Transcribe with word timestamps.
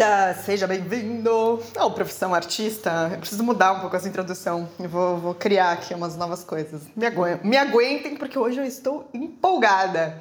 bem-vinda, 0.00 0.34
seja 0.46 0.66
bem-vindo 0.66 1.62
ao 1.76 1.90
Profissão 1.90 2.34
Artista. 2.34 3.10
Eu 3.12 3.18
preciso 3.18 3.44
mudar 3.44 3.72
um 3.72 3.80
pouco 3.80 3.94
essa 3.94 4.08
introdução. 4.08 4.66
Eu 4.78 4.88
vou, 4.88 5.18
vou 5.18 5.34
criar 5.34 5.72
aqui 5.72 5.92
umas 5.92 6.16
novas 6.16 6.42
coisas. 6.42 6.84
Me 6.96 7.04
aguentem, 7.04 7.50
me 7.50 7.56
aguentem, 7.58 8.16
porque 8.16 8.38
hoje 8.38 8.58
eu 8.58 8.64
estou 8.64 9.10
empolgada. 9.12 10.18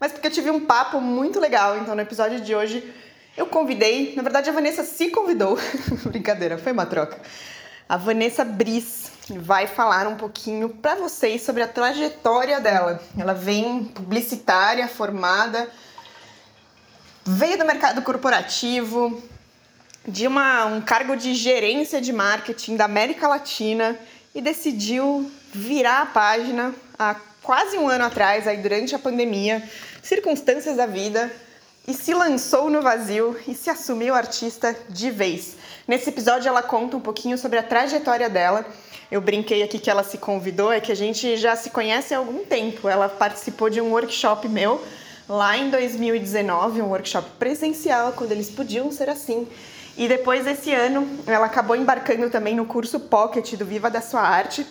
Mas 0.00 0.12
porque 0.12 0.28
eu 0.28 0.30
tive 0.30 0.50
um 0.50 0.64
papo 0.64 0.98
muito 0.98 1.38
legal, 1.38 1.76
então 1.76 1.94
no 1.94 2.00
episódio 2.00 2.40
de 2.40 2.54
hoje 2.54 2.90
eu 3.36 3.44
convidei, 3.44 4.14
na 4.16 4.22
verdade 4.22 4.48
a 4.48 4.52
Vanessa 4.52 4.82
se 4.82 5.10
convidou. 5.10 5.58
Brincadeira, 6.08 6.56
foi 6.56 6.72
uma 6.72 6.86
troca. 6.86 7.18
A 7.86 7.98
Vanessa 7.98 8.46
Briz 8.46 9.10
vai 9.28 9.66
falar 9.66 10.06
um 10.06 10.16
pouquinho 10.16 10.70
para 10.70 10.94
vocês 10.94 11.42
sobre 11.42 11.62
a 11.62 11.68
trajetória 11.68 12.60
dela. 12.60 12.98
Ela 13.18 13.34
vem 13.34 13.84
publicitária, 13.84 14.88
formada 14.88 15.68
veio 17.30 17.58
do 17.58 17.64
mercado 17.66 18.00
corporativo, 18.00 19.22
de 20.06 20.26
uma, 20.26 20.64
um 20.64 20.80
cargo 20.80 21.14
de 21.14 21.34
gerência 21.34 22.00
de 22.00 22.10
marketing 22.10 22.76
da 22.76 22.86
América 22.86 23.28
Latina 23.28 23.98
e 24.34 24.40
decidiu 24.40 25.30
virar 25.52 26.00
a 26.00 26.06
página 26.06 26.74
há 26.98 27.14
quase 27.42 27.76
um 27.76 27.86
ano 27.86 28.04
atrás, 28.04 28.48
aí 28.48 28.56
durante 28.56 28.94
a 28.94 28.98
pandemia, 28.98 29.62
circunstâncias 30.02 30.76
da 30.76 30.86
vida, 30.86 31.30
e 31.86 31.92
se 31.92 32.14
lançou 32.14 32.70
no 32.70 32.80
vazio 32.80 33.38
e 33.46 33.54
se 33.54 33.68
assumiu 33.68 34.14
artista 34.14 34.74
de 34.88 35.10
vez. 35.10 35.56
Nesse 35.86 36.08
episódio 36.08 36.48
ela 36.48 36.62
conta 36.62 36.96
um 36.96 37.00
pouquinho 37.00 37.36
sobre 37.36 37.58
a 37.58 37.62
trajetória 37.62 38.30
dela. 38.30 38.64
Eu 39.10 39.20
brinquei 39.20 39.62
aqui 39.62 39.78
que 39.78 39.90
ela 39.90 40.02
se 40.02 40.16
convidou, 40.16 40.72
é 40.72 40.80
que 40.80 40.92
a 40.92 40.96
gente 40.96 41.36
já 41.36 41.56
se 41.56 41.68
conhece 41.70 42.14
há 42.14 42.18
algum 42.18 42.44
tempo. 42.44 42.88
Ela 42.88 43.08
participou 43.08 43.68
de 43.68 43.80
um 43.80 43.92
workshop 43.92 44.48
meu 44.48 44.82
lá 45.28 45.56
em 45.58 45.68
2019, 45.70 46.80
um 46.80 46.86
workshop 46.86 47.28
presencial, 47.38 48.12
quando 48.12 48.32
eles 48.32 48.50
podiam 48.50 48.90
ser 48.90 49.10
assim. 49.10 49.46
E 49.96 50.08
depois 50.08 50.44
desse 50.44 50.72
ano, 50.72 51.08
ela 51.26 51.46
acabou 51.46 51.76
embarcando 51.76 52.30
também 52.30 52.54
no 52.54 52.64
curso 52.64 53.00
Pocket 53.00 53.54
do 53.54 53.66
Viva 53.66 53.90
da 53.90 54.00
Sua 54.00 54.22
Arte, 54.22 54.66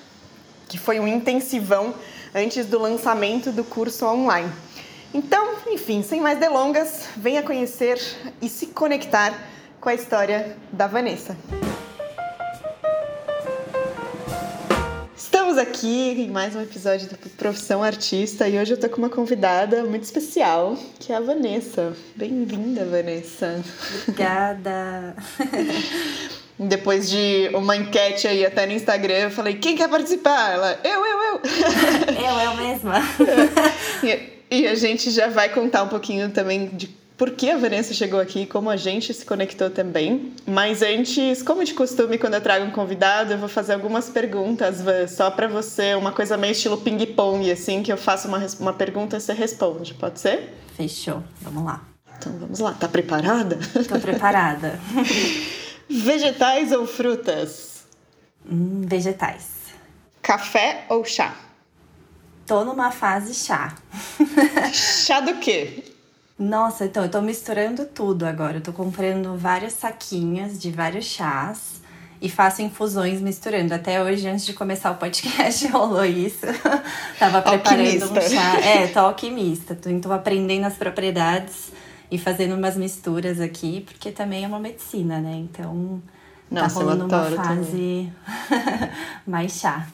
que 0.68 0.78
foi 0.78 1.00
um 1.00 1.08
intensivão 1.08 1.94
antes 2.34 2.66
do 2.66 2.80
lançamento 2.80 3.52
do 3.52 3.64
curso 3.64 4.06
online. 4.06 4.52
Então, 5.14 5.56
enfim, 5.68 6.02
sem 6.04 6.22
mais 6.22 6.40
delongas, 6.40 7.10
venha 7.16 7.44
conhecer 7.44 8.00
e 8.42 8.50
se 8.50 8.68
conectar 8.68 9.34
com 9.80 9.90
a 9.90 9.94
história 9.94 10.58
da 10.72 10.88
Vanessa. 10.88 11.36
Estamos 15.18 15.58
aqui 15.58 16.12
em 16.12 16.30
mais 16.30 16.56
um 16.56 16.62
episódio 16.62 17.10
do 17.10 17.18
Profissão 17.32 17.82
Artista 17.82 18.48
e 18.48 18.60
hoje 18.60 18.74
eu 18.74 18.80
tô 18.80 18.88
com 18.88 18.98
uma 18.98 19.10
convidada 19.10 19.84
muito 19.84 20.04
especial, 20.04 20.78
que 21.00 21.12
é 21.12 21.16
a 21.16 21.20
Vanessa. 21.20 21.98
Bem-vinda, 22.16 22.86
Vanessa. 22.86 23.60
Obrigada. 24.04 25.16
Depois 26.60 27.10
de 27.10 27.50
uma 27.56 27.76
enquete 27.76 28.28
aí 28.28 28.46
até 28.46 28.68
no 28.68 28.74
Instagram, 28.74 29.16
eu 29.16 29.32
falei: 29.32 29.56
quem 29.56 29.76
quer 29.76 29.90
participar? 29.90 30.52
Ela, 30.54 30.80
eu, 30.84 31.04
eu, 31.04 31.20
eu. 31.20 31.42
Eu, 32.24 32.40
eu 32.40 32.56
mesma. 32.56 33.02
e, 34.52 34.68
a 34.68 34.76
gente 34.76 35.10
já 35.10 35.30
vai 35.30 35.50
contar 35.50 35.82
um 35.82 35.88
pouquinho 35.88 36.30
também 36.30 36.68
de 36.68 36.96
por 37.18 37.32
que 37.32 37.50
a 37.50 37.58
Vanessa 37.58 37.94
chegou 37.94 38.20
aqui, 38.20 38.46
como 38.46 38.70
a 38.70 38.78
gente 38.78 39.12
se 39.12 39.26
conectou 39.26 39.72
também. 39.72 40.34
Mas 40.46 40.84
antes, 40.84 41.42
como 41.42 41.64
de 41.64 41.74
costume, 41.74 42.18
quando 42.20 42.36
eu 42.36 42.42
trago 42.42 42.66
um 42.66 42.72
convidado, 42.72 43.34
eu 43.34 43.40
vou 43.40 43.50
fazer 43.50 43.74
algumas 43.74 44.08
perguntas, 44.08 44.82
Van, 44.82 45.08
só 45.08 45.32
para 45.32 45.48
você, 45.48 45.96
uma 45.96 46.12
coisa 46.12 46.38
meio 46.38 46.52
estilo 46.52 46.78
ping-pong, 46.78 47.50
assim, 47.52 47.82
que 47.82 47.92
eu 47.92 47.98
faço 47.98 48.28
uma, 48.28 48.46
uma 48.60 48.74
pergunta 48.74 49.18
e 49.18 49.20
você 49.20 49.34
responde, 49.34 49.96
pode 49.96 50.20
ser? 50.20 50.54
Fechou, 50.76 51.24
vamos 51.42 51.66
lá. 51.66 51.82
Então 52.20 52.32
vamos 52.40 52.60
lá, 52.60 52.74
tá 52.74 52.88
preparada? 52.88 53.58
Tô 53.90 54.00
preparada. 54.00 54.80
Vegetais 55.90 56.72
ou 56.72 56.86
frutas? 56.86 57.86
Hum, 58.50 58.82
vegetais. 58.86 59.48
Café 60.22 60.86
ou 60.90 61.04
chá? 61.04 61.36
Tô 62.46 62.64
numa 62.64 62.92
fase 62.92 63.34
chá. 63.34 63.76
chá 64.74 65.20
do 65.20 65.36
quê? 65.36 65.84
Nossa, 66.38 66.86
então 66.86 67.04
eu 67.04 67.10
tô 67.10 67.22
misturando 67.22 67.86
tudo 67.86 68.26
agora. 68.26 68.58
Eu 68.58 68.62
tô 68.62 68.72
comprando 68.72 69.36
várias 69.36 69.74
saquinhas 69.74 70.60
de 70.60 70.70
vários 70.70 71.06
chás 71.06 71.82
e 72.22 72.30
faço 72.30 72.62
infusões 72.62 73.22
misturando. 73.22 73.74
Até 73.74 74.04
hoje, 74.04 74.28
antes 74.28 74.46
de 74.46 74.54
começar 74.54 74.92
o 74.92 74.96
podcast, 74.96 75.66
rolou 75.70 76.06
isso. 76.06 76.46
Tava 77.18 77.42
preparando 77.42 78.04
alquimista. 78.04 78.20
um 78.20 78.30
chá. 78.30 78.60
É, 78.60 78.88
tô 78.88 79.00
alquimista. 79.00 79.76
Tô, 79.76 79.90
tô 80.00 80.12
aprendendo 80.12 80.66
as 80.66 80.76
propriedades 80.76 81.72
e 82.12 82.18
fazendo 82.20 82.56
umas 82.56 82.78
misturas 82.78 83.42
aqui, 83.42 83.82
porque 83.82 84.12
também 84.12 84.46
é 84.46 84.48
uma 84.48 84.60
medicina, 84.60 85.20
né? 85.20 85.36
Então 85.36 86.02
Nossa, 86.52 86.76
tá 86.76 86.82
rolando 86.82 87.06
uma 87.06 87.32
fase 87.32 88.12
mais 89.26 89.54
chá. 89.54 89.88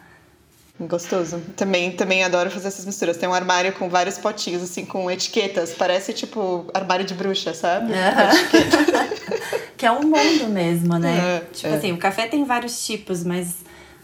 Gostoso. 0.79 1.39
Também, 1.55 1.91
também 1.91 2.23
adoro 2.23 2.49
fazer 2.49 2.67
essas 2.67 2.85
misturas. 2.85 3.15
Tem 3.17 3.29
um 3.29 3.33
armário 3.33 3.73
com 3.73 3.89
vários 3.89 4.17
potinhos, 4.17 4.63
assim, 4.63 4.85
com 4.85 5.09
etiquetas. 5.09 5.73
Parece, 5.73 6.13
tipo, 6.13 6.65
armário 6.73 7.05
de 7.05 7.13
bruxa, 7.13 7.53
sabe? 7.53 7.93
que 9.77 9.85
é 9.85 9.91
um 9.91 10.01
mundo 10.01 10.47
mesmo, 10.49 10.97
né? 10.97 11.37
É, 11.37 11.39
tipo 11.53 11.73
é. 11.73 11.77
assim, 11.77 11.91
o 11.91 11.97
café 11.97 12.27
tem 12.27 12.43
vários 12.43 12.85
tipos, 12.85 13.23
mas 13.23 13.57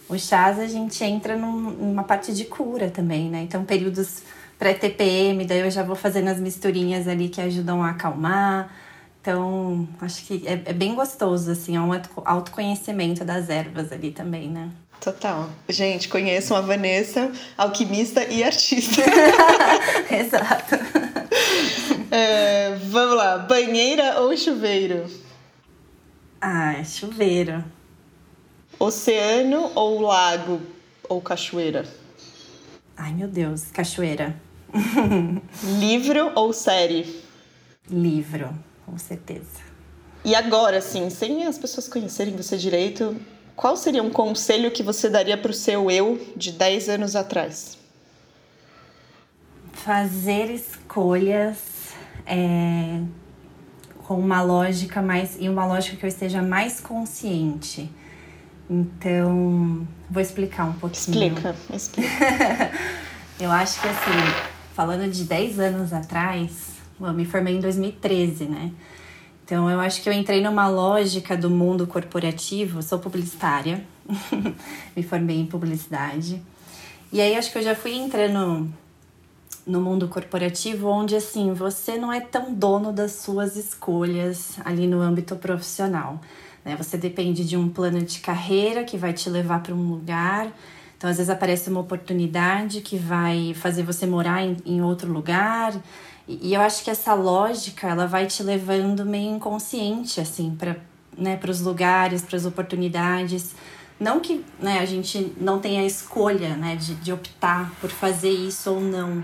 os 0.08 0.22
chás 0.22 0.60
a 0.60 0.68
gente 0.68 1.04
entra 1.04 1.36
num, 1.36 1.72
numa 1.72 2.04
parte 2.04 2.34
de 2.34 2.46
cura 2.46 2.90
também, 2.90 3.30
né? 3.30 3.42
Então, 3.42 3.66
períodos 3.66 4.22
pré-TPM, 4.60 5.46
daí 5.46 5.62
eu 5.62 5.72
já 5.72 5.84
vou 5.84 5.96
fazendo 5.96 6.28
as 6.28 6.40
misturinhas 6.40 7.08
ali 7.08 7.30
que 7.30 7.42
ajudam 7.42 7.82
a 7.82 7.92
acalmar. 7.92 8.70
Então, 9.22 9.88
acho 10.02 10.26
que 10.26 10.44
é, 10.46 10.62
é 10.66 10.74
bem 10.74 10.94
gostoso, 10.94 11.52
assim, 11.52 11.76
é 11.76 11.82
um 11.82 11.92
autoconhecimento 12.26 13.26
das 13.26 13.50
ervas 13.50 13.92
ali 13.92 14.12
também, 14.12 14.50
né? 14.50 14.70
Total. 15.00 15.50
Gente, 15.70 16.10
conheçam 16.10 16.58
a 16.58 16.62
Vanessa, 16.62 17.32
alquimista 17.58 18.24
e 18.26 18.44
artista. 18.44 19.02
Exato. 20.12 20.76
É, 22.12 22.76
vamos 22.90 23.16
lá, 23.16 23.38
banheira 23.38 24.20
ou 24.20 24.36
chuveiro? 24.36 25.06
Ah, 26.42 26.84
chuveiro. 26.84 27.64
Oceano 28.78 29.72
ou 29.76 30.02
lago 30.02 30.62
ou 31.08 31.22
cachoeira? 31.22 31.86
Ai, 32.98 33.14
meu 33.14 33.28
Deus, 33.28 33.72
cachoeira. 33.72 34.36
Livro 35.80 36.32
ou 36.36 36.52
série? 36.52 37.24
Livro, 37.90 38.54
com 38.86 38.98
certeza. 38.98 39.70
E 40.24 40.36
agora, 40.36 40.78
assim, 40.78 41.10
sem 41.10 41.46
as 41.46 41.58
pessoas 41.58 41.88
conhecerem 41.88 42.36
você 42.36 42.58
direito, 42.58 43.16
qual 43.60 43.76
seria 43.76 44.02
um 44.02 44.10
conselho 44.10 44.72
que 44.72 44.82
você 44.82 45.10
daria 45.10 45.38
para 45.38 45.52
o 45.52 45.54
seu 45.54 45.92
eu 45.92 46.18
de 46.34 46.54
10 46.54 46.88
anos 46.88 47.14
atrás? 47.14 47.78
Fazer 49.74 50.50
escolhas 50.50 51.58
é, 52.26 53.02
com 54.08 54.18
uma 54.18 54.42
lógica 54.42 55.02
mais 55.02 55.36
e 55.38 55.50
uma 55.50 55.66
lógica 55.66 55.98
que 55.98 56.06
eu 56.06 56.08
esteja 56.08 56.42
mais 56.42 56.80
consciente. 56.80 57.92
Então, 58.70 59.86
vou 60.10 60.22
explicar 60.22 60.64
um 60.64 60.74
pouquinho. 60.74 61.28
Explica, 61.28 61.56
explica. 61.74 62.72
eu 63.42 63.52
acho 63.52 63.82
que 63.82 63.90
assim, 63.90 64.48
falando 64.74 65.12
de 65.12 65.26
10 65.26 65.60
anos 65.60 65.92
atrás, 65.92 66.76
eu 66.98 67.12
me 67.12 67.26
formei 67.26 67.58
em 67.58 67.60
2013, 67.60 68.46
né? 68.46 68.72
Então, 69.50 69.68
eu 69.68 69.80
acho 69.80 70.04
que 70.04 70.08
eu 70.08 70.14
entrei 70.14 70.44
numa 70.44 70.68
lógica 70.68 71.36
do 71.36 71.50
mundo 71.50 71.88
corporativo. 71.88 72.84
Sou 72.84 73.00
publicitária, 73.00 73.84
me 74.96 75.02
formei 75.02 75.40
em 75.40 75.46
publicidade. 75.48 76.40
E 77.12 77.20
aí, 77.20 77.36
acho 77.36 77.52
que 77.52 77.58
eu 77.58 77.64
já 77.64 77.74
fui 77.74 77.96
entrando 77.96 78.72
no 79.66 79.82
mundo 79.82 80.08
corporativo, 80.08 80.88
onde 80.88 81.16
assim 81.16 81.52
você 81.52 81.98
não 81.98 82.14
é 82.14 82.22
tão 82.22 82.54
dono 82.54 82.94
das 82.94 83.14
suas 83.14 83.56
escolhas 83.56 84.60
ali 84.64 84.86
no 84.86 85.02
âmbito 85.02 85.36
profissional. 85.36 86.22
Né? 86.64 86.76
Você 86.76 86.96
depende 86.96 87.44
de 87.44 87.58
um 87.58 87.70
plano 87.70 88.04
de 88.04 88.20
carreira 88.20 88.84
que 88.84 89.00
vai 89.00 89.14
te 89.14 89.32
levar 89.32 89.64
para 89.64 89.74
um 89.74 89.90
lugar. 89.90 90.54
Então, 91.00 91.10
às 91.10 91.16
vezes 91.16 91.30
aparece 91.30 91.70
uma 91.70 91.80
oportunidade 91.80 92.82
que 92.82 92.98
vai 92.98 93.54
fazer 93.56 93.84
você 93.84 94.06
morar 94.06 94.44
em, 94.44 94.58
em 94.66 94.82
outro 94.82 95.10
lugar 95.10 95.74
e, 96.30 96.54
eu 96.54 96.62
acho 96.62 96.84
que 96.84 96.92
essa 96.92 97.16
lógica, 97.16 97.88
ela 97.88 98.06
vai 98.06 98.28
te 98.28 98.44
levando 98.44 99.04
meio 99.04 99.36
inconsciente, 99.36 100.22
assim, 100.22 100.56
para 100.56 100.76
né, 101.18 101.40
os 101.50 101.62
lugares, 101.62 102.22
para 102.22 102.38
as 102.38 102.46
oportunidades. 102.46 103.56
Não 104.00 104.20
que 104.20 104.46
né, 104.60 104.80
a 104.80 104.86
gente 104.86 105.34
não 105.42 105.60
tenha 105.60 105.82
a 105.82 105.86
escolha 105.86 106.56
né, 106.56 106.76
de, 106.76 106.94
de 106.96 107.12
optar 107.12 107.72
por 107.82 107.90
fazer 107.90 108.30
isso 108.30 108.72
ou 108.72 108.80
não, 108.80 109.24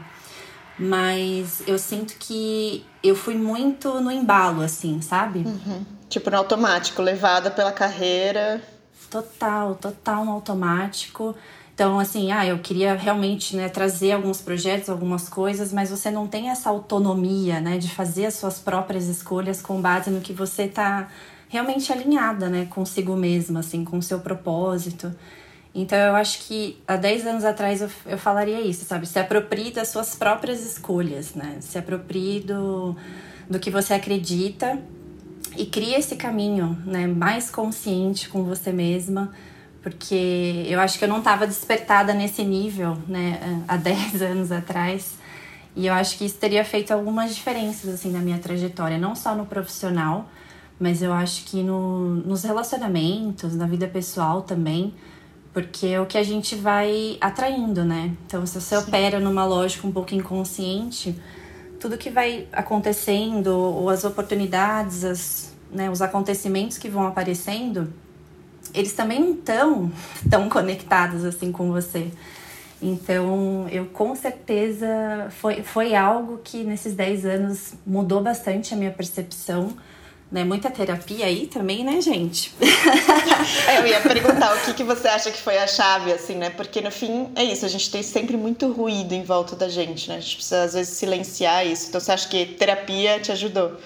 mas 0.79 1.61
eu 1.67 1.77
sinto 1.77 2.15
que 2.17 2.83
eu 3.03 3.15
fui 3.15 3.35
muito 3.35 4.01
no 4.01 4.11
embalo, 4.11 4.61
assim, 4.63 4.99
sabe? 4.99 5.39
Uhum. 5.39 5.85
Tipo 6.09 6.31
no 6.31 6.37
automático, 6.37 7.01
levada 7.01 7.51
pela 7.51 7.71
carreira. 7.71 8.63
Total, 9.11 9.75
total 9.75 10.25
no 10.25 10.31
automático. 10.31 11.35
Então, 11.75 11.99
assim, 11.99 12.31
ah, 12.31 12.47
eu 12.47 12.57
queria 12.59 12.95
realmente 12.95 13.53
né, 13.53 13.67
trazer 13.67 14.13
alguns 14.13 14.39
projetos, 14.39 14.89
algumas 14.89 15.27
coisas, 15.27 15.73
mas 15.73 15.89
você 15.89 16.09
não 16.09 16.25
tem 16.25 16.49
essa 16.49 16.69
autonomia, 16.69 17.59
né, 17.59 17.77
de 17.77 17.89
fazer 17.89 18.27
as 18.27 18.35
suas 18.35 18.57
próprias 18.57 19.07
escolhas 19.09 19.61
com 19.61 19.81
base 19.81 20.09
no 20.09 20.21
que 20.21 20.31
você 20.31 20.63
está 20.63 21.09
realmente 21.49 21.91
alinhada, 21.91 22.47
né, 22.47 22.65
consigo 22.69 23.13
mesma, 23.17 23.59
assim, 23.59 23.83
com 23.83 23.97
o 23.97 24.01
seu 24.01 24.21
propósito. 24.21 25.13
Então, 25.73 25.97
eu 25.97 26.15
acho 26.15 26.47
que 26.47 26.81
há 26.87 26.95
10 26.95 27.27
anos 27.27 27.43
atrás 27.43 27.81
eu, 27.81 27.89
eu 28.05 28.17
falaria 28.17 28.61
isso, 28.61 28.85
sabe? 28.85 29.05
Se 29.05 29.19
aproprie 29.19 29.71
das 29.71 29.89
suas 29.89 30.15
próprias 30.15 30.65
escolhas, 30.65 31.35
né? 31.35 31.57
Se 31.59 31.77
aproprie 31.77 32.39
do, 32.39 32.95
do 33.49 33.59
que 33.59 33.69
você 33.69 33.93
acredita 33.93 34.81
e 35.57 35.65
crie 35.65 35.93
esse 35.93 36.15
caminho, 36.15 36.81
né, 36.85 37.05
mais 37.05 37.49
consciente 37.49 38.29
com 38.29 38.45
você 38.45 38.71
mesma 38.71 39.33
porque 39.85 40.65
eu 40.67 40.79
acho 40.79 40.97
que 40.97 41.05
eu 41.05 41.07
não 41.07 41.19
estava 41.19 41.45
despertada 41.45 42.11
nesse 42.11 42.43
nível, 42.43 42.97
né, 43.07 43.63
há 43.67 43.77
10 43.77 44.19
anos 44.23 44.51
atrás. 44.51 45.13
E 45.75 45.85
eu 45.85 45.93
acho 45.93 46.17
que 46.17 46.25
isso 46.25 46.37
teria 46.39 46.65
feito 46.65 46.91
algumas 46.91 47.35
diferenças, 47.35 47.93
assim, 47.93 48.11
na 48.11 48.17
minha 48.17 48.39
trajetória, 48.39 48.97
não 48.97 49.15
só 49.15 49.35
no 49.35 49.45
profissional, 49.45 50.27
mas 50.79 51.03
eu 51.03 51.13
acho 51.13 51.45
que 51.45 51.61
no, 51.61 52.15
nos 52.15 52.43
relacionamentos, 52.43 53.55
na 53.55 53.67
vida 53.67 53.87
pessoal 53.87 54.41
também, 54.41 54.91
porque 55.53 55.85
é 55.85 56.01
o 56.01 56.07
que 56.07 56.17
a 56.17 56.23
gente 56.23 56.55
vai 56.55 57.19
atraindo, 57.21 57.85
né? 57.85 58.11
Então, 58.25 58.43
se 58.43 58.59
você 58.59 58.75
Sim. 58.75 58.87
opera 58.87 59.19
numa 59.19 59.45
lógica 59.45 59.85
um 59.85 59.91
pouco 59.91 60.15
inconsciente, 60.15 61.15
tudo 61.79 61.95
que 61.95 62.09
vai 62.09 62.47
acontecendo, 62.51 63.49
ou 63.49 63.87
as 63.91 64.03
oportunidades, 64.03 65.03
as, 65.03 65.53
né, 65.71 65.91
os 65.91 66.01
acontecimentos 66.01 66.79
que 66.79 66.89
vão 66.89 67.05
aparecendo, 67.05 67.93
eles 68.73 68.93
também 68.93 69.19
não 69.19 69.33
estão 69.33 69.91
tão 70.29 70.49
conectados 70.49 71.23
assim 71.23 71.51
com 71.51 71.71
você. 71.71 72.11
Então, 72.81 73.67
eu 73.71 73.85
com 73.85 74.15
certeza 74.15 74.87
foi, 75.39 75.63
foi 75.63 75.95
algo 75.95 76.39
que 76.43 76.63
nesses 76.63 76.93
10 76.93 77.25
anos 77.25 77.73
mudou 77.85 78.21
bastante 78.21 78.73
a 78.73 78.77
minha 78.77 78.91
percepção. 78.91 79.75
Né? 80.31 80.43
Muita 80.43 80.69
terapia 80.69 81.25
aí 81.25 81.47
também, 81.47 81.83
né, 81.83 82.01
gente? 82.01 82.53
É, 83.67 83.79
eu 83.79 83.87
ia 83.87 84.01
perguntar 84.01 84.55
o 84.55 84.61
que, 84.61 84.73
que 84.73 84.83
você 84.83 85.07
acha 85.07 85.31
que 85.31 85.37
foi 85.37 85.57
a 85.57 85.67
chave, 85.67 86.11
assim, 86.11 86.35
né? 86.35 86.49
Porque 86.49 86.81
no 86.81 86.89
fim 86.89 87.29
é 87.35 87.43
isso, 87.43 87.65
a 87.65 87.67
gente 87.67 87.91
tem 87.91 88.01
sempre 88.01 88.35
muito 88.37 88.71
ruído 88.71 89.13
em 89.13 89.23
volta 89.23 89.55
da 89.55 89.67
gente, 89.67 90.09
né? 90.09 90.17
A 90.17 90.19
gente 90.19 90.35
precisa 90.35 90.63
às 90.63 90.73
vezes 90.73 90.97
silenciar 90.97 91.65
isso. 91.65 91.89
Então 91.89 91.99
você 91.99 92.11
acha 92.11 92.27
que 92.27 92.45
terapia 92.45 93.19
te 93.19 93.31
ajudou? 93.31 93.77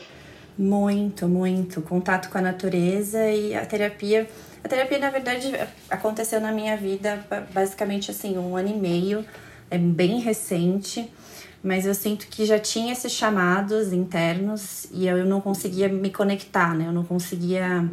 Muito, 0.57 1.27
muito. 1.27 1.81
Contato 1.81 2.29
com 2.29 2.37
a 2.37 2.41
natureza 2.41 3.29
e 3.31 3.55
a 3.55 3.65
terapia 3.65 4.29
a 4.63 4.67
terapia, 4.67 4.99
na 4.99 5.09
verdade, 5.09 5.51
aconteceu 5.89 6.39
na 6.41 6.51
minha 6.51 6.75
vida 6.75 7.25
basicamente 7.53 8.11
assim, 8.11 8.37
um 8.37 8.55
ano 8.55 8.69
e 8.69 8.77
meio, 8.77 9.25
é 9.71 9.77
bem 9.77 10.19
recente, 10.19 11.11
mas 11.63 11.85
eu 11.85 11.93
sinto 11.93 12.27
que 12.27 12.45
já 12.45 12.57
tinha 12.57 12.93
esses 12.93 13.11
chamados 13.11 13.93
internos 13.93 14.87
e 14.91 15.07
eu 15.07 15.25
não 15.25 15.41
conseguia 15.41 15.89
me 15.89 16.09
conectar, 16.09 16.73
né? 16.73 16.87
Eu 16.87 16.93
não 16.93 17.03
conseguia 17.03 17.89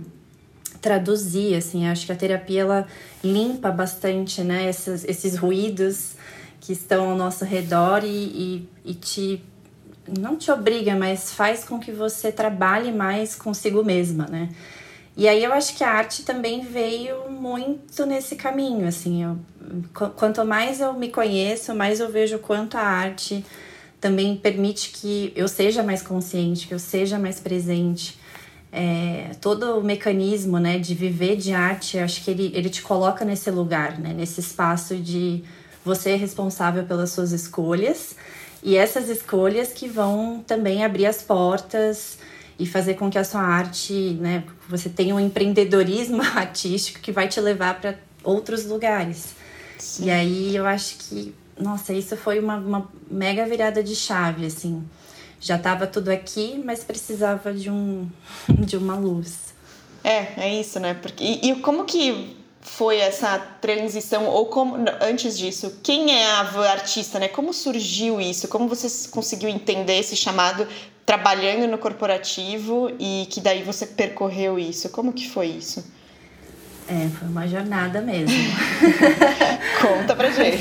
traduzir, 0.81 1.57
assim, 1.57 1.89
acho 1.89 2.07
que 2.07 2.13
a 2.13 2.17
terapia 2.17 2.61
ela 2.61 2.87
limpa 3.23 3.71
bastante, 3.71 4.43
né, 4.43 4.69
esses, 4.69 5.05
esses 5.05 5.37
ruídos 5.37 6.15
que 6.61 6.73
estão 6.73 7.11
ao 7.11 7.17
nosso 7.17 7.45
redor 7.45 8.05
e, 8.05 8.09
e, 8.09 8.69
e 8.85 8.95
te 8.95 9.43
não 10.17 10.37
te 10.37 10.51
obriga, 10.53 10.95
mas 10.95 11.33
faz 11.33 11.65
com 11.65 11.81
que 11.81 11.91
você 11.91 12.31
trabalhe 12.31 12.93
mais 12.93 13.35
consigo 13.35 13.85
mesma, 13.85 14.27
né? 14.27 14.51
E 15.17 15.27
aí 15.27 15.43
eu 15.43 15.53
acho 15.53 15.75
que 15.75 15.83
a 15.83 15.91
arte 15.91 16.25
também 16.25 16.61
veio 16.61 17.31
muito 17.31 18.05
nesse 18.05 18.37
caminho, 18.37 18.87
assim, 18.87 19.25
eu, 19.25 19.39
quanto 20.15 20.45
mais 20.45 20.81
eu 20.81 20.93
me 20.93 21.09
conheço, 21.09 21.75
mais 21.75 22.01
eu 22.01 22.13
vejo 22.13 22.39
quanto 22.39 22.77
a 22.77 22.83
arte 22.83 23.43
também 23.99 24.37
permite 24.37 24.91
que 24.91 25.33
eu 25.35 25.49
seja 25.49 25.83
mais 25.83 26.03
consciente, 26.03 26.69
que 26.69 26.75
eu 26.75 26.79
seja 26.79 27.19
mais 27.19 27.41
presente. 27.41 28.19
É, 28.71 29.31
todo 29.41 29.79
o 29.79 29.83
mecanismo, 29.83 30.59
né, 30.59 30.79
de 30.79 30.95
viver 30.95 31.37
de 31.37 31.55
arte, 31.55 31.99
acho 31.99 32.23
que 32.23 32.31
ele, 32.31 32.53
ele 32.55 32.69
te 32.69 32.83
coloca 32.83 33.25
nesse 33.25 33.51
lugar, 33.51 33.99
né, 33.99 34.13
nesse 34.13 34.41
espaço 34.41 34.97
de 34.97 35.43
você 35.83 36.11
é 36.11 36.17
responsável 36.17 36.85
pelas 36.85 37.11
suas 37.11 37.33
escolhas 37.33 38.17
e 38.63 38.77
essas 38.77 39.09
escolhas 39.09 39.73
que 39.73 39.89
vão 39.89 40.45
também 40.47 40.85
abrir 40.85 41.07
as 41.07 41.23
portas 41.23 42.19
e 42.59 42.67
fazer 42.67 42.95
com 42.95 43.11
que 43.11 43.19
a 43.19 43.25
sua 43.25 43.43
arte, 43.43 43.93
né, 44.21 44.45
você 44.69 44.89
tenha 44.89 45.15
um 45.15 45.21
empreendedorismo 45.21 46.23
artístico 46.35 47.01
que 47.01 47.13
vai 47.13 47.29
te 47.29 47.41
levar 47.41 47.81
para 47.81 47.99
outros 48.25 48.65
lugares. 48.65 49.35
Sim. 49.79 50.07
E 50.07 50.11
aí 50.11 50.57
eu 50.57 50.67
acho 50.67 50.97
que, 50.97 51.35
nossa, 51.59 51.93
isso 51.93 52.17
foi 52.17 52.41
uma, 52.41 52.57
uma 52.57 52.91
mega 53.11 53.45
virada 53.47 53.83
de 53.83 53.95
chave, 53.95 54.47
assim. 54.47 54.85
Já 55.39 55.57
estava 55.57 55.87
tudo 55.87 56.09
aqui, 56.09 56.61
mas 56.65 56.83
precisava 56.83 57.53
de 57.53 57.71
um 57.71 58.09
de 58.49 58.77
uma 58.77 58.97
luz. 58.97 59.55
É, 60.03 60.45
é 60.45 60.61
isso, 60.61 60.81
né? 60.81 60.95
Porque 60.95 61.23
e, 61.23 61.51
e 61.51 61.57
como 61.57 61.85
que 61.85 62.37
foi 62.61 62.99
essa 62.99 63.39
transição 63.39 64.27
ou 64.27 64.47
como 64.47 64.77
antes 65.01 65.39
disso, 65.39 65.79
quem 65.83 66.13
é 66.13 66.27
a 66.33 66.41
artista, 66.71 67.19
né? 67.19 67.29
Como 67.29 67.53
surgiu 67.53 68.21
isso? 68.21 68.49
Como 68.49 68.67
você 68.67 69.09
conseguiu 69.09 69.49
entender 69.49 69.99
esse 69.99 70.17
chamado 70.17 70.67
trabalhando 71.07 71.71
no 71.71 71.79
corporativo 71.79 72.91
e 72.99 73.29
que 73.31 73.41
daí 73.41 73.63
você 73.63 73.87
percorreu 73.87 74.59
isso? 74.59 74.89
Como 74.91 75.13
que 75.13 75.31
foi 75.31 75.47
isso? 75.47 75.85
É, 76.89 77.09
foi 77.09 77.29
uma 77.29 77.47
jornada 77.47 78.01
mesmo. 78.01 78.35
Conta 79.81 80.17
pra 80.17 80.31
gente. 80.31 80.59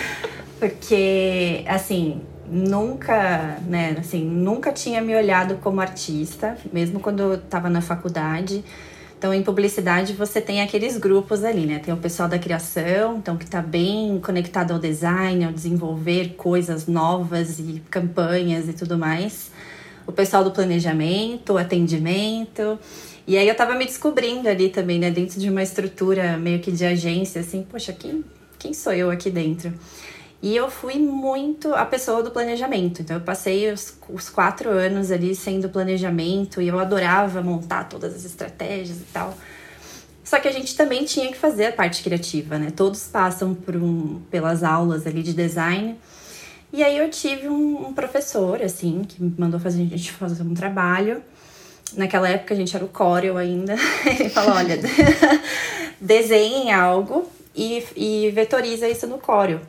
Porque, 0.58 1.62
assim, 1.68 2.22
nunca, 2.48 3.58
né, 3.66 3.96
assim, 3.98 4.24
nunca 4.24 4.72
tinha 4.72 5.02
me 5.02 5.14
olhado 5.14 5.56
como 5.56 5.80
artista, 5.80 6.56
mesmo 6.72 6.98
quando 6.98 7.20
eu 7.20 7.38
tava 7.38 7.68
na 7.68 7.82
faculdade. 7.82 8.64
Então, 9.18 9.32
em 9.32 9.42
publicidade, 9.42 10.12
você 10.12 10.42
tem 10.42 10.60
aqueles 10.60 10.98
grupos 10.98 11.42
ali, 11.42 11.64
né? 11.64 11.78
Tem 11.78 11.92
o 11.92 11.96
pessoal 11.96 12.28
da 12.28 12.38
criação, 12.38 13.16
então 13.16 13.36
que 13.36 13.44
está 13.44 13.62
bem 13.62 14.20
conectado 14.20 14.72
ao 14.72 14.78
design, 14.78 15.42
ao 15.44 15.52
desenvolver 15.52 16.34
coisas 16.36 16.86
novas 16.86 17.58
e 17.58 17.82
campanhas 17.90 18.68
e 18.68 18.74
tudo 18.74 18.98
mais. 18.98 19.50
O 20.06 20.12
pessoal 20.12 20.44
do 20.44 20.50
planejamento, 20.50 21.56
atendimento. 21.56 22.78
E 23.26 23.38
aí 23.38 23.48
eu 23.48 23.52
estava 23.52 23.74
me 23.74 23.86
descobrindo 23.86 24.48
ali 24.48 24.68
também, 24.68 24.98
né? 24.98 25.10
Dentro 25.10 25.40
de 25.40 25.48
uma 25.48 25.62
estrutura 25.62 26.36
meio 26.36 26.60
que 26.60 26.70
de 26.70 26.84
agência, 26.84 27.40
assim, 27.40 27.66
poxa, 27.68 27.94
quem, 27.94 28.22
quem 28.58 28.74
sou 28.74 28.92
eu 28.92 29.10
aqui 29.10 29.30
dentro? 29.30 29.72
E 30.42 30.54
eu 30.54 30.70
fui 30.70 30.98
muito 30.98 31.74
a 31.74 31.84
pessoa 31.84 32.22
do 32.22 32.30
planejamento. 32.30 33.02
Então, 33.02 33.16
eu 33.16 33.22
passei 33.22 33.72
os, 33.72 33.96
os 34.08 34.28
quatro 34.28 34.70
anos 34.70 35.10
ali 35.10 35.34
sendo 35.34 35.68
planejamento 35.68 36.60
e 36.60 36.68
eu 36.68 36.78
adorava 36.78 37.42
montar 37.42 37.84
todas 37.84 38.14
as 38.14 38.24
estratégias 38.24 38.98
e 38.98 39.04
tal. 39.12 39.34
Só 40.22 40.40
que 40.40 40.48
a 40.48 40.52
gente 40.52 40.76
também 40.76 41.04
tinha 41.04 41.28
que 41.28 41.36
fazer 41.36 41.66
a 41.66 41.72
parte 41.72 42.02
criativa, 42.02 42.58
né? 42.58 42.72
Todos 42.74 43.04
passam 43.04 43.54
por 43.54 43.76
um, 43.76 44.20
pelas 44.30 44.62
aulas 44.64 45.06
ali 45.06 45.22
de 45.22 45.32
design. 45.32 45.96
E 46.72 46.82
aí 46.82 46.98
eu 46.98 47.08
tive 47.08 47.48
um, 47.48 47.86
um 47.88 47.94
professor, 47.94 48.60
assim, 48.60 49.04
que 49.04 49.22
me 49.22 49.32
mandou 49.38 49.60
fazer, 49.60 49.82
a 49.82 49.96
gente 49.96 50.10
fazer 50.12 50.42
um 50.42 50.52
trabalho. 50.52 51.22
Naquela 51.96 52.28
época 52.28 52.54
a 52.54 52.56
gente 52.56 52.74
era 52.74 52.84
o 52.84 52.88
Corel 52.88 53.36
ainda. 53.36 53.76
Ele 54.04 54.28
falou: 54.28 54.56
olha, 54.56 54.76
desenhe 56.00 56.72
algo 56.72 57.30
e, 57.54 57.84
e 57.94 58.30
vetoriza 58.32 58.88
isso 58.88 59.06
no 59.06 59.18
Corel. 59.18 59.60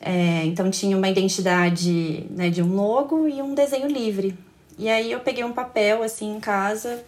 É, 0.00 0.44
então 0.46 0.70
tinha 0.70 0.96
uma 0.96 1.08
identidade 1.10 2.26
né, 2.30 2.48
de 2.48 2.62
um 2.62 2.74
logo 2.74 3.28
e 3.28 3.42
um 3.42 3.54
desenho 3.54 3.86
livre. 3.86 4.34
E 4.78 4.88
aí 4.88 5.12
eu 5.12 5.20
peguei 5.20 5.44
um 5.44 5.52
papel 5.52 6.02
assim 6.02 6.34
em 6.34 6.40
casa 6.40 7.02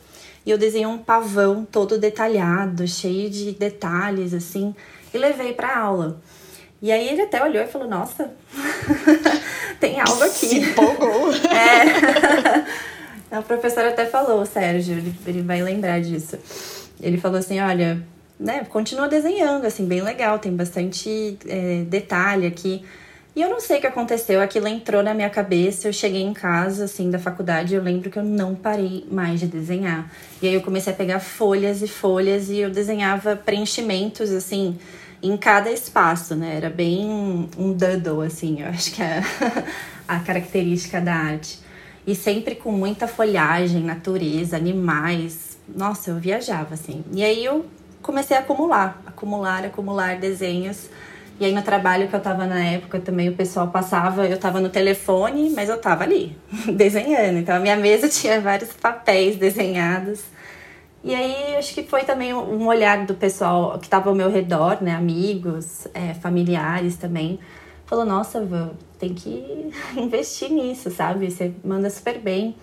e 0.44 0.50
eu 0.50 0.58
desenhei 0.58 0.86
um 0.86 0.98
pavão 0.98 1.64
todo 1.64 1.98
detalhado, 1.98 2.86
cheio 2.86 3.30
de 3.30 3.52
detalhes 3.52 4.34
assim, 4.34 4.74
e 5.14 5.16
levei 5.16 5.54
para 5.54 5.78
aula. 5.78 6.20
E 6.82 6.92
aí 6.92 7.08
ele 7.08 7.22
até 7.22 7.42
olhou 7.42 7.62
e 7.62 7.66
falou: 7.66 7.88
"Nossa, 7.88 8.30
tem 9.80 9.98
algo 9.98 10.22
aqui". 10.24 10.46
Se 10.48 10.58
empolgou. 10.58 11.32
é. 11.48 12.92
O 13.32 13.42
professor 13.42 13.82
até 13.86 14.04
falou, 14.04 14.44
Sérgio, 14.44 14.98
ele, 14.98 15.14
ele 15.26 15.40
vai 15.40 15.62
lembrar 15.62 16.02
disso. 16.02 16.36
Ele 17.00 17.16
falou 17.16 17.38
assim: 17.38 17.58
"Olha, 17.60 18.06
né, 18.42 18.64
continua 18.64 19.08
desenhando, 19.08 19.64
assim, 19.64 19.86
bem 19.86 20.02
legal, 20.02 20.38
tem 20.38 20.54
bastante 20.54 21.38
é, 21.46 21.84
detalhe 21.84 22.46
aqui. 22.46 22.84
E 23.34 23.40
eu 23.40 23.48
não 23.48 23.60
sei 23.60 23.78
o 23.78 23.80
que 23.80 23.86
aconteceu, 23.86 24.42
aquilo 24.42 24.68
entrou 24.68 25.02
na 25.02 25.14
minha 25.14 25.30
cabeça, 25.30 25.88
eu 25.88 25.92
cheguei 25.92 26.20
em 26.20 26.34
casa, 26.34 26.84
assim, 26.84 27.10
da 27.10 27.18
faculdade, 27.18 27.74
eu 27.74 27.82
lembro 27.82 28.10
que 28.10 28.18
eu 28.18 28.24
não 28.24 28.54
parei 28.54 29.06
mais 29.10 29.40
de 29.40 29.46
desenhar. 29.46 30.12
E 30.42 30.48
aí 30.48 30.54
eu 30.54 30.60
comecei 30.60 30.92
a 30.92 30.96
pegar 30.96 31.18
folhas 31.18 31.80
e 31.80 31.88
folhas 31.88 32.50
e 32.50 32.58
eu 32.58 32.68
desenhava 32.68 33.34
preenchimentos, 33.34 34.30
assim, 34.30 34.76
em 35.22 35.36
cada 35.36 35.70
espaço, 35.70 36.34
né? 36.34 36.56
Era 36.56 36.68
bem 36.68 37.48
um 37.56 37.72
doodle, 37.72 38.20
assim, 38.20 38.60
eu 38.60 38.68
acho 38.68 38.92
que 38.92 39.02
é 39.02 39.22
a 40.06 40.18
característica 40.18 41.00
da 41.00 41.14
arte. 41.14 41.58
E 42.06 42.14
sempre 42.14 42.56
com 42.56 42.72
muita 42.72 43.06
folhagem, 43.06 43.82
natureza, 43.82 44.56
animais. 44.56 45.56
Nossa, 45.74 46.10
eu 46.10 46.16
viajava, 46.18 46.74
assim. 46.74 47.02
E 47.12 47.22
aí 47.22 47.42
eu 47.44 47.64
comecei 48.02 48.36
a 48.36 48.40
acumular, 48.40 49.00
acumular, 49.06 49.64
acumular 49.64 50.18
desenhos 50.18 50.90
E 51.40 51.44
aí 51.44 51.52
no 51.52 51.62
trabalho 51.62 52.08
que 52.08 52.14
eu 52.14 52.20
tava 52.20 52.46
na 52.46 52.62
época 52.62 53.00
também 53.00 53.28
o 53.28 53.34
pessoal 53.34 53.68
passava, 53.68 54.26
eu 54.26 54.38
tava 54.38 54.60
no 54.60 54.68
telefone, 54.68 55.50
mas 55.50 55.68
eu 55.68 55.80
tava 55.80 56.04
ali, 56.04 56.36
desenhando. 56.74 57.38
Então 57.38 57.56
a 57.56 57.58
minha 57.58 57.76
mesa 57.76 58.08
tinha 58.10 58.40
vários 58.40 58.72
papéis 58.72 59.36
desenhados. 59.36 60.20
E 61.04 61.14
aí 61.14 61.56
acho 61.56 61.74
que 61.74 61.82
foi 61.82 62.04
também 62.04 62.32
um 62.32 62.66
olhar 62.66 63.04
do 63.06 63.14
pessoal 63.14 63.76
que 63.78 63.88
tava 63.88 64.08
ao 64.08 64.14
meu 64.14 64.30
redor, 64.30 64.78
né? 64.80 64.92
Amigos, 64.92 65.88
é, 65.92 66.14
familiares 66.14 66.96
também. 66.96 67.40
Falou, 67.86 68.06
nossa, 68.06 68.46
tem 68.98 69.12
que 69.12 69.70
investir 69.96 70.48
nisso, 70.50 70.90
sabe? 70.90 71.28
Você 71.28 71.52
manda 71.64 71.90
super 71.90 72.18
bem. 72.18 72.54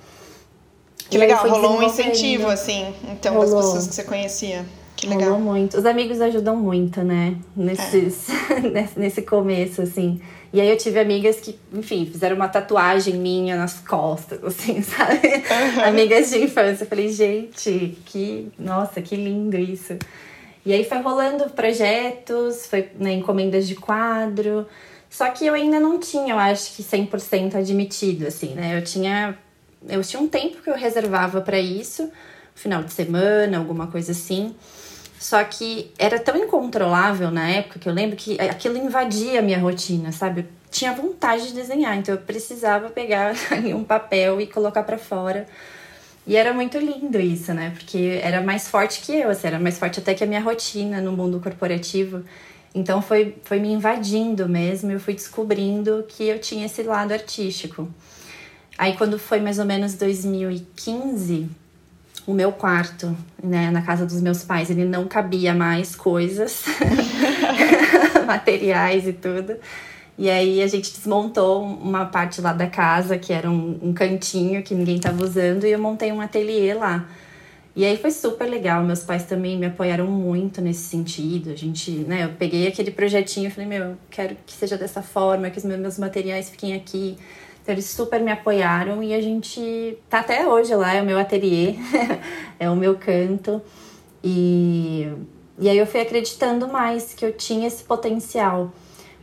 Que 1.09 1.17
e 1.17 1.19
legal, 1.19 1.47
rolou 1.49 1.79
um 1.79 1.83
incentivo, 1.83 2.47
assim, 2.47 2.93
então, 3.11 3.33
rolou. 3.33 3.55
das 3.55 3.65
pessoas 3.65 3.87
que 3.87 3.95
você 3.95 4.03
conhecia. 4.03 4.65
Que 4.99 5.07
legal. 5.07 5.39
Muito. 5.39 5.77
Os 5.77 5.85
amigos 5.85 6.19
ajudam 6.19 6.57
muito, 6.57 7.01
né? 7.01 7.37
Nesses, 7.55 8.27
é. 8.51 8.99
nesse 8.99 9.21
começo, 9.21 9.81
assim. 9.81 10.19
E 10.51 10.59
aí 10.59 10.69
eu 10.69 10.75
tive 10.77 10.99
amigas 10.99 11.37
que, 11.39 11.57
enfim, 11.71 12.05
fizeram 12.05 12.35
uma 12.35 12.49
tatuagem 12.49 13.15
minha 13.15 13.55
nas 13.55 13.79
costas, 13.79 14.43
assim, 14.43 14.81
sabe? 14.83 15.27
Uhum. 15.27 15.83
Amigas 15.85 16.31
de 16.31 16.43
infância. 16.43 16.83
Eu 16.83 16.87
falei, 16.87 17.09
gente, 17.09 17.97
que. 18.05 18.51
Nossa, 18.59 19.01
que 19.01 19.15
lindo 19.15 19.57
isso. 19.57 19.97
E 20.65 20.73
aí 20.73 20.83
foi 20.83 20.97
rolando 20.99 21.49
projetos, 21.51 22.65
foi 22.65 22.89
né, 22.99 23.13
encomendas 23.13 23.67
de 23.67 23.75
quadro. 23.75 24.67
Só 25.09 25.29
que 25.29 25.45
eu 25.45 25.53
ainda 25.53 25.79
não 25.79 25.97
tinha, 25.97 26.33
eu 26.33 26.39
acho 26.39 26.75
que 26.75 26.83
100% 26.83 27.55
admitido, 27.55 28.27
assim, 28.27 28.53
né? 28.53 28.77
Eu 28.77 28.83
tinha. 28.83 29.37
Eu 29.87 30.01
tinha 30.01 30.21
um 30.21 30.27
tempo 30.27 30.61
que 30.61 30.69
eu 30.69 30.75
reservava 30.75 31.39
para 31.39 31.57
isso, 31.57 32.11
final 32.53 32.83
de 32.83 32.91
semana, 32.91 33.57
alguma 33.57 33.87
coisa 33.87 34.11
assim. 34.11 34.53
Só 35.19 35.43
que 35.43 35.91
era 35.99 36.17
tão 36.17 36.37
incontrolável 36.37 37.29
na 37.29 37.49
época 37.49 37.77
que 37.77 37.89
eu 37.89 37.93
lembro 37.93 38.15
que 38.15 38.39
aquilo 38.39 38.77
invadia 38.77 39.39
a 39.39 39.41
minha 39.41 39.59
rotina, 39.59 40.13
sabe? 40.13 40.41
Eu 40.41 40.45
tinha 40.71 40.93
vontade 40.93 41.47
de 41.47 41.53
desenhar, 41.53 41.97
então 41.97 42.15
eu 42.15 42.21
precisava 42.21 42.89
pegar 42.89 43.35
um 43.75 43.83
papel 43.83 44.39
e 44.39 44.47
colocar 44.47 44.81
para 44.83 44.97
fora. 44.97 45.45
E 46.25 46.37
era 46.37 46.53
muito 46.53 46.77
lindo 46.77 47.19
isso, 47.19 47.53
né? 47.53 47.71
Porque 47.71 48.21
era 48.23 48.41
mais 48.41 48.69
forte 48.69 49.01
que 49.01 49.13
eu, 49.13 49.29
assim, 49.29 49.47
era 49.47 49.59
mais 49.59 49.77
forte 49.77 49.99
até 49.99 50.13
que 50.13 50.23
a 50.23 50.27
minha 50.27 50.39
rotina 50.39 51.01
no 51.01 51.11
mundo 51.11 51.41
corporativo. 51.41 52.23
Então 52.73 53.01
foi, 53.01 53.35
foi 53.43 53.59
me 53.59 53.73
invadindo 53.73 54.47
mesmo, 54.47 54.89
eu 54.89 55.01
fui 55.01 55.13
descobrindo 55.13 56.05
que 56.07 56.23
eu 56.23 56.39
tinha 56.39 56.65
esse 56.65 56.81
lado 56.83 57.11
artístico. 57.11 57.89
Aí 58.77 58.95
quando 58.95 59.19
foi 59.19 59.41
mais 59.41 59.59
ou 59.59 59.65
menos 59.65 59.95
2015, 59.95 61.49
o 62.29 62.33
meu 62.33 62.51
quarto, 62.51 63.17
né, 63.41 63.71
na 63.71 63.81
casa 63.81 64.05
dos 64.05 64.21
meus 64.21 64.43
pais, 64.43 64.69
ele 64.69 64.85
não 64.85 65.07
cabia 65.07 65.51
mais 65.51 65.95
coisas, 65.95 66.65
materiais 68.27 69.07
e 69.07 69.13
tudo. 69.13 69.55
E 70.15 70.29
aí 70.29 70.61
a 70.61 70.67
gente 70.67 70.93
desmontou 70.93 71.63
uma 71.63 72.05
parte 72.05 72.39
lá 72.39 72.53
da 72.53 72.67
casa, 72.67 73.17
que 73.17 73.33
era 73.33 73.49
um, 73.49 73.79
um 73.81 73.93
cantinho 73.93 74.61
que 74.61 74.75
ninguém 74.75 74.97
estava 74.97 75.23
usando, 75.23 75.65
e 75.65 75.71
eu 75.71 75.79
montei 75.79 76.11
um 76.11 76.21
ateliê 76.21 76.73
lá. 76.75 77.09
E 77.75 77.83
aí 77.83 77.97
foi 77.97 78.11
super 78.11 78.45
legal, 78.47 78.83
meus 78.83 79.03
pais 79.03 79.23
também 79.23 79.57
me 79.57 79.65
apoiaram 79.65 80.05
muito 80.05 80.61
nesse 80.61 80.81
sentido. 80.81 81.49
A 81.49 81.55
gente, 81.55 81.89
né, 81.91 82.25
eu 82.25 82.29
peguei 82.37 82.67
aquele 82.67 82.91
projetinho 82.91 83.47
e 83.47 83.49
falei, 83.49 83.67
meu, 83.67 83.95
quero 84.11 84.35
que 84.45 84.53
seja 84.53 84.77
dessa 84.77 85.01
forma, 85.01 85.49
que 85.49 85.57
os 85.57 85.63
meus 85.63 85.97
materiais 85.97 86.49
fiquem 86.49 86.75
aqui. 86.75 87.17
Então, 87.69 87.75
eles 87.75 87.85
super 87.85 88.19
me 88.19 88.31
apoiaram 88.31 89.03
e 89.03 89.13
a 89.13 89.21
gente 89.21 89.95
tá 90.09 90.21
até 90.21 90.47
hoje 90.47 90.73
lá, 90.73 90.91
é 90.95 91.03
o 91.03 91.05
meu 91.05 91.19
ateliê, 91.19 91.75
é 92.59 92.67
o 92.67 92.75
meu 92.75 92.95
canto. 92.95 93.61
E, 94.23 95.07
e 95.59 95.69
aí 95.69 95.77
eu 95.77 95.85
fui 95.85 96.01
acreditando 96.01 96.67
mais 96.67 97.13
que 97.13 97.23
eu 97.23 97.31
tinha 97.31 97.67
esse 97.67 97.83
potencial. 97.83 98.73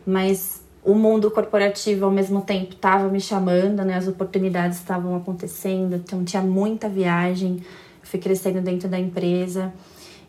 Mas 0.06 0.62
o 0.84 0.94
mundo 0.94 1.28
corporativo 1.28 2.04
ao 2.04 2.10
mesmo 2.12 2.40
tempo 2.40 2.74
estava 2.74 3.08
me 3.08 3.20
chamando, 3.20 3.84
né? 3.84 3.96
As 3.96 4.06
oportunidades 4.06 4.78
estavam 4.78 5.16
acontecendo, 5.16 5.96
então 5.96 6.24
tinha 6.24 6.40
muita 6.40 6.88
viagem. 6.88 7.60
fui 8.04 8.20
crescendo 8.20 8.60
dentro 8.60 8.88
da 8.88 8.96
empresa. 8.96 9.74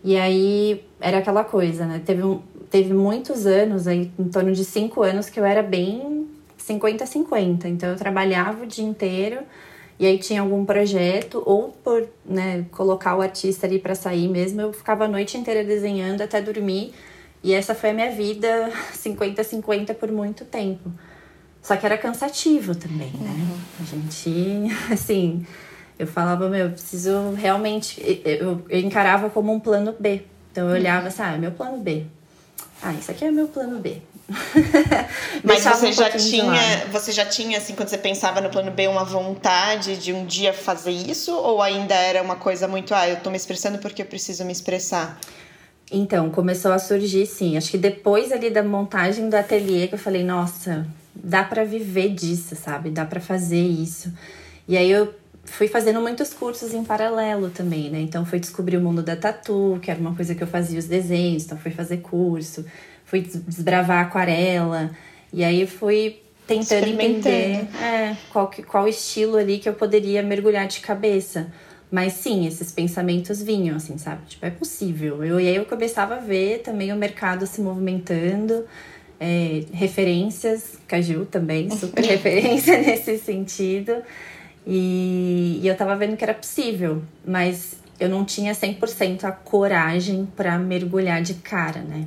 E 0.04 0.18
aí 0.18 0.84
era 1.00 1.20
aquela 1.20 1.44
coisa, 1.44 1.86
né? 1.86 2.02
Teve, 2.04 2.24
um, 2.24 2.42
teve 2.68 2.96
muitos 2.96 3.46
anos, 3.46 3.86
aí, 3.86 4.12
em 4.18 4.28
torno 4.30 4.52
de 4.54 4.66
cinco 4.66 5.04
anos, 5.04 5.30
que 5.30 5.40
eu 5.40 5.46
era 5.46 5.62
bem 5.62 6.27
50-50. 6.68 7.66
Então 7.66 7.90
eu 7.90 7.96
trabalhava 7.96 8.64
o 8.64 8.68
dia 8.68 8.86
inteiro 8.86 9.42
e 10.00 10.06
aí 10.06 10.18
tinha 10.20 10.42
algum 10.42 10.64
projeto 10.64 11.42
ou 11.46 11.70
por 11.84 12.08
né, 12.26 12.66
colocar 12.72 13.16
o 13.16 13.22
artista 13.22 13.66
ali 13.66 13.80
para 13.80 13.96
sair 13.96 14.28
mesmo, 14.28 14.62
eu 14.62 14.72
ficava 14.72 15.06
a 15.06 15.08
noite 15.08 15.38
inteira 15.38 15.64
desenhando 15.64 16.22
até 16.22 16.42
dormir. 16.42 16.94
E 17.44 17.54
essa 17.54 17.74
foi 17.74 17.92
a 17.92 17.94
minha 17.94 18.12
vida 18.12 18.72
50-50 18.94 19.94
por 19.96 20.12
muito 20.12 20.46
tempo. 20.46 20.92
Só 21.62 21.76
que 21.76 21.86
era 21.86 21.98
cansativo 21.98 22.76
também, 22.76 23.12
né? 23.20 23.30
Uhum. 23.30 23.58
A 23.82 23.84
gente, 23.84 24.74
assim, 24.94 25.46
eu 25.98 26.08
falava, 26.08 26.48
meu, 26.48 26.66
eu 26.66 26.72
preciso 26.72 27.32
realmente. 27.32 28.02
Eu, 28.24 28.62
eu 28.70 28.80
encarava 28.80 29.30
como 29.30 29.52
um 29.52 29.60
plano 29.60 29.96
B. 30.00 30.24
Então 30.52 30.70
eu 30.70 30.76
olhava 30.76 31.08
assim, 31.08 31.22
ah, 31.24 31.34
é 31.34 31.38
meu 31.38 31.52
plano 31.52 31.78
B. 31.80 32.06
Ah, 32.82 32.94
isso 32.94 33.10
aqui 33.12 33.26
é 33.26 33.32
meu 33.32 33.48
plano 33.48 33.80
B. 33.80 34.02
Mas 35.44 35.64
você 35.64 35.88
um 35.88 35.92
já 35.94 36.10
tinha, 36.12 36.86
você 36.92 37.12
já 37.12 37.26
tinha 37.26 37.58
assim 37.58 37.74
quando 37.74 37.90
você 37.90 37.98
pensava 37.98 38.42
no 38.42 38.50
plano 38.50 38.72
B 38.72 38.88
uma 38.88 39.06
vontade 39.06 39.98
de 39.98 40.12
um 40.12 40.26
dia 40.26 40.54
fazer 40.54 40.92
isso 40.92 41.34
ou 41.34 41.62
ainda 41.62 41.96
era 41.96 42.22
uma 42.22 42.36
coisa 42.36 42.68
muito, 42.68 42.94
ah, 42.94 43.08
eu 43.08 43.18
tô 43.18 43.30
me 43.30 43.38
expressando 43.38 43.78
porque 43.78 44.02
eu 44.02 44.06
preciso 44.06 44.44
me 44.44 44.52
expressar? 44.52 45.20
Então, 45.90 46.30
começou 46.30 46.72
a 46.74 46.80
surgir 46.80 47.26
sim. 47.26 47.56
Acho 47.56 47.72
que 47.72 47.78
depois 47.78 48.32
ali 48.32 48.50
da 48.50 48.62
montagem 48.62 49.30
do 49.30 49.36
ateliê 49.36 49.88
que 49.88 49.96
eu 49.96 50.00
falei, 50.00 50.24
nossa, 50.24 50.86
dá 51.16 51.44
para 51.44 51.64
viver 51.64 52.10
disso, 52.10 52.56
sabe? 52.56 52.90
Dá 52.90 53.06
para 53.06 53.22
fazer 53.22 53.62
isso. 53.62 54.14
E 54.68 54.76
aí 54.76 54.92
eu 54.92 55.14
fui 55.48 55.68
fazendo 55.68 56.00
muitos 56.00 56.34
cursos 56.34 56.74
em 56.74 56.84
paralelo 56.84 57.50
também, 57.50 57.90
né? 57.90 58.00
Então 58.00 58.26
fui 58.26 58.40
descobrir 58.40 58.78
o 58.78 58.82
mundo 58.82 59.02
da 59.02 59.16
tatu, 59.16 59.80
que 59.82 59.90
era 59.90 60.00
uma 60.00 60.14
coisa 60.16 60.36
que 60.36 60.44
eu 60.44 60.48
fazia 60.48 60.78
os 60.78 60.86
desenhos, 60.86 61.46
então 61.46 61.58
fui 61.58 61.72
fazer 61.72 61.98
curso 61.98 62.64
fui 63.08 63.22
desbravar 63.22 64.06
aquarela. 64.06 64.92
E 65.34 65.44
aí 65.44 65.66
fui 65.66 66.20
tentando 66.46 66.88
entender 66.88 67.68
é, 67.82 68.16
qual, 68.32 68.52
qual 68.68 68.88
estilo 68.88 69.38
ali 69.38 69.58
que 69.58 69.68
eu 69.68 69.74
poderia 69.74 70.22
mergulhar 70.22 70.68
de 70.68 70.80
cabeça. 70.80 71.52
Mas 71.90 72.14
sim, 72.14 72.46
esses 72.46 72.72
pensamentos 72.72 73.42
vinham, 73.42 73.78
assim, 73.78 73.98
sabe? 73.98 74.26
Tipo, 74.28 74.46
é 74.46 74.50
possível. 74.50 75.24
Eu, 75.24 75.40
e 75.40 75.48
aí 75.48 75.56
eu 75.56 75.66
começava 75.66 76.16
a 76.16 76.20
ver 76.20 76.60
também 76.60 76.92
o 76.92 76.98
mercado 76.98 77.48
se 77.48 77.62
movimentando, 77.62 78.66
é, 79.20 79.64
referências, 79.72 80.78
Caju 80.86 81.26
também, 81.26 81.70
super 81.76 82.04
referência 82.04 82.78
nesse 82.78 83.18
sentido. 83.18 83.96
E, 84.70 85.62
e 85.64 85.68
eu 85.68 85.78
tava 85.78 85.96
vendo 85.96 86.18
que 86.18 86.24
era 86.26 86.34
possível, 86.34 87.02
mas 87.26 87.78
eu 87.98 88.10
não 88.10 88.26
tinha 88.26 88.54
100% 88.54 89.24
a 89.24 89.32
coragem 89.32 90.28
para 90.36 90.60
mergulhar 90.60 91.22
de 91.22 91.36
cara, 91.36 91.80
né? 91.80 92.06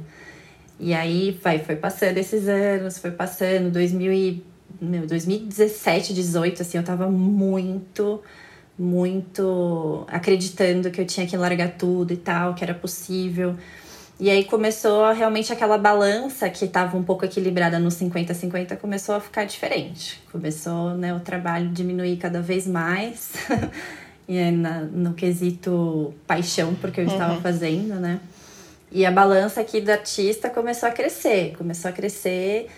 E 0.79 0.93
aí 0.93 1.39
vai, 1.43 1.59
foi 1.59 1.77
passando 1.77 2.19
esses 2.19 2.47
anos, 2.49 2.99
foi 2.99 3.11
passando, 3.11 3.71
2000 3.71 4.13
e, 4.13 4.45
meu, 4.79 5.07
2017, 5.07 6.13
18, 6.13 6.61
assim, 6.61 6.77
eu 6.77 6.85
tava 6.85 7.11
muito, 7.11 8.23
muito 8.79 10.05
acreditando 10.09 10.91
que 10.91 11.01
eu 11.01 11.07
tinha 11.07 11.27
que 11.27 11.37
largar 11.39 11.77
tudo 11.79 12.13
e 12.13 12.17
tal, 12.17 12.55
que 12.55 12.63
era 12.63 12.75
possível. 12.75 13.57
E 14.21 14.29
aí 14.29 14.45
começou 14.45 15.11
realmente 15.15 15.51
aquela 15.51 15.79
balança 15.79 16.51
que 16.51 16.67
estava 16.67 16.95
um 16.95 17.03
pouco 17.03 17.25
equilibrada 17.25 17.79
no 17.79 17.89
50-50, 17.89 18.77
começou 18.77 19.15
a 19.15 19.21
ficar 19.21 19.45
diferente. 19.47 20.23
Começou 20.31 20.91
né, 20.91 21.15
o 21.15 21.21
trabalho 21.21 21.71
diminuir 21.71 22.19
cada 22.19 22.43
vez 22.43 22.67
mais. 22.67 23.33
e 24.29 24.39
aí, 24.39 24.51
na, 24.51 24.83
no 24.83 25.15
quesito 25.15 26.13
paixão, 26.27 26.75
porque 26.75 27.01
eu 27.01 27.07
uhum. 27.07 27.13
estava 27.13 27.41
fazendo, 27.41 27.95
né? 27.95 28.21
E 28.93 29.07
a 29.07 29.11
balança 29.11 29.63
aqui 29.63 29.81
do 29.81 29.91
artista 29.91 30.51
começou 30.51 30.91
a 30.91 30.93
crescer, 30.93 31.55
começou 31.57 31.89
a 31.89 31.93
crescer, 31.93 32.69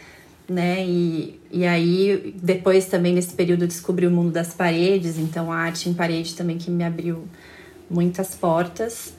né? 0.49 0.85
E, 0.87 1.41
e 1.51 1.67
aí, 1.67 2.37
depois 2.41 2.87
também 2.87 3.15
nesse 3.15 3.35
período, 3.35 3.67
descobri 3.67 4.07
o 4.07 4.13
mundo 4.13 4.31
das 4.31 4.55
paredes, 4.55 5.19
então 5.19 5.51
a 5.51 5.57
arte 5.57 5.89
em 5.89 5.95
parede 5.95 6.37
também 6.37 6.57
que 6.57 6.71
me 6.71 6.85
abriu 6.85 7.27
muitas 7.91 8.33
portas. 8.37 9.13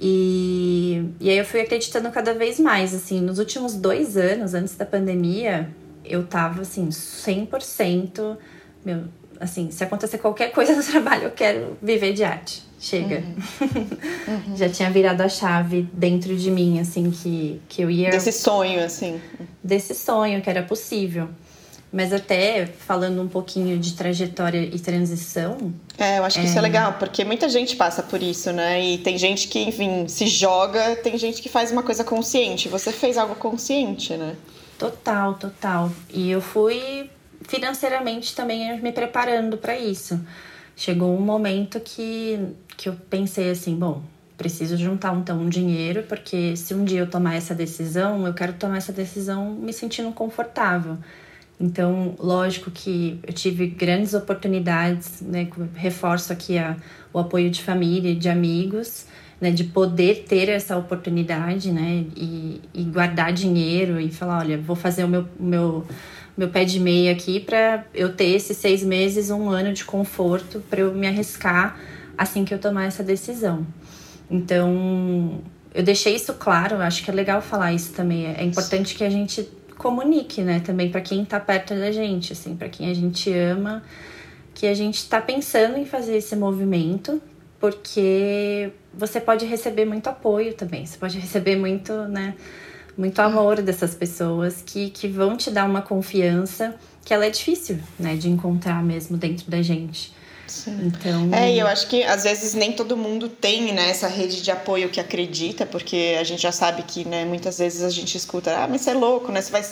E, 0.00 1.10
e 1.20 1.28
aí 1.28 1.38
eu 1.38 1.44
fui 1.44 1.60
acreditando 1.60 2.10
cada 2.10 2.34
vez 2.34 2.60
mais, 2.60 2.94
assim, 2.94 3.20
nos 3.20 3.38
últimos 3.38 3.74
dois 3.74 4.16
anos, 4.16 4.54
antes 4.54 4.76
da 4.76 4.86
pandemia, 4.86 5.68
eu 6.04 6.24
tava, 6.24 6.62
assim, 6.62 6.88
100%, 6.88 8.36
meu, 8.84 9.04
assim, 9.40 9.70
se 9.70 9.82
acontecer 9.82 10.18
qualquer 10.18 10.52
coisa 10.52 10.74
no 10.74 10.82
trabalho, 10.84 11.24
eu 11.24 11.30
quero 11.30 11.76
viver 11.82 12.12
de 12.12 12.24
arte 12.24 12.68
chega. 12.78 13.22
Uhum. 13.60 13.88
Uhum. 14.28 14.56
Já 14.58 14.68
tinha 14.68 14.90
virado 14.90 15.22
a 15.22 15.28
chave 15.28 15.88
dentro 15.90 16.36
de 16.36 16.50
mim, 16.50 16.78
assim, 16.78 17.10
que, 17.10 17.62
que 17.66 17.80
eu 17.80 17.90
ia. 17.90 18.10
Desse 18.10 18.30
sonho, 18.30 18.84
assim. 18.84 19.18
Desse 19.64 19.94
sonho 19.94 20.42
que 20.42 20.50
era 20.50 20.62
possível. 20.62 21.30
Mas 21.90 22.12
até 22.12 22.66
falando 22.66 23.22
um 23.22 23.28
pouquinho 23.28 23.78
de 23.78 23.94
trajetória 23.94 24.58
e 24.60 24.78
transição. 24.78 25.72
É, 25.96 26.18
eu 26.18 26.24
acho 26.24 26.38
que 26.38 26.46
é... 26.46 26.48
isso 26.48 26.58
é 26.58 26.60
legal, 26.60 26.94
porque 26.98 27.24
muita 27.24 27.48
gente 27.48 27.76
passa 27.76 28.02
por 28.02 28.22
isso, 28.22 28.52
né? 28.52 28.84
E 28.84 28.98
tem 28.98 29.16
gente 29.16 29.48
que, 29.48 29.60
enfim, 29.60 30.06
se 30.06 30.26
joga, 30.26 30.96
tem 30.96 31.16
gente 31.16 31.40
que 31.40 31.48
faz 31.48 31.72
uma 31.72 31.82
coisa 31.82 32.04
consciente. 32.04 32.68
Você 32.68 32.92
fez 32.92 33.16
algo 33.16 33.34
consciente, 33.36 34.14
né? 34.16 34.36
Total, 34.78 35.34
total. 35.34 35.90
E 36.10 36.30
eu 36.30 36.40
fui 36.40 37.10
financeiramente 37.42 38.34
também 38.34 38.80
me 38.80 38.92
preparando 38.92 39.56
para 39.56 39.76
isso. 39.76 40.20
Chegou 40.76 41.16
um 41.16 41.20
momento 41.20 41.80
que, 41.80 42.38
que 42.76 42.88
eu 42.88 42.96
pensei 43.10 43.50
assim, 43.50 43.74
bom, 43.74 44.02
preciso 44.36 44.76
juntar 44.76 45.12
então 45.16 45.40
um 45.40 45.48
dinheiro, 45.48 46.04
porque 46.04 46.56
se 46.56 46.72
um 46.72 46.84
dia 46.84 47.00
eu 47.00 47.10
tomar 47.10 47.34
essa 47.34 47.54
decisão, 47.54 48.24
eu 48.24 48.32
quero 48.32 48.52
tomar 48.52 48.76
essa 48.76 48.92
decisão 48.92 49.50
me 49.50 49.72
sentindo 49.72 50.12
confortável. 50.12 50.96
Então, 51.60 52.14
lógico 52.18 52.70
que 52.70 53.18
eu 53.26 53.32
tive 53.32 53.66
grandes 53.66 54.14
oportunidades, 54.14 55.20
né? 55.20 55.48
Reforço 55.74 56.32
aqui 56.32 56.56
a, 56.56 56.76
o 57.12 57.18
apoio 57.18 57.50
de 57.50 57.62
família, 57.62 58.14
de 58.14 58.28
amigos, 58.28 59.06
né? 59.40 59.50
De 59.50 59.64
poder 59.64 60.24
ter 60.28 60.48
essa 60.48 60.76
oportunidade, 60.76 61.72
né? 61.72 62.04
E, 62.16 62.60
e 62.72 62.84
guardar 62.84 63.32
dinheiro 63.32 64.00
e 64.00 64.08
falar, 64.08 64.38
olha, 64.38 64.56
vou 64.56 64.76
fazer 64.76 65.02
o 65.02 65.08
meu, 65.08 65.26
meu, 65.38 65.84
meu 66.36 66.48
pé 66.48 66.64
de 66.64 66.78
meia 66.78 67.10
aqui 67.10 67.40
para 67.40 67.84
eu 67.92 68.14
ter 68.14 68.26
esses 68.26 68.56
seis 68.56 68.84
meses, 68.84 69.30
um 69.30 69.50
ano 69.50 69.72
de 69.72 69.84
conforto 69.84 70.62
para 70.70 70.80
eu 70.80 70.94
me 70.94 71.08
arriscar 71.08 71.76
assim 72.16 72.44
que 72.44 72.54
eu 72.54 72.58
tomar 72.58 72.84
essa 72.84 73.02
decisão. 73.02 73.66
Então, 74.30 75.40
eu 75.74 75.82
deixei 75.82 76.14
isso 76.14 76.34
claro, 76.34 76.76
acho 76.76 77.04
que 77.04 77.10
é 77.10 77.14
legal 77.14 77.40
falar 77.40 77.72
isso 77.72 77.92
também. 77.92 78.26
É 78.26 78.44
importante 78.44 78.94
que 78.94 79.04
a 79.04 79.10
gente 79.10 79.48
comunique, 79.78 80.42
né, 80.42 80.60
também 80.60 80.90
para 80.90 81.00
quem 81.00 81.24
tá 81.24 81.40
perto 81.40 81.74
da 81.74 81.90
gente, 81.90 82.32
assim, 82.32 82.56
para 82.56 82.68
quem 82.68 82.90
a 82.90 82.94
gente 82.94 83.32
ama, 83.32 83.82
que 84.52 84.66
a 84.66 84.74
gente 84.74 85.08
tá 85.08 85.20
pensando 85.20 85.78
em 85.78 85.86
fazer 85.86 86.16
esse 86.16 86.34
movimento, 86.34 87.22
porque 87.60 88.70
você 88.92 89.20
pode 89.20 89.46
receber 89.46 89.84
muito 89.84 90.08
apoio 90.08 90.52
também, 90.52 90.84
você 90.84 90.98
pode 90.98 91.18
receber 91.18 91.56
muito, 91.56 91.92
né, 92.08 92.34
muito 92.96 93.20
amor 93.20 93.62
dessas 93.62 93.94
pessoas 93.94 94.60
que, 94.60 94.90
que 94.90 95.06
vão 95.06 95.36
te 95.36 95.50
dar 95.50 95.64
uma 95.64 95.80
confiança 95.80 96.74
que 97.04 97.14
ela 97.14 97.24
é 97.24 97.30
difícil, 97.30 97.78
né, 97.98 98.16
de 98.16 98.28
encontrar 98.28 98.82
mesmo 98.82 99.16
dentro 99.16 99.48
da 99.50 99.62
gente. 99.62 100.12
Sim. 100.48 100.78
Então... 100.86 101.30
É, 101.32 101.52
e 101.52 101.58
eu 101.58 101.66
acho 101.66 101.86
que 101.86 102.02
às 102.02 102.24
vezes 102.24 102.54
nem 102.54 102.72
todo 102.72 102.96
mundo 102.96 103.28
tem 103.28 103.72
né, 103.72 103.90
essa 103.90 104.08
rede 104.08 104.42
de 104.42 104.50
apoio 104.50 104.88
que 104.88 104.98
acredita, 104.98 105.66
porque 105.66 106.16
a 106.18 106.24
gente 106.24 106.42
já 106.42 106.52
sabe 106.52 106.82
que 106.82 107.06
né, 107.06 107.24
muitas 107.24 107.58
vezes 107.58 107.82
a 107.82 107.90
gente 107.90 108.16
escuta, 108.16 108.56
ah, 108.56 108.66
mas 108.68 108.80
você 108.80 108.90
é 108.90 108.94
louco, 108.94 109.30
né? 109.30 109.40
Você 109.40 109.52
vai 109.52 109.64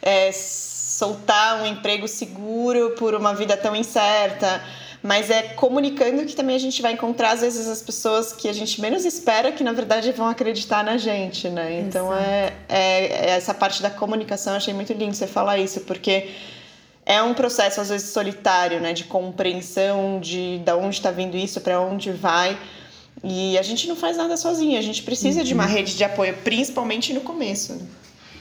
é, 0.00 0.30
soltar 0.32 1.62
um 1.62 1.66
emprego 1.66 2.06
seguro 2.06 2.94
por 2.98 3.14
uma 3.14 3.34
vida 3.34 3.56
tão 3.56 3.74
incerta. 3.74 4.62
Mas 5.02 5.30
é 5.30 5.42
comunicando 5.42 6.24
que 6.24 6.36
também 6.36 6.54
a 6.54 6.60
gente 6.60 6.80
vai 6.80 6.92
encontrar, 6.92 7.32
às 7.32 7.40
vezes, 7.40 7.66
as 7.66 7.82
pessoas 7.82 8.32
que 8.32 8.48
a 8.48 8.52
gente 8.52 8.80
menos 8.80 9.04
espera 9.04 9.50
que, 9.50 9.64
na 9.64 9.72
verdade, 9.72 10.12
vão 10.12 10.28
acreditar 10.28 10.84
na 10.84 10.96
gente, 10.96 11.48
né? 11.48 11.80
Então, 11.80 12.14
é, 12.14 12.52
é, 12.68 13.06
é, 13.06 13.30
essa 13.30 13.52
parte 13.52 13.82
da 13.82 13.90
comunicação, 13.90 14.52
eu 14.52 14.58
achei 14.58 14.72
muito 14.72 14.92
lindo 14.92 15.12
você 15.12 15.26
falar 15.26 15.58
isso, 15.58 15.80
porque 15.80 16.30
é 17.04 17.22
um 17.22 17.34
processo 17.34 17.80
às 17.80 17.88
vezes 17.88 18.10
solitário, 18.10 18.80
né, 18.80 18.92
de 18.92 19.04
compreensão 19.04 20.20
de 20.20 20.60
da 20.64 20.76
onde 20.76 20.96
está 20.96 21.10
vindo 21.10 21.36
isso, 21.36 21.60
para 21.60 21.80
onde 21.80 22.12
vai. 22.12 22.58
E 23.24 23.56
a 23.58 23.62
gente 23.62 23.86
não 23.86 23.94
faz 23.94 24.16
nada 24.16 24.36
sozinho, 24.36 24.78
a 24.78 24.82
gente 24.82 25.02
precisa 25.02 25.40
uhum. 25.40 25.44
de 25.44 25.54
uma 25.54 25.64
uhum. 25.64 25.72
rede 25.72 25.96
de 25.96 26.04
apoio, 26.04 26.34
principalmente 26.42 27.12
no 27.12 27.20
começo. 27.20 27.80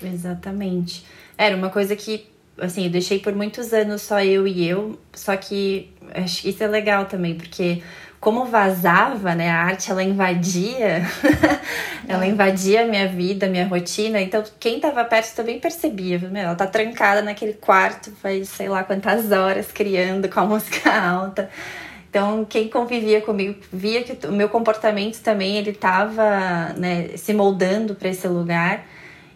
Exatamente. 0.02 1.06
Era 1.38 1.56
uma 1.56 1.70
coisa 1.70 1.96
que, 1.96 2.28
assim, 2.58 2.86
eu 2.86 2.90
deixei 2.90 3.20
por 3.20 3.34
muitos 3.34 3.74
anos 3.74 4.02
só 4.02 4.24
eu 4.24 4.48
e 4.48 4.68
eu, 4.68 5.00
só 5.14 5.36
que 5.36 5.92
acho 6.14 6.42
que 6.42 6.50
isso 6.50 6.64
é 6.64 6.68
legal 6.68 7.06
também, 7.06 7.36
porque 7.36 7.84
como 8.22 8.46
vazava, 8.46 9.34
né? 9.34 9.50
A 9.50 9.64
arte 9.64 9.90
ela 9.90 10.04
invadia, 10.04 11.02
ela 12.08 12.24
é. 12.24 12.30
invadia 12.30 12.84
a 12.84 12.86
minha 12.86 13.08
vida, 13.08 13.48
a 13.48 13.50
minha 13.50 13.66
rotina. 13.68 14.22
Então, 14.22 14.44
quem 14.60 14.80
tava 14.80 15.04
perto 15.04 15.36
também 15.36 15.60
percebia, 15.60 16.20
meu, 16.20 16.44
ela 16.44 16.56
tá 16.56 16.68
trancada 16.68 17.24
naquele 17.24 17.54
quarto, 17.54 18.12
faz 18.22 18.48
sei 18.50 18.70
lá 18.70 18.84
quantas 18.84 19.32
horas 19.32 19.72
criando 19.72 20.30
com 20.30 20.40
a 20.40 20.46
música 20.48 20.94
alta. 20.94 21.50
Então, 22.12 22.46
quem 22.46 22.70
convivia 22.70 23.22
comigo 23.22 23.60
via 23.74 24.04
que 24.04 24.28
o 24.28 24.32
meu 24.32 24.50
comportamento 24.50 25.20
também 25.22 25.58
ele 25.58 25.74
tava, 25.74 26.74
né, 26.78 27.18
se 27.18 27.34
moldando 27.34 27.96
para 27.96 28.10
esse 28.10 28.28
lugar. 28.28 28.86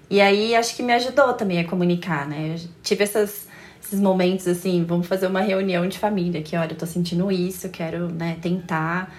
E 0.10 0.22
aí 0.22 0.54
acho 0.54 0.76
que 0.76 0.84
me 0.84 0.94
ajudou 0.94 1.34
também 1.34 1.60
a 1.60 1.68
comunicar, 1.68 2.28
né? 2.28 2.54
Eu 2.54 2.70
tive 2.84 3.04
essas 3.04 3.48
esses 3.86 4.00
momentos 4.00 4.48
assim, 4.48 4.84
vamos 4.84 5.06
fazer 5.06 5.28
uma 5.28 5.42
reunião 5.42 5.88
de 5.88 6.00
família, 6.00 6.42
que 6.42 6.56
olha, 6.58 6.72
eu 6.72 6.78
tô 6.78 6.88
sentindo 6.88 7.32
isso, 7.32 7.70
quero, 7.70 8.10
né, 8.10 8.38
tentar, 8.42 9.16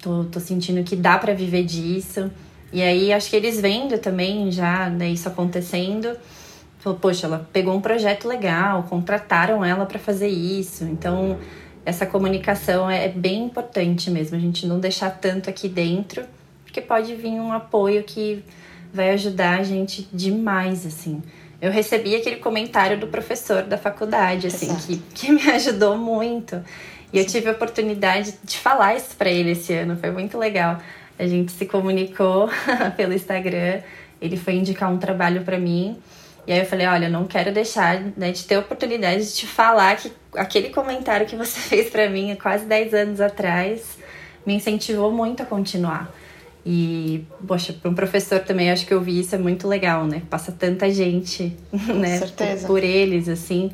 tô, 0.00 0.24
tô 0.24 0.40
sentindo 0.40 0.82
que 0.82 0.96
dá 0.96 1.18
para 1.18 1.34
viver 1.34 1.64
disso. 1.64 2.30
E 2.72 2.82
aí 2.82 3.12
acho 3.12 3.28
que 3.28 3.36
eles 3.36 3.60
vendo 3.60 3.98
também 3.98 4.50
já, 4.50 4.88
né, 4.88 5.10
isso 5.10 5.28
acontecendo, 5.28 6.16
falou, 6.78 6.98
poxa, 6.98 7.26
ela 7.26 7.46
pegou 7.52 7.74
um 7.74 7.80
projeto 7.80 8.26
legal, 8.26 8.84
contrataram 8.84 9.62
ela 9.62 9.84
para 9.84 9.98
fazer 9.98 10.28
isso. 10.28 10.84
Então, 10.84 11.38
essa 11.84 12.06
comunicação 12.06 12.88
é, 12.88 13.04
é 13.04 13.08
bem 13.08 13.44
importante 13.44 14.10
mesmo, 14.10 14.36
a 14.36 14.40
gente 14.40 14.66
não 14.66 14.80
deixar 14.80 15.10
tanto 15.10 15.50
aqui 15.50 15.68
dentro, 15.68 16.24
porque 16.64 16.80
pode 16.80 17.14
vir 17.14 17.32
um 17.32 17.52
apoio 17.52 18.02
que 18.02 18.42
vai 18.94 19.10
ajudar 19.10 19.60
a 19.60 19.62
gente 19.62 20.08
demais, 20.10 20.86
assim 20.86 21.22
eu 21.60 21.70
recebi 21.70 22.14
aquele 22.14 22.36
comentário 22.36 22.98
do 22.98 23.06
professor 23.06 23.62
da 23.62 23.78
faculdade, 23.78 24.46
assim, 24.46 24.74
que, 24.76 24.96
que 25.14 25.32
me 25.32 25.42
ajudou 25.52 25.96
muito. 25.96 26.62
E 27.12 27.18
eu 27.18 27.26
tive 27.26 27.48
a 27.48 27.52
oportunidade 27.52 28.34
de 28.44 28.58
falar 28.58 28.94
isso 28.94 29.16
para 29.16 29.30
ele 29.30 29.52
esse 29.52 29.72
ano, 29.72 29.96
foi 29.96 30.10
muito 30.10 30.36
legal. 30.36 30.78
A 31.18 31.26
gente 31.26 31.52
se 31.52 31.64
comunicou 31.64 32.50
pelo 32.96 33.14
Instagram, 33.14 33.80
ele 34.20 34.36
foi 34.36 34.54
indicar 34.54 34.92
um 34.92 34.98
trabalho 34.98 35.42
para 35.42 35.58
mim. 35.58 35.98
E 36.46 36.52
aí 36.52 36.60
eu 36.60 36.66
falei, 36.66 36.86
olha, 36.86 37.06
eu 37.06 37.10
não 37.10 37.26
quero 37.26 37.52
deixar 37.52 38.00
né, 38.16 38.30
de 38.30 38.44
ter 38.44 38.56
a 38.56 38.60
oportunidade 38.60 39.24
de 39.24 39.34
te 39.34 39.46
falar 39.46 39.96
que 39.96 40.12
aquele 40.36 40.68
comentário 40.70 41.26
que 41.26 41.34
você 41.34 41.58
fez 41.68 41.90
para 41.90 42.08
mim 42.08 42.32
há 42.32 42.36
quase 42.36 42.66
10 42.66 42.94
anos 42.94 43.20
atrás 43.20 43.98
me 44.44 44.54
incentivou 44.54 45.10
muito 45.10 45.42
a 45.42 45.46
continuar. 45.46 46.12
E, 46.68 47.24
poxa, 47.46 47.72
para 47.72 47.88
um 47.88 47.94
professor 47.94 48.40
também 48.40 48.72
acho 48.72 48.84
que 48.84 48.92
eu 48.92 49.00
vi 49.00 49.20
isso 49.20 49.36
é 49.36 49.38
muito 49.38 49.68
legal, 49.68 50.04
né? 50.04 50.20
Passa 50.28 50.50
tanta 50.50 50.90
gente, 50.90 51.56
né? 51.72 52.18
Por, 52.18 52.66
por, 52.66 52.82
eles, 52.82 53.28
assim. 53.28 53.70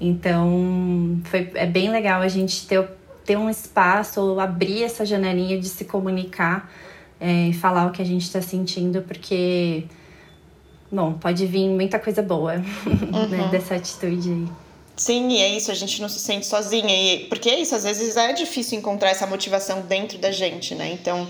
Então, 0.00 1.20
foi, 1.24 1.50
é 1.54 1.66
bem 1.66 1.90
legal 1.90 2.22
a 2.22 2.28
gente 2.28 2.68
ter, 2.68 2.88
ter 3.26 3.36
um 3.36 3.50
espaço, 3.50 4.38
abrir 4.38 4.84
essa 4.84 5.04
janelinha 5.04 5.58
de 5.58 5.68
se 5.68 5.84
comunicar 5.84 6.72
é, 7.20 7.48
e 7.48 7.52
falar 7.52 7.88
o 7.88 7.90
que 7.90 8.00
a 8.00 8.06
gente 8.06 8.22
está 8.22 8.40
sentindo, 8.40 9.02
porque, 9.02 9.86
bom, 10.90 11.14
pode 11.14 11.44
vir 11.46 11.68
muita 11.68 11.98
coisa 11.98 12.22
boa 12.22 12.58
né, 12.62 12.64
uhum. 13.12 13.26
né, 13.26 13.48
dessa 13.50 13.74
atitude 13.74 14.30
aí. 14.30 14.48
Sim, 14.94 15.30
e 15.30 15.38
é 15.38 15.56
isso, 15.56 15.72
a 15.72 15.74
gente 15.74 16.00
não 16.00 16.08
se 16.08 16.20
sente 16.20 16.46
sozinha. 16.46 16.94
E, 16.94 17.24
porque 17.24 17.50
é 17.50 17.58
isso, 17.58 17.74
às 17.74 17.82
vezes 17.82 18.16
é 18.16 18.32
difícil 18.32 18.78
encontrar 18.78 19.10
essa 19.10 19.26
motivação 19.26 19.80
dentro 19.80 20.16
da 20.18 20.30
gente, 20.30 20.76
né? 20.76 20.92
Então 20.92 21.26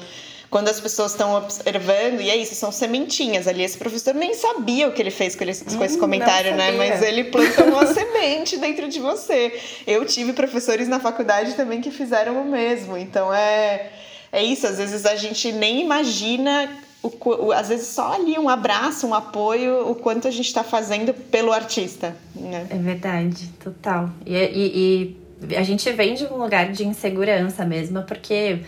quando 0.51 0.69
as 0.69 0.81
pessoas 0.81 1.13
estão 1.13 1.37
observando, 1.37 2.21
e 2.21 2.29
é 2.29 2.37
isso, 2.37 2.57
são 2.57 2.73
sementinhas 2.73 3.47
ali. 3.47 3.63
Esse 3.63 3.79
professor 3.79 4.13
nem 4.13 4.35
sabia 4.35 4.89
o 4.89 4.93
que 4.93 5.01
ele 5.01 5.13
fez 5.13 5.37
com, 5.37 5.45
ele, 5.45 5.55
com 5.55 5.85
esse 5.85 5.97
hum, 5.97 6.01
comentário, 6.01 6.57
né? 6.57 6.73
Mas 6.73 7.01
ele 7.03 7.25
plantou 7.25 7.67
uma 7.67 7.87
semente 7.95 8.57
dentro 8.57 8.89
de 8.89 8.99
você. 8.99 9.59
Eu 9.87 10.05
tive 10.05 10.33
professores 10.33 10.89
na 10.89 10.99
faculdade 10.99 11.55
também 11.55 11.81
que 11.81 11.93
fizeram 11.93 12.43
o 12.43 12.45
mesmo. 12.45 12.97
Então 12.97 13.33
é, 13.33 13.91
é 14.33 14.43
isso, 14.43 14.67
às 14.67 14.79
vezes 14.79 15.07
a 15.07 15.15
gente 15.15 15.53
nem 15.53 15.83
imagina 15.83 16.69
o, 17.03 17.53
às 17.53 17.69
vezes 17.69 17.87
só 17.87 18.15
ali 18.15 18.39
um 18.39 18.49
abraço, 18.49 19.07
um 19.07 19.15
apoio, 19.15 19.89
o 19.89 19.95
quanto 19.95 20.29
a 20.29 20.31
gente 20.31 20.47
está 20.47 20.63
fazendo 20.63 21.15
pelo 21.15 21.53
artista. 21.53 22.17
Né? 22.35 22.67
É 22.71 22.77
verdade, 22.77 23.47
total. 23.63 24.11
E, 24.27 24.35
e, 24.35 25.17
e, 25.49 25.57
a 25.57 25.63
gente 25.63 25.91
vem 25.93 26.15
de 26.15 26.25
um 26.25 26.37
lugar 26.37 26.71
de 26.71 26.87
insegurança 26.87 27.65
mesmo, 27.65 28.03
porque 28.03 28.61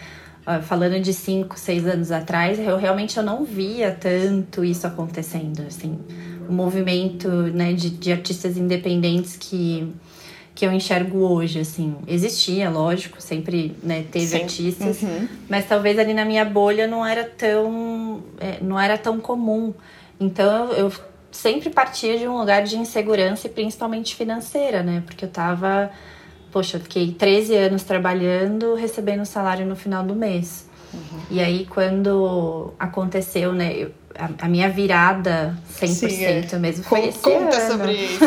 falando 0.63 1.01
de 1.01 1.13
cinco, 1.13 1.59
seis 1.59 1.87
anos 1.87 2.11
atrás, 2.11 2.59
eu 2.59 2.77
realmente 2.77 3.17
eu 3.17 3.23
não 3.23 3.45
via 3.45 3.93
tanto 3.93 4.65
isso 4.65 4.87
acontecendo, 4.87 5.63
assim, 5.67 5.99
o 6.49 6.53
movimento, 6.53 7.29
né, 7.29 7.73
de, 7.73 7.91
de 7.91 8.13
artistas 8.13 8.57
independentes 8.57 9.37
que 9.37 9.93
que 10.55 10.67
eu 10.67 10.73
enxergo 10.73 11.19
hoje, 11.19 11.61
assim, 11.61 11.97
existia, 12.07 12.69
lógico, 12.69 13.23
sempre, 13.23 13.75
né, 13.83 14.05
teve 14.11 14.27
Sim. 14.27 14.43
artistas, 14.43 15.01
uhum. 15.01 15.27
mas 15.49 15.67
talvez 15.67 15.99
ali 15.99 16.13
na 16.13 16.25
minha 16.25 16.45
bolha 16.45 16.87
não 16.87 17.05
era 17.05 17.25
tão, 17.25 18.23
é, 18.39 18.59
não 18.61 18.79
era 18.79 18.99
tão 18.99 19.19
comum. 19.19 19.73
Então 20.21 20.71
eu 20.73 20.93
sempre 21.31 21.71
partia 21.71 22.19
de 22.19 22.29
um 22.29 22.37
lugar 22.37 22.65
de 22.65 22.77
insegurança 22.77 23.47
e 23.47 23.51
principalmente 23.51 24.15
financeira, 24.15 24.83
né, 24.83 25.03
porque 25.07 25.25
eu 25.25 25.31
tava 25.31 25.91
poxa, 26.53 26.77
eu 26.77 26.81
fiquei 26.83 27.13
13 27.13 27.57
anos 27.57 27.83
trabalhando, 27.83 28.75
recebendo 28.75 29.25
salário 29.25 29.67
no 29.67 29.75
final 29.75 30.05
do 30.05 30.15
mês. 30.15 30.69
Uhum. 30.93 31.21
E 31.31 31.41
aí, 31.41 31.67
quando 31.67 32.75
aconteceu, 32.79 33.53
né, 33.53 33.75
eu, 33.75 33.91
a, 34.15 34.45
a, 34.45 34.49
minha 34.49 34.69
virada 34.69 35.57
100% 35.81 35.87
Sim, 35.87 36.25
é. 36.25 36.59
mesmo 36.59 36.85
foi 36.85 37.07
esse 37.07 37.19
Conta 37.19 37.57
ano. 37.57 37.73
sobre 37.73 37.93
isso. 38.05 38.25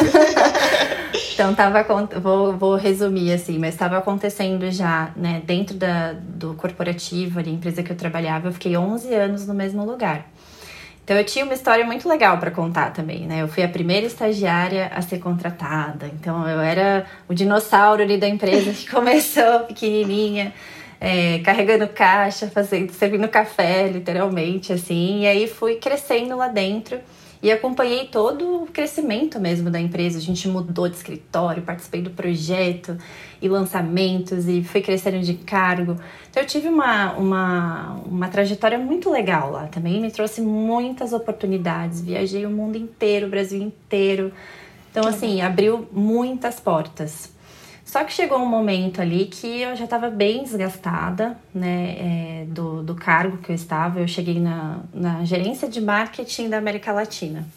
Então, 1.34 1.54
tava, 1.54 1.86
vou, 2.20 2.58
vou 2.58 2.76
resumir 2.76 3.32
assim, 3.34 3.60
mas 3.60 3.76
estava 3.76 3.98
acontecendo 3.98 4.72
já, 4.72 5.12
né, 5.16 5.42
dentro 5.46 5.76
da, 5.76 6.14
do 6.14 6.54
corporativo, 6.56 7.40
ali, 7.40 7.52
empresa 7.52 7.84
que 7.84 7.92
eu 7.92 7.96
trabalhava, 7.96 8.48
eu 8.48 8.54
fiquei 8.54 8.76
11 8.76 9.14
anos 9.14 9.46
no 9.46 9.54
mesmo 9.54 9.86
lugar. 9.86 10.28
Então, 11.06 11.16
eu 11.16 11.24
tinha 11.24 11.46
uma 11.46 11.54
história 11.54 11.86
muito 11.86 12.10
legal 12.10 12.40
para 12.40 12.50
contar 12.50 12.92
também, 12.92 13.28
né? 13.28 13.44
Eu 13.44 13.48
fui 13.48 13.62
a 13.62 13.70
primeira 13.70 14.08
estagiária 14.08 14.92
a 14.92 15.04
ser 15.04 15.20
contratada, 15.20 16.08
então 16.08 16.50
eu 16.50 16.60
era 16.60 17.06
o 17.30 17.34
dinossauro 17.36 18.02
ali 18.02 18.18
da 18.18 18.28
empresa 18.28 18.74
que 18.74 18.90
começou 18.90 19.60
pequenininha 19.68 20.52
é, 21.00 21.38
carregando 21.46 21.88
caixa, 21.88 22.48
fazendo, 22.48 22.92
servindo 22.92 23.28
café, 23.28 23.88
literalmente, 23.88 24.74
assim. 24.74 25.22
E 25.22 25.28
aí 25.28 25.48
fui 25.48 25.76
crescendo 25.76 26.36
lá 26.36 26.48
dentro 26.48 27.00
e 27.42 27.52
acompanhei 27.52 28.08
todo 28.08 28.64
o 28.64 28.68
crescimento 28.68 29.40
mesmo 29.40 29.70
da 29.70 29.80
empresa. 29.80 30.18
A 30.18 30.22
gente 30.22 30.48
mudou 30.48 30.88
de 30.88 30.96
escritório, 30.96 31.62
participei 31.64 32.02
do 32.02 32.10
projeto 32.10 32.98
e 33.42 33.48
lançamentos 33.48 34.48
e 34.48 34.64
fui 34.64 34.82
crescendo 34.82 35.20
de 35.20 35.36
cargo. 35.36 35.98
Então 36.30 36.42
eu 36.42 36.48
tive 36.48 36.68
uma, 36.68 37.14
uma, 37.14 38.02
uma 38.06 38.28
trajetória 38.28 38.78
muito 38.78 39.10
legal 39.10 39.52
lá 39.52 39.68
também, 39.68 40.02
me 40.02 40.12
trouxe 40.12 40.42
muitas 40.42 41.14
oportunidades. 41.14 42.02
Viajei 42.02 42.46
o 42.46 42.50
mundo 42.50 42.78
inteiro, 42.78 43.28
o 43.28 43.30
Brasil 43.30 43.62
inteiro. 43.62 44.32
Então, 44.90 45.10
assim, 45.10 45.42
abriu 45.42 45.88
muitas 45.92 46.58
portas. 46.58 47.35
Só 47.96 48.04
que 48.04 48.12
chegou 48.12 48.40
um 48.40 48.46
momento 48.46 49.02
ali 49.02 49.24
que 49.24 49.62
eu 49.62 49.74
já 49.74 49.86
estava 49.86 50.10
bem 50.10 50.44
desgastada, 50.44 51.38
né, 51.54 51.96
é, 51.98 52.46
do, 52.46 52.84
do 52.84 52.94
cargo 52.94 53.38
que 53.38 53.50
eu 53.50 53.56
estava. 53.56 54.02
Eu 54.02 54.08
cheguei 54.10 54.38
na, 54.38 54.80
na 54.94 55.24
gerência 55.24 55.70
de 55.70 55.80
marketing 55.80 56.50
da 56.50 56.58
América 56.58 56.92
Latina. 56.92 57.48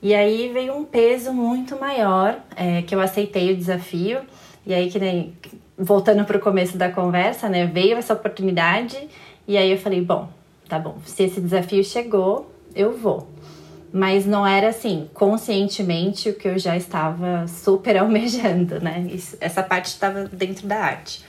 E 0.00 0.14
aí 0.14 0.50
veio 0.50 0.74
um 0.74 0.86
peso 0.86 1.34
muito 1.34 1.78
maior, 1.78 2.40
é, 2.56 2.80
que 2.80 2.94
eu 2.94 3.02
aceitei 3.02 3.52
o 3.52 3.56
desafio. 3.58 4.20
E 4.64 4.72
aí, 4.72 4.90
que 4.90 4.98
nem, 4.98 5.34
voltando 5.76 6.24
para 6.24 6.38
o 6.38 6.40
começo 6.40 6.78
da 6.78 6.90
conversa, 6.90 7.46
né, 7.46 7.66
veio 7.66 7.98
essa 7.98 8.14
oportunidade. 8.14 8.96
E 9.46 9.58
aí 9.58 9.70
eu 9.70 9.76
falei, 9.76 10.00
bom, 10.00 10.30
tá 10.70 10.78
bom, 10.78 10.96
se 11.04 11.22
esse 11.24 11.38
desafio 11.38 11.84
chegou, 11.84 12.50
eu 12.74 12.96
vou 12.96 13.28
mas 13.92 14.24
não 14.24 14.46
era 14.46 14.68
assim, 14.68 15.08
conscientemente 15.12 16.30
o 16.30 16.34
que 16.34 16.48
eu 16.48 16.58
já 16.58 16.76
estava 16.76 17.46
super 17.48 17.96
almejando, 17.98 18.80
né? 18.80 19.06
Isso, 19.12 19.36
essa 19.40 19.62
parte 19.62 19.86
estava 19.86 20.24
dentro 20.24 20.66
da 20.66 20.78
arte. 20.78 21.24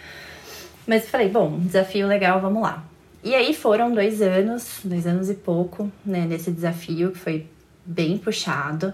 Mas 0.86 1.04
eu 1.04 1.10
falei, 1.10 1.30
bom, 1.30 1.60
desafio 1.60 2.08
legal, 2.08 2.39
vamos 2.41 2.62
lá. 2.62 2.84
E 3.24 3.36
aí 3.36 3.54
foram 3.54 3.93
dois 3.93 4.21
anos, 4.21 4.80
dois 4.84 5.06
anos 5.06 5.30
e 5.30 5.36
pouco, 5.36 5.91
né, 6.04 6.26
nesse 6.26 6.52
desafio, 6.52 7.12
que 7.12 7.19
foi 7.19 7.47
bem 7.86 8.17
puxado. 8.17 8.93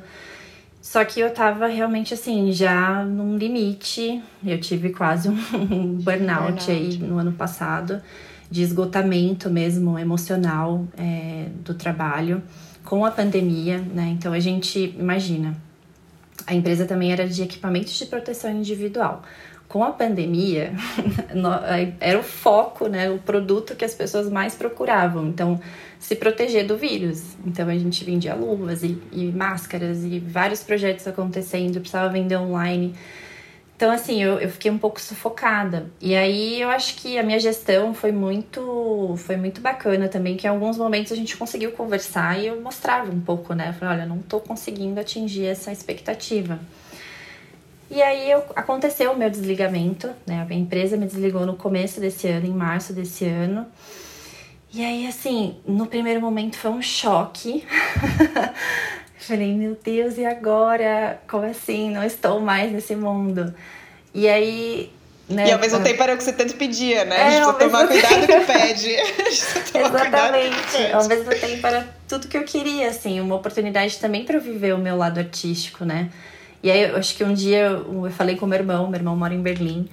Só 0.81 1.03
que 1.03 1.19
eu 1.19 1.33
tava 1.33 1.67
realmente 1.67 2.13
assim, 2.13 2.51
já 2.51 3.03
num 3.03 3.37
limite. 3.37 4.21
Eu 4.45 4.59
tive 4.59 4.89
quase 4.89 5.27
um 5.29 5.35
burnout, 5.35 6.01
burnout. 6.03 6.71
aí 6.71 6.97
no 6.97 7.17
ano 7.17 7.31
passado, 7.31 8.01
de 8.49 8.61
esgotamento 8.61 9.49
mesmo 9.49 9.97
emocional 9.97 10.85
é, 10.97 11.47
do 11.63 11.73
trabalho 11.73 12.41
com 12.87 13.03
a 13.03 13.11
pandemia, 13.11 13.79
né? 13.79 14.15
Então 14.17 14.31
a 14.31 14.39
gente 14.39 14.95
imagina, 14.97 15.57
a 16.45 16.55
empresa 16.55 16.85
também 16.85 17.11
era 17.11 17.27
de 17.27 17.43
equipamentos 17.43 17.93
de 17.93 18.05
proteção 18.05 18.49
individual. 18.49 19.23
Com 19.67 19.83
a 19.83 19.91
pandemia, 19.91 20.71
era 21.99 22.17
o 22.17 22.23
foco, 22.23 22.87
né? 22.87 23.11
O 23.11 23.17
produto 23.17 23.75
que 23.75 23.83
as 23.83 23.93
pessoas 23.93 24.29
mais 24.29 24.55
procuravam. 24.55 25.27
Então, 25.27 25.59
se 25.99 26.15
proteger 26.15 26.65
do 26.65 26.77
vírus. 26.77 27.35
Então, 27.45 27.67
a 27.67 27.77
gente 27.77 28.05
vendia 28.05 28.33
luvas 28.33 28.81
e, 28.81 28.97
e 29.11 29.25
máscaras 29.33 30.05
e 30.05 30.19
vários 30.19 30.63
projetos 30.63 31.05
acontecendo, 31.05 31.81
precisava 31.81 32.07
vender 32.07 32.37
online. 32.37 32.95
Então, 33.77 33.91
assim, 33.91 34.23
eu, 34.23 34.39
eu 34.39 34.49
fiquei 34.49 34.71
um 34.71 34.77
pouco 34.79 34.99
sufocada. 34.99 35.85
E 36.01 36.15
aí 36.15 36.59
eu 36.59 36.67
acho 36.67 36.95
que 36.95 37.15
a 37.19 37.21
minha 37.21 37.39
gestão 37.39 37.93
foi 37.93 38.11
muito, 38.11 39.13
foi 39.19 39.37
muito 39.37 39.61
bacana 39.61 40.09
também, 40.09 40.35
que 40.35 40.47
em 40.47 40.49
alguns 40.49 40.79
momentos 40.79 41.11
a 41.11 41.15
gente 41.15 41.37
conseguiu 41.37 41.71
conversar 41.71 42.39
e 42.39 42.47
eu 42.47 42.59
mostrava 42.59 43.11
um 43.11 43.21
pouco, 43.21 43.53
né? 43.53 43.69
Eu 43.69 43.73
falei, 43.73 43.99
olha, 43.99 44.05
não 44.07 44.17
tô 44.17 44.39
conseguindo 44.39 44.99
atingir 44.99 45.45
essa 45.45 45.71
expectativa. 45.71 46.59
E 47.91 48.01
aí 48.01 48.31
eu, 48.31 48.43
aconteceu 48.55 49.11
o 49.11 49.17
meu 49.17 49.29
desligamento, 49.29 50.09
né? 50.25 50.47
A 50.49 50.53
empresa 50.55 50.97
me 50.97 51.05
desligou 51.05 51.45
no 51.45 51.55
começo 51.55 52.01
desse 52.01 52.27
ano, 52.27 52.47
em 52.47 52.53
março 52.53 52.93
desse 52.93 53.25
ano. 53.25 53.67
E 54.73 54.83
aí, 54.83 55.05
assim, 55.05 55.57
no 55.67 55.85
primeiro 55.85 56.19
momento 56.19 56.57
foi 56.57 56.71
um 56.71 56.81
choque. 56.81 57.63
Falei, 59.27 59.53
meu 59.53 59.77
Deus, 59.83 60.17
e 60.17 60.25
agora? 60.25 61.19
Como 61.27 61.45
assim? 61.45 61.91
Não 61.91 62.01
estou 62.01 62.39
mais 62.39 62.71
nesse 62.71 62.95
mundo. 62.95 63.53
E 64.13 64.25
aí. 64.25 64.89
Né, 65.27 65.49
e 65.49 65.51
ao 65.51 65.59
mesmo 65.59 65.83
tempo 65.83 66.01
era 66.01 66.13
o 66.13 66.17
que 66.17 66.23
você 66.23 66.31
tanto 66.31 66.53
pedia, 66.53 67.03
né? 67.03 67.17
É, 67.17 67.21
a 67.21 67.31
gente 67.31 67.55
precisa 67.55 67.69
tomar 67.69 67.87
cuidado 67.87 68.25
que 68.25 68.39
pede. 68.45 68.95
Exatamente. 69.77 70.93
Ao 70.93 71.05
mesmo 71.05 71.29
tempo 71.29 71.67
era 71.67 71.89
tudo 72.07 72.29
que 72.29 72.37
eu 72.37 72.45
queria, 72.45 72.87
assim, 72.87 73.19
uma 73.19 73.35
oportunidade 73.35 73.97
também 73.97 74.23
para 74.23 74.37
eu 74.37 74.41
viver 74.41 74.73
o 74.73 74.77
meu 74.77 74.95
lado 74.95 75.19
artístico, 75.19 75.83
né? 75.83 76.09
E 76.63 76.71
aí 76.71 76.83
eu 76.83 76.95
acho 76.95 77.13
que 77.13 77.25
um 77.25 77.33
dia 77.33 77.63
eu 77.65 78.09
falei 78.11 78.37
com 78.37 78.45
meu 78.45 78.57
irmão, 78.57 78.87
meu 78.87 78.97
irmão 78.97 79.17
mora 79.17 79.33
em 79.33 79.41
Berlim. 79.41 79.89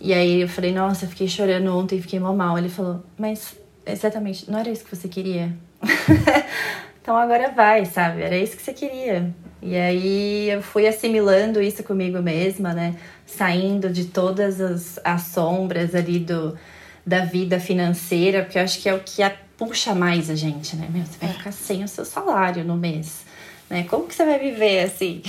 E 0.00 0.14
aí 0.14 0.42
eu 0.42 0.48
falei, 0.48 0.72
nossa, 0.72 1.06
eu 1.06 1.08
fiquei 1.08 1.26
chorando 1.26 1.76
ontem, 1.76 2.00
fiquei 2.00 2.20
mal 2.20 2.36
mal. 2.36 2.56
Ele 2.56 2.68
falou, 2.68 3.02
mas 3.18 3.56
exatamente, 3.84 4.48
não 4.48 4.60
era 4.60 4.70
isso 4.70 4.84
que 4.84 4.94
você 4.94 5.08
queria? 5.08 5.52
Então 7.02 7.16
agora 7.16 7.50
vai, 7.50 7.84
sabe? 7.84 8.22
Era 8.22 8.38
isso 8.38 8.56
que 8.56 8.62
você 8.62 8.72
queria. 8.72 9.28
E 9.60 9.76
aí 9.76 10.50
eu 10.50 10.62
fui 10.62 10.86
assimilando 10.86 11.60
isso 11.60 11.82
comigo 11.82 12.22
mesma, 12.22 12.72
né? 12.72 12.94
Saindo 13.26 13.90
de 13.90 14.04
todas 14.04 14.60
as, 14.60 15.00
as 15.02 15.22
sombras 15.22 15.96
ali 15.96 16.20
do, 16.20 16.56
da 17.04 17.24
vida 17.24 17.58
financeira, 17.58 18.44
porque 18.44 18.56
eu 18.56 18.62
acho 18.62 18.80
que 18.80 18.88
é 18.88 18.94
o 18.94 19.00
que 19.00 19.20
a, 19.20 19.32
puxa 19.58 19.94
mais 19.94 20.30
a 20.30 20.36
gente, 20.36 20.76
né? 20.76 20.88
Meu, 20.90 21.04
você 21.04 21.18
vai 21.20 21.30
é. 21.30 21.32
ficar 21.32 21.52
sem 21.52 21.82
o 21.82 21.88
seu 21.88 22.04
salário 22.04 22.64
no 22.64 22.76
mês. 22.76 23.22
Né? 23.68 23.84
Como 23.88 24.06
que 24.06 24.14
você 24.14 24.24
vai 24.24 24.38
viver 24.38 24.84
assim? 24.84 25.22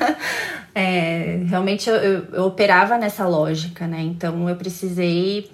é, 0.74 1.42
realmente 1.46 1.90
eu, 1.90 1.96
eu, 1.96 2.24
eu 2.32 2.44
operava 2.44 2.96
nessa 2.96 3.28
lógica, 3.28 3.86
né? 3.86 4.00
Então 4.00 4.48
eu 4.48 4.56
precisei 4.56 5.50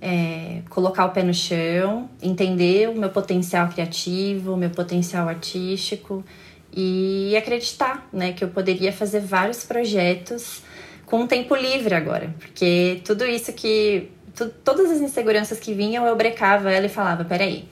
é, 0.00 0.62
colocar 0.70 1.04
o 1.04 1.10
pé 1.10 1.22
no 1.22 1.34
chão, 1.34 2.08
entender 2.22 2.88
o 2.88 2.94
meu 2.94 3.10
potencial 3.10 3.68
criativo, 3.68 4.54
o 4.54 4.56
meu 4.56 4.70
potencial 4.70 5.28
artístico 5.28 6.24
e 6.72 7.36
acreditar, 7.36 8.08
né, 8.12 8.32
que 8.32 8.42
eu 8.42 8.48
poderia 8.48 8.92
fazer 8.92 9.20
vários 9.20 9.64
projetos 9.64 10.62
com 11.04 11.26
tempo 11.26 11.54
livre 11.54 11.94
agora, 11.94 12.32
porque 12.38 13.00
tudo 13.04 13.26
isso 13.26 13.52
que 13.52 14.08
tu, 14.34 14.48
todas 14.64 14.90
as 14.90 15.00
inseguranças 15.00 15.58
que 15.58 15.74
vinham 15.74 16.06
eu 16.06 16.16
brecava 16.16 16.70
ela 16.70 16.86
e 16.86 16.88
falava, 16.88 17.24
peraí, 17.24 17.64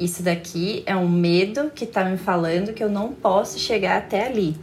isso 0.00 0.22
daqui 0.22 0.82
é 0.86 0.96
um 0.96 1.08
medo 1.08 1.70
que 1.74 1.86
tá 1.86 2.04
me 2.04 2.16
falando 2.16 2.72
que 2.72 2.82
eu 2.82 2.88
não 2.88 3.12
posso 3.12 3.58
chegar 3.58 3.98
até 3.98 4.26
ali. 4.26 4.56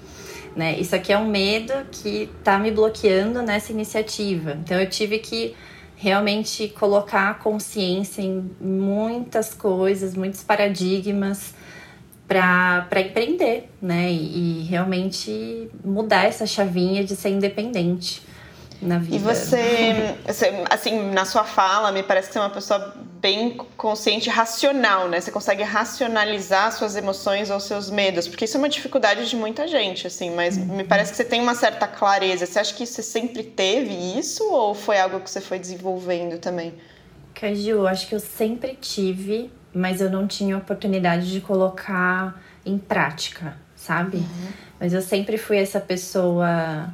Né? 0.55 0.79
Isso 0.79 0.95
aqui 0.95 1.13
é 1.13 1.17
um 1.17 1.29
medo 1.29 1.73
que 1.91 2.29
tá 2.43 2.57
me 2.57 2.71
bloqueando 2.71 3.41
nessa 3.43 3.71
iniciativa. 3.71 4.57
Então 4.63 4.79
eu 4.79 4.89
tive 4.89 5.19
que 5.19 5.55
realmente 6.01 6.69
colocar 6.69 7.29
a 7.29 7.33
consciência 7.33 8.21
em 8.21 8.49
muitas 8.61 9.53
coisas, 9.53 10.15
muitos 10.15 10.41
paradigmas 10.41 11.53
para 12.25 13.01
empreender, 13.01 13.69
né? 13.81 14.09
E, 14.09 14.61
e, 14.61 14.63
realmente 14.63 15.69
mudar 15.83 16.23
essa 16.23 16.47
chavinha 16.47 17.03
de 17.03 17.17
ser 17.17 17.31
independente 17.31 18.21
na 18.81 18.97
vida. 18.97 19.15
E 19.15 19.19
você, 19.19 20.15
assim, 20.69 21.11
na 21.11 21.25
sua 21.25 21.43
fala, 21.43 21.91
me 21.91 22.03
parece 22.03 22.27
que 22.27 22.33
você 22.33 22.39
é 22.39 22.41
uma 22.41 22.49
pessoa 22.49 22.93
bem 23.21 23.57
consciente 23.75 24.29
racional, 24.29 25.09
né? 25.09 25.19
Você 25.19 25.31
consegue 25.31 25.61
racionalizar 25.63 26.71
suas 26.71 26.95
emoções 26.95 27.49
ou 27.49 27.59
seus 27.59 27.89
medos, 27.89 28.27
porque 28.27 28.45
isso 28.45 28.55
é 28.55 28.59
uma 28.59 28.69
dificuldade 28.69 29.29
de 29.29 29.35
muita 29.35 29.67
gente, 29.67 30.07
assim, 30.07 30.31
mas 30.31 30.57
uhum. 30.57 30.77
me 30.77 30.83
parece 30.83 31.11
que 31.11 31.17
você 31.17 31.25
tem 31.25 31.41
uma 31.41 31.55
certa 31.55 31.85
clareza. 31.87 32.45
Você 32.45 32.59
acha 32.59 32.73
que 32.73 32.85
você 32.85 33.03
sempre 33.03 33.43
teve 33.43 33.93
isso 34.17 34.43
ou 34.51 34.73
foi 34.73 34.99
algo 34.99 35.19
que 35.19 35.29
você 35.29 35.41
foi 35.41 35.59
desenvolvendo 35.59 36.39
também? 36.39 36.73
Caju, 37.33 37.87
acho 37.87 38.07
que 38.07 38.15
eu 38.15 38.19
sempre 38.19 38.77
tive, 38.79 39.51
mas 39.73 40.01
eu 40.01 40.09
não 40.09 40.25
tinha 40.25 40.57
oportunidade 40.57 41.29
de 41.29 41.41
colocar 41.41 42.41
em 42.65 42.77
prática, 42.77 43.57
sabe? 43.75 44.17
Uhum. 44.17 44.47
Mas 44.79 44.93
eu 44.93 45.01
sempre 45.01 45.37
fui 45.37 45.57
essa 45.57 45.79
pessoa 45.79 46.89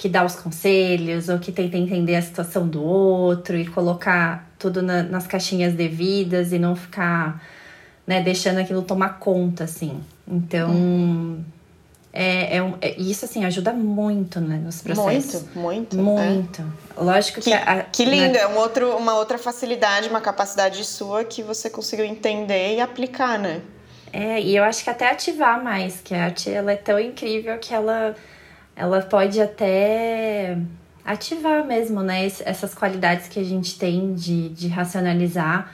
que 0.00 0.08
dá 0.08 0.24
os 0.24 0.34
conselhos 0.34 1.28
ou 1.28 1.38
que 1.38 1.52
tenta 1.52 1.76
entender 1.76 2.16
a 2.16 2.22
situação 2.22 2.66
do 2.66 2.82
outro 2.82 3.54
e 3.54 3.66
colocar 3.66 4.50
tudo 4.58 4.80
na, 4.80 5.02
nas 5.02 5.26
caixinhas 5.26 5.74
devidas 5.74 6.54
e 6.54 6.58
não 6.58 6.74
ficar 6.74 7.44
né, 8.06 8.22
deixando 8.22 8.60
aquilo 8.60 8.80
tomar 8.80 9.18
conta, 9.18 9.64
assim. 9.64 10.00
Então, 10.26 10.70
hum. 10.70 11.44
é, 12.14 12.56
é, 12.56 12.74
é, 12.80 12.98
isso, 12.98 13.26
assim, 13.26 13.44
ajuda 13.44 13.74
muito 13.74 14.40
né, 14.40 14.56
nos 14.64 14.80
processos. 14.80 15.44
Muito, 15.54 15.98
muito. 15.98 15.98
Muito. 15.98 16.62
É. 16.96 17.02
Lógico 17.02 17.42
que... 17.42 17.50
Que, 17.50 17.52
a, 17.52 17.82
que 17.82 18.06
linda, 18.06 18.38
é 18.38 18.46
um 18.46 18.56
outro, 18.56 18.96
uma 18.96 19.16
outra 19.16 19.36
facilidade, 19.36 20.08
uma 20.08 20.22
capacidade 20.22 20.82
sua 20.82 21.24
que 21.24 21.42
você 21.42 21.68
conseguiu 21.68 22.06
entender 22.06 22.76
e 22.76 22.80
aplicar, 22.80 23.38
né? 23.38 23.60
É, 24.10 24.40
e 24.40 24.56
eu 24.56 24.64
acho 24.64 24.82
que 24.82 24.88
até 24.88 25.10
ativar 25.10 25.62
mais, 25.62 26.00
que 26.00 26.14
a 26.14 26.24
arte 26.24 26.50
ela 26.50 26.72
é 26.72 26.76
tão 26.76 26.98
incrível 26.98 27.58
que 27.58 27.74
ela 27.74 28.16
ela 28.80 29.02
pode 29.02 29.38
até 29.40 30.56
ativar 31.04 31.66
mesmo, 31.66 32.00
né, 32.02 32.26
essas 32.44 32.74
qualidades 32.74 33.28
que 33.28 33.38
a 33.38 33.44
gente 33.44 33.78
tem 33.78 34.14
de, 34.14 34.48
de 34.48 34.68
racionalizar. 34.68 35.70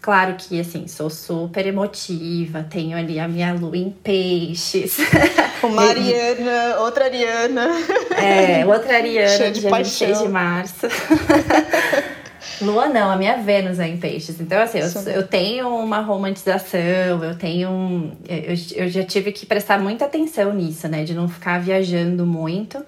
Claro 0.00 0.34
que, 0.36 0.60
assim, 0.60 0.88
sou 0.88 1.08
super 1.08 1.66
emotiva, 1.66 2.64
tenho 2.68 2.96
ali 2.96 3.20
a 3.20 3.28
minha 3.28 3.52
lua 3.52 3.76
em 3.76 3.90
peixes. 3.90 4.96
Uma 5.62 5.82
Ariana, 5.82 6.80
outra 6.80 7.04
Ariana. 7.04 7.68
É, 8.16 8.66
outra 8.66 8.94
Ariana, 8.98 9.36
Cheia 9.36 9.50
de 9.52 9.60
dia 9.60 9.70
paixão. 9.70 10.08
26 10.08 10.18
de 10.18 10.28
março. 10.28 10.86
Lua 12.60 12.88
não, 12.88 13.10
a 13.10 13.16
minha 13.16 13.36
Vênus 13.36 13.78
é 13.78 13.88
em 13.88 13.96
peixes. 13.96 14.40
Então, 14.40 14.60
assim, 14.60 14.78
eu, 14.78 15.12
eu 15.12 15.26
tenho 15.26 15.68
uma 15.68 16.00
romantização, 16.00 17.22
eu 17.22 17.36
tenho. 17.36 18.12
Eu, 18.28 18.84
eu 18.84 18.88
já 18.88 19.04
tive 19.04 19.32
que 19.32 19.46
prestar 19.46 19.78
muita 19.78 20.04
atenção 20.04 20.52
nisso, 20.54 20.88
né? 20.88 21.04
De 21.04 21.14
não 21.14 21.28
ficar 21.28 21.60
viajando 21.60 22.26
muito. 22.26 22.84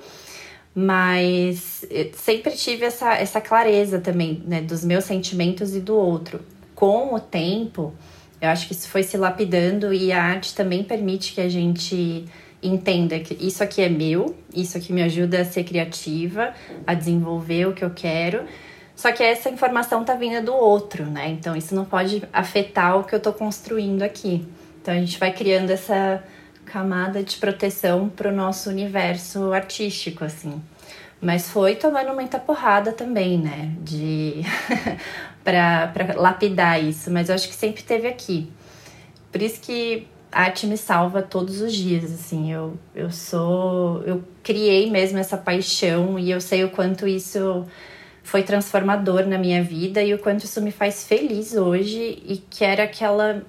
Mas 0.75 1.85
sempre 2.15 2.53
tive 2.53 2.85
essa, 2.85 3.15
essa 3.15 3.41
clareza 3.41 3.99
também, 3.99 4.43
né? 4.47 4.61
Dos 4.61 4.85
meus 4.85 5.05
sentimentos 5.05 5.75
e 5.75 5.81
do 5.81 5.97
outro. 5.97 6.41
Com 6.75 7.15
o 7.15 7.21
tempo, 7.21 7.93
eu 8.41 8.49
acho 8.49 8.67
que 8.67 8.73
isso 8.73 8.89
foi 8.89 9.03
se 9.03 9.17
lapidando 9.17 9.93
e 9.93 10.13
a 10.13 10.23
arte 10.23 10.55
também 10.55 10.83
permite 10.83 11.35
que 11.35 11.41
a 11.41 11.49
gente 11.49 12.25
entenda 12.63 13.19
que 13.19 13.35
isso 13.45 13.63
aqui 13.63 13.83
é 13.83 13.89
meu, 13.89 14.37
isso 14.55 14.77
aqui 14.77 14.93
me 14.93 15.03
ajuda 15.03 15.41
a 15.41 15.45
ser 15.45 15.65
criativa, 15.65 16.55
a 16.87 16.95
desenvolver 16.95 17.67
o 17.67 17.73
que 17.73 17.85
eu 17.85 17.91
quero 17.91 18.45
só 19.01 19.11
que 19.13 19.23
essa 19.23 19.49
informação 19.49 20.05
tá 20.05 20.13
vindo 20.13 20.45
do 20.45 20.55
outro, 20.55 21.07
né? 21.07 21.31
Então 21.31 21.57
isso 21.57 21.75
não 21.75 21.87
pode 21.87 22.23
afetar 22.31 22.99
o 22.99 23.05
que 23.05 23.15
eu 23.15 23.19
tô 23.19 23.33
construindo 23.33 24.03
aqui. 24.03 24.47
Então 24.79 24.93
a 24.93 24.99
gente 24.99 25.19
vai 25.19 25.33
criando 25.33 25.71
essa 25.71 26.23
camada 26.67 27.23
de 27.23 27.39
proteção 27.39 28.11
para 28.11 28.29
o 28.29 28.33
nosso 28.33 28.69
universo 28.69 29.55
artístico, 29.55 30.23
assim. 30.23 30.63
Mas 31.19 31.49
foi 31.49 31.77
tomando 31.77 32.13
muita 32.13 32.39
porrada 32.39 32.93
também, 32.93 33.39
né? 33.39 33.73
De 33.81 34.43
para 35.43 35.91
lapidar 36.17 36.85
isso. 36.85 37.11
Mas 37.11 37.31
eu 37.31 37.37
acho 37.37 37.49
que 37.49 37.55
sempre 37.55 37.83
teve 37.83 38.07
aqui. 38.07 38.53
Por 39.33 39.41
isso 39.41 39.63
que 39.63 40.07
a 40.31 40.43
arte 40.43 40.67
me 40.67 40.77
salva 40.77 41.23
todos 41.23 41.63
os 41.63 41.73
dias, 41.73 42.13
assim. 42.13 42.53
Eu, 42.53 42.79
eu 42.95 43.11
sou. 43.11 44.03
Eu 44.03 44.23
criei 44.43 44.91
mesmo 44.91 45.17
essa 45.17 45.39
paixão 45.39 46.19
e 46.19 46.31
eu 46.31 46.39
sei 46.39 46.65
o 46.65 46.71
quanto 46.71 47.09
isso 47.09 47.67
foi 48.31 48.45
transformador 48.45 49.27
na 49.27 49.37
minha 49.37 49.61
vida 49.61 50.01
e 50.01 50.15
o 50.15 50.19
quanto 50.19 50.45
isso 50.45 50.63
me 50.63 50.71
faz 50.71 51.03
feliz 51.03 51.57
hoje 51.57 52.23
e 52.25 52.37
que 52.49 52.65
era 52.65 52.85
aquela 52.85 53.43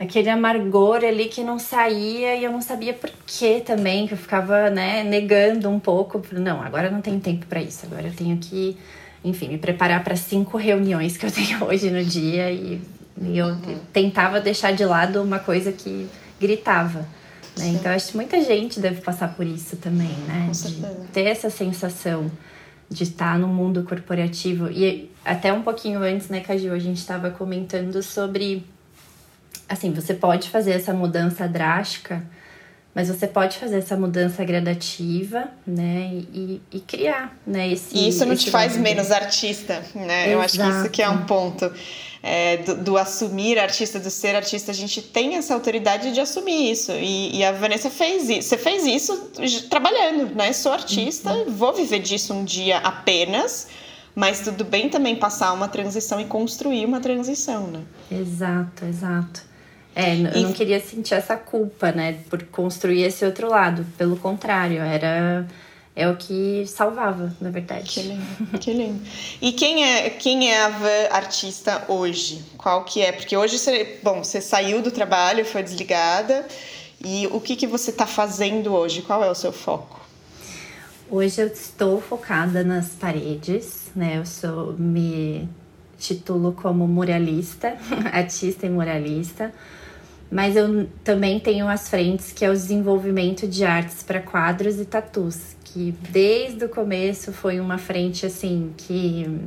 aquele 0.00 0.30
amargor 0.30 1.04
ali 1.04 1.26
que 1.26 1.44
não 1.44 1.58
saía 1.58 2.34
e 2.34 2.42
eu 2.42 2.50
não 2.50 2.62
sabia 2.62 2.94
por 2.94 3.10
que 3.26 3.60
também, 3.60 4.06
que 4.06 4.14
eu 4.14 4.18
ficava, 4.18 4.70
né, 4.70 5.04
negando 5.04 5.68
um 5.68 5.78
pouco, 5.78 6.22
não, 6.32 6.62
agora 6.62 6.90
não 6.90 7.02
tem 7.02 7.20
tempo 7.20 7.44
para 7.44 7.60
isso, 7.60 7.84
agora 7.84 8.08
eu 8.08 8.12
tenho 8.14 8.38
que, 8.38 8.78
enfim, 9.22 9.48
me 9.48 9.58
preparar 9.58 10.02
para 10.02 10.16
cinco 10.16 10.56
reuniões 10.56 11.18
que 11.18 11.26
eu 11.26 11.30
tenho 11.30 11.62
hoje 11.62 11.90
no 11.90 12.02
dia 12.02 12.50
e, 12.50 12.80
e 13.20 13.36
eu 13.36 13.48
uhum. 13.48 13.78
tentava 13.92 14.40
deixar 14.40 14.72
de 14.72 14.86
lado 14.86 15.22
uma 15.22 15.38
coisa 15.38 15.70
que 15.70 16.08
gritava. 16.40 17.06
Né? 17.58 17.68
Então, 17.68 17.92
acho 17.92 18.08
que 18.08 18.16
muita 18.16 18.40
gente 18.42 18.80
deve 18.80 19.02
passar 19.02 19.34
por 19.34 19.46
isso 19.46 19.76
também, 19.76 20.16
né? 20.26 20.50
De 20.50 21.06
ter 21.12 21.26
essa 21.26 21.50
sensação 21.50 22.30
de 22.92 23.04
estar 23.04 23.38
no 23.38 23.48
mundo 23.48 23.82
corporativo. 23.84 24.70
E 24.70 25.10
até 25.24 25.52
um 25.52 25.62
pouquinho 25.62 26.00
antes, 26.02 26.28
né, 26.28 26.40
Caju, 26.40 26.72
a 26.72 26.78
gente 26.78 26.98
estava 26.98 27.30
comentando 27.30 28.02
sobre. 28.02 28.64
Assim, 29.68 29.92
você 29.92 30.12
pode 30.12 30.50
fazer 30.50 30.72
essa 30.72 30.92
mudança 30.92 31.48
drástica, 31.48 32.22
mas 32.94 33.08
você 33.08 33.26
pode 33.26 33.56
fazer 33.56 33.78
essa 33.78 33.96
mudança 33.96 34.44
gradativa, 34.44 35.48
né, 35.66 36.10
e, 36.32 36.60
e 36.70 36.80
criar, 36.80 37.34
né, 37.46 37.72
esse... 37.72 37.96
E 37.96 38.08
isso 38.08 38.26
não 38.26 38.36
te 38.36 38.50
faz 38.50 38.76
menos 38.76 39.10
artista, 39.10 39.82
né? 39.94 40.24
Exato. 40.24 40.30
Eu 40.30 40.40
acho 40.42 40.58
que 40.58 40.68
isso 40.68 40.90
que 40.90 41.02
é 41.02 41.08
um 41.08 41.24
ponto 41.24 41.72
é, 42.22 42.58
do, 42.58 42.76
do, 42.76 42.96
assumir 42.96 43.58
artista, 43.58 43.98
do 43.98 44.08
ser 44.08 44.36
artista, 44.36 44.70
a 44.70 44.74
gente 44.74 45.02
tem 45.02 45.34
essa 45.34 45.54
autoridade 45.54 46.12
de 46.12 46.20
assumir 46.20 46.70
isso. 46.70 46.92
E, 46.92 47.38
e, 47.38 47.44
a 47.44 47.50
Vanessa 47.50 47.90
fez 47.90 48.28
isso. 48.28 48.48
Você 48.48 48.58
fez 48.58 48.86
isso 48.86 49.30
trabalhando, 49.68 50.34
né? 50.34 50.52
Sou 50.52 50.72
artista, 50.72 51.32
uhum. 51.32 51.52
vou 51.52 51.72
viver 51.72 51.98
disso 51.98 52.32
um 52.32 52.44
dia 52.44 52.78
apenas. 52.78 53.66
Mas 54.14 54.40
tudo 54.40 54.62
bem 54.62 54.88
também 54.88 55.16
passar 55.16 55.52
uma 55.52 55.68
transição 55.68 56.20
e 56.20 56.26
construir 56.26 56.84
uma 56.84 57.00
transição, 57.00 57.66
né? 57.66 57.80
Exato, 58.10 58.84
exato. 58.84 59.42
É, 59.94 60.14
eu 60.14 60.36
e... 60.36 60.42
não 60.42 60.52
queria 60.52 60.80
sentir 60.80 61.14
essa 61.14 61.36
culpa, 61.36 61.92
né, 61.92 62.18
por 62.30 62.42
construir 62.44 63.02
esse 63.02 63.24
outro 63.24 63.48
lado. 63.48 63.86
Pelo 63.96 64.16
contrário, 64.16 64.80
era 64.80 65.46
é 65.94 66.08
o 66.08 66.16
que 66.16 66.64
salvava, 66.66 67.34
na 67.40 67.50
verdade. 67.50 67.90
Que 67.90 68.02
lindo, 68.02 68.58
que 68.58 68.72
lindo. 68.72 69.02
E 69.40 69.52
quem 69.52 69.84
é, 69.84 70.10
quem 70.10 70.50
é 70.50 70.62
a 70.62 70.68
Van 70.70 71.08
artista 71.10 71.84
hoje? 71.86 72.42
Qual 72.56 72.84
que 72.84 73.02
é? 73.02 73.12
Porque 73.12 73.36
hoje 73.36 73.58
você, 73.58 73.98
bom, 74.02 74.24
você 74.24 74.40
saiu 74.40 74.80
do 74.80 74.90
trabalho, 74.90 75.44
foi 75.44 75.62
desligada. 75.62 76.46
E 77.04 77.26
o 77.32 77.40
que, 77.40 77.56
que 77.56 77.66
você 77.66 77.90
está 77.90 78.06
fazendo 78.06 78.72
hoje? 78.72 79.02
Qual 79.02 79.22
é 79.22 79.30
o 79.30 79.34
seu 79.34 79.52
foco? 79.52 80.00
Hoje 81.10 81.42
eu 81.42 81.48
estou 81.48 82.00
focada 82.00 82.64
nas 82.64 82.90
paredes, 82.90 83.90
né? 83.94 84.16
Eu 84.16 84.24
sou 84.24 84.72
me 84.78 85.46
titulo 85.98 86.52
como 86.52 86.88
muralista, 86.88 87.76
artista 88.10 88.66
e 88.66 88.70
muralista. 88.70 89.52
Mas 90.30 90.56
eu 90.56 90.88
também 91.04 91.38
tenho 91.38 91.68
as 91.68 91.90
frentes 91.90 92.32
que 92.32 92.42
é 92.42 92.48
o 92.48 92.54
desenvolvimento 92.54 93.46
de 93.46 93.64
artes 93.64 94.02
para 94.02 94.18
quadros 94.18 94.80
e 94.80 94.86
tatus, 94.86 95.54
que 95.72 95.94
desde 96.10 96.64
o 96.64 96.68
começo 96.68 97.32
foi 97.32 97.58
uma 97.58 97.78
frente 97.78 98.26
assim 98.26 98.72
que 98.76 99.40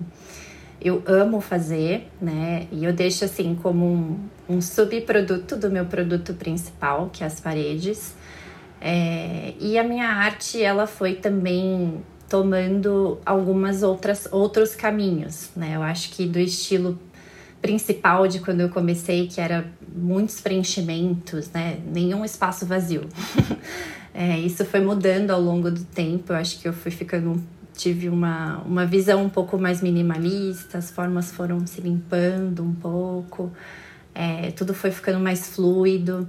eu 0.81 1.03
amo 1.05 1.39
fazer, 1.39 2.09
né? 2.21 2.67
E 2.71 2.83
eu 2.83 2.93
deixo 2.93 3.25
assim 3.25 3.55
como 3.55 3.85
um, 3.85 4.19
um 4.49 4.61
subproduto 4.61 5.55
do 5.55 5.69
meu 5.69 5.85
produto 5.85 6.33
principal, 6.33 7.09
que 7.11 7.23
é 7.23 7.27
as 7.27 7.39
paredes. 7.39 8.15
É, 8.81 9.53
e 9.59 9.77
a 9.77 9.83
minha 9.83 10.07
arte, 10.07 10.61
ela 10.61 10.87
foi 10.87 11.15
também 11.15 12.03
tomando 12.27 13.19
algumas 13.25 13.83
outras 13.83 14.27
outros 14.31 14.75
caminhos, 14.75 15.49
né? 15.55 15.75
Eu 15.75 15.83
acho 15.83 16.11
que 16.11 16.25
do 16.25 16.39
estilo 16.39 16.99
principal 17.61 18.27
de 18.27 18.39
quando 18.39 18.61
eu 18.61 18.69
comecei, 18.69 19.27
que 19.27 19.39
era 19.39 19.65
muitos 19.95 20.41
preenchimentos, 20.41 21.51
né? 21.51 21.79
Nenhum 21.85 22.25
espaço 22.25 22.65
vazio. 22.65 23.07
É, 24.17 24.39
isso 24.39 24.63
foi 24.63 24.79
mudando 24.79 25.31
ao 25.31 25.41
longo 25.41 25.69
do 25.69 25.83
tempo. 25.83 26.31
Eu 26.31 26.37
acho 26.37 26.61
que 26.61 26.67
eu 26.67 26.73
fui 26.73 26.89
ficando. 26.89 27.43
Tive 27.73 28.07
uma, 28.07 28.59
uma 28.59 28.85
visão 28.85 29.21
um 29.21 29.29
pouco 29.29 29.57
mais 29.57 29.81
minimalista, 29.81 30.77
as 30.77 30.89
formas 30.89 31.29
foram 31.29 31.67
se 31.67 31.81
limpando 31.81 32.63
um 32.63 32.73
pouco, 32.73 33.51
é, 34.13 34.49
tudo 34.51 34.73
foi 34.73 34.91
ficando 34.91 35.19
mais 35.19 35.49
fluido. 35.49 36.25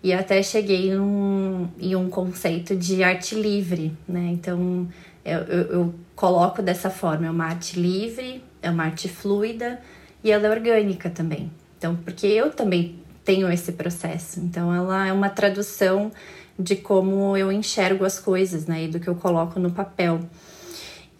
E 0.00 0.12
até 0.12 0.40
cheguei 0.44 0.94
num, 0.94 1.68
em 1.80 1.96
um 1.96 2.08
conceito 2.08 2.76
de 2.76 3.02
arte 3.02 3.34
livre, 3.34 3.92
né? 4.06 4.28
Então 4.30 4.86
eu, 5.24 5.40
eu, 5.40 5.72
eu 5.72 5.94
coloco 6.14 6.62
dessa 6.62 6.88
forma: 6.88 7.26
é 7.26 7.30
uma 7.30 7.46
arte 7.46 7.80
livre, 7.80 8.44
é 8.62 8.70
uma 8.70 8.84
arte 8.84 9.08
fluida 9.08 9.80
e 10.22 10.30
ela 10.30 10.46
é 10.46 10.50
orgânica 10.50 11.10
também. 11.10 11.50
Então, 11.76 11.96
porque 11.96 12.28
eu 12.28 12.50
também 12.50 13.00
tenho 13.24 13.50
esse 13.50 13.72
processo. 13.72 14.38
Então, 14.38 14.72
ela 14.72 15.08
é 15.08 15.12
uma 15.12 15.28
tradução 15.28 16.12
de 16.58 16.76
como 16.76 17.36
eu 17.36 17.52
enxergo 17.52 18.04
as 18.04 18.18
coisas, 18.18 18.66
né? 18.66 18.84
E 18.84 18.88
do 18.88 18.98
que 18.98 19.08
eu 19.08 19.14
coloco 19.14 19.60
no 19.60 19.70
papel. 19.70 20.20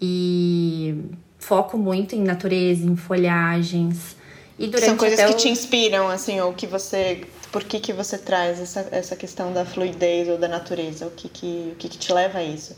E 0.01 0.94
foco 1.38 1.77
muito 1.77 2.14
em 2.14 2.22
natureza, 2.22 2.87
em 2.87 2.96
folhagens. 2.96 4.16
E 4.59 4.66
durante 4.66 4.87
São 4.87 4.96
coisas 4.96 5.22
que 5.27 5.35
te 5.35 5.49
inspiram, 5.49 6.09
assim, 6.09 6.40
ou 6.40 6.53
que 6.53 6.66
você. 6.66 7.22
Por 7.53 7.64
que, 7.64 7.79
que 7.79 7.92
você 7.92 8.18
traz 8.18 8.61
essa, 8.61 8.88
essa 8.90 9.16
questão 9.16 9.53
da 9.53 9.64
fluidez 9.64 10.29
ou 10.29 10.38
da 10.38 10.49
natureza? 10.49 11.07
O 11.07 11.11
que, 11.11 11.29
que, 11.29 11.70
o 11.72 11.77
que, 11.77 11.88
que 11.88 11.99
te 11.99 12.12
leva 12.12 12.38
a 12.38 12.44
isso? 12.44 12.77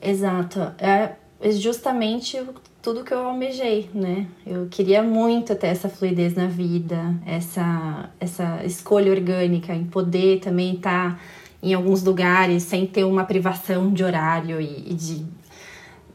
Exato. 0.00 0.60
É 0.78 1.12
justamente 1.52 2.40
tudo 2.80 3.04
que 3.04 3.12
eu 3.12 3.18
almejei, 3.20 3.88
né? 3.94 4.26
Eu 4.46 4.66
queria 4.68 5.02
muito 5.02 5.54
ter 5.54 5.68
essa 5.68 5.88
fluidez 5.88 6.34
na 6.34 6.46
vida, 6.46 7.14
essa, 7.26 8.10
essa 8.20 8.64
escolha 8.64 9.10
orgânica, 9.10 9.72
em 9.72 9.84
poder 9.84 10.40
também 10.40 10.74
estar. 10.74 11.16
Tá 11.16 11.20
em 11.62 11.74
alguns 11.74 12.02
lugares 12.02 12.64
sem 12.64 12.86
ter 12.86 13.04
uma 13.04 13.24
privação 13.24 13.92
de 13.92 14.02
horário 14.02 14.60
e, 14.60 14.90
e 14.90 14.94
de, 14.94 15.24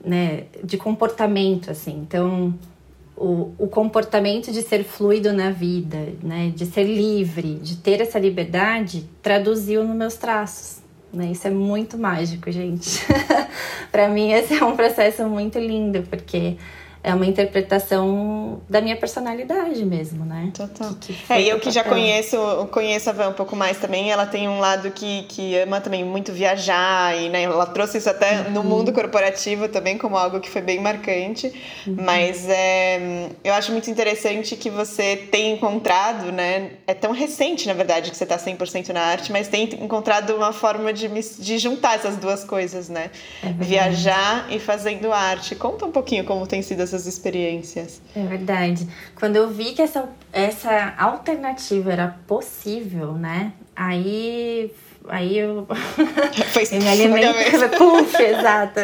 né, 0.03 0.43
de 0.63 0.77
comportamento, 0.77 1.71
assim. 1.71 1.97
Então, 1.99 2.53
o, 3.15 3.53
o 3.57 3.67
comportamento 3.67 4.51
de 4.51 4.62
ser 4.62 4.83
fluido 4.83 5.33
na 5.33 5.49
vida, 5.49 6.10
né, 6.21 6.51
de 6.55 6.65
ser 6.65 6.83
livre, 6.83 7.55
de 7.55 7.77
ter 7.77 8.01
essa 8.01 8.19
liberdade, 8.19 9.10
traduziu 9.21 9.83
nos 9.83 9.95
meus 9.95 10.15
traços. 10.15 10.81
Né? 11.12 11.31
Isso 11.31 11.47
é 11.47 11.51
muito 11.51 11.97
mágico, 11.97 12.51
gente. 12.51 13.01
para 13.91 14.10
mim, 14.10 14.31
esse 14.33 14.53
é 14.53 14.63
um 14.63 14.75
processo 14.75 15.27
muito 15.27 15.57
lindo, 15.57 16.03
porque 16.03 16.57
é 17.08 17.13
uma 17.13 17.26
interpretação 17.26 18.60
da 18.70 18.82
minha 18.82 18.98
personalidade 18.98 19.86
mesmo, 19.86 20.26
né? 20.26 20.52
Total. 20.54 20.93
Que, 20.96 21.13
que 21.13 21.34
é, 21.34 21.41
e 21.41 21.48
eu 21.48 21.58
que 21.58 21.72
já 21.72 21.82
conheço, 21.82 22.38
conheço 22.70 23.10
a 23.10 23.13
Van 23.13 23.30
um 23.30 23.34
pouco 23.34 23.56
mais 23.56 23.78
também, 23.78 24.12
ela 24.12 24.26
tem 24.26 24.50
um 24.50 24.60
lado 24.60 24.91
que, 24.91 25.24
que 25.24 25.58
ama 25.58 25.80
também 25.80 26.04
muito 26.04 26.34
viajar, 26.34 27.17
e 27.17 27.30
né, 27.30 27.43
ela 27.43 27.65
trouxe 27.65 27.98
isso 28.00 28.10
até 28.10 28.41
uhum. 28.41 28.52
no 28.52 28.63
mundo 28.63 28.91
corporativo 28.91 29.70
também 29.70 29.98
como 29.98 30.17
algo 30.17 30.41
que 30.41 30.50
foi 30.50 30.62
bem 30.62 30.82
marcante. 30.82 31.48
Uhum. 31.88 31.96
Mas 31.98 32.46
é, 32.50 33.30
eu 33.41 33.54
acho 33.54 33.72
muito 33.72 33.89
interessante 33.89 34.58
que 34.58 34.70
você 34.70 35.15
tem 35.32 35.54
encontrado, 35.54 36.30
né? 36.34 36.72
É 36.86 36.93
tão 36.93 37.13
recente, 37.13 37.67
na 37.67 37.74
verdade, 37.74 38.12
que 38.12 38.17
você 38.17 38.26
está 38.26 38.38
100% 38.38 38.89
na 38.89 39.02
arte, 39.02 39.32
mas 39.32 39.48
tem 39.48 39.63
encontrado 39.82 40.36
uma 40.36 40.52
forma 40.52 40.91
de, 40.91 41.08
de 41.08 41.58
juntar 41.58 41.96
essas 41.96 42.17
duas 42.17 42.43
coisas, 42.43 42.89
né? 42.89 43.12
É 43.41 43.48
viajar 43.54 44.48
e 44.50 44.60
fazendo 44.60 45.13
arte. 45.13 45.56
Conta 45.56 45.86
um 45.86 45.91
pouquinho 45.91 46.26
como 46.26 46.46
tem 46.46 46.62
sido 46.62 46.82
essas 46.97 47.05
experiências. 47.05 48.01
É 48.15 48.23
verdade. 48.25 48.88
Quando 49.15 49.36
eu 49.36 49.49
vi 49.49 49.73
que 49.73 49.81
essa, 49.81 50.10
essa 50.33 50.95
alternativa 50.97 51.91
era 51.91 52.15
possível, 52.27 53.13
né? 53.13 53.53
Aí 53.75 54.71
aí 55.07 55.38
eu, 55.38 55.65
Foi 56.51 56.63
eu 56.71 56.81
me 56.81 56.89
alimentei. 56.89 57.69
Puf, 57.77 58.21
exato. 58.21 58.79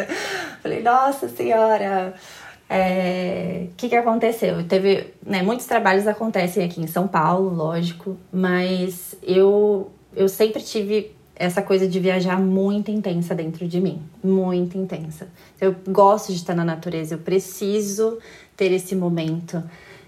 Falei, 0.62 0.82
nossa 0.82 1.28
senhora. 1.28 2.14
O 2.16 2.76
é, 2.76 3.66
que, 3.76 3.90
que 3.90 3.96
aconteceu? 3.96 4.66
Teve, 4.66 5.12
né, 5.24 5.42
muitos 5.42 5.66
trabalhos 5.66 6.06
acontecem 6.06 6.64
aqui 6.64 6.80
em 6.80 6.86
São 6.86 7.06
Paulo, 7.06 7.54
lógico, 7.54 8.16
mas 8.32 9.14
eu, 9.22 9.92
eu 10.16 10.28
sempre 10.28 10.62
tive 10.62 11.14
essa 11.36 11.62
coisa 11.62 11.86
de 11.86 11.98
viajar 11.98 12.38
muito 12.40 12.90
intensa 12.90 13.34
dentro 13.34 13.66
de 13.66 13.80
mim, 13.80 14.02
muito 14.22 14.78
intensa. 14.78 15.28
Eu 15.60 15.74
gosto 15.88 16.32
de 16.32 16.38
estar 16.38 16.54
na 16.54 16.64
natureza, 16.64 17.14
eu 17.14 17.18
preciso 17.18 18.18
ter 18.56 18.72
esse 18.72 18.94
momento. 18.94 19.62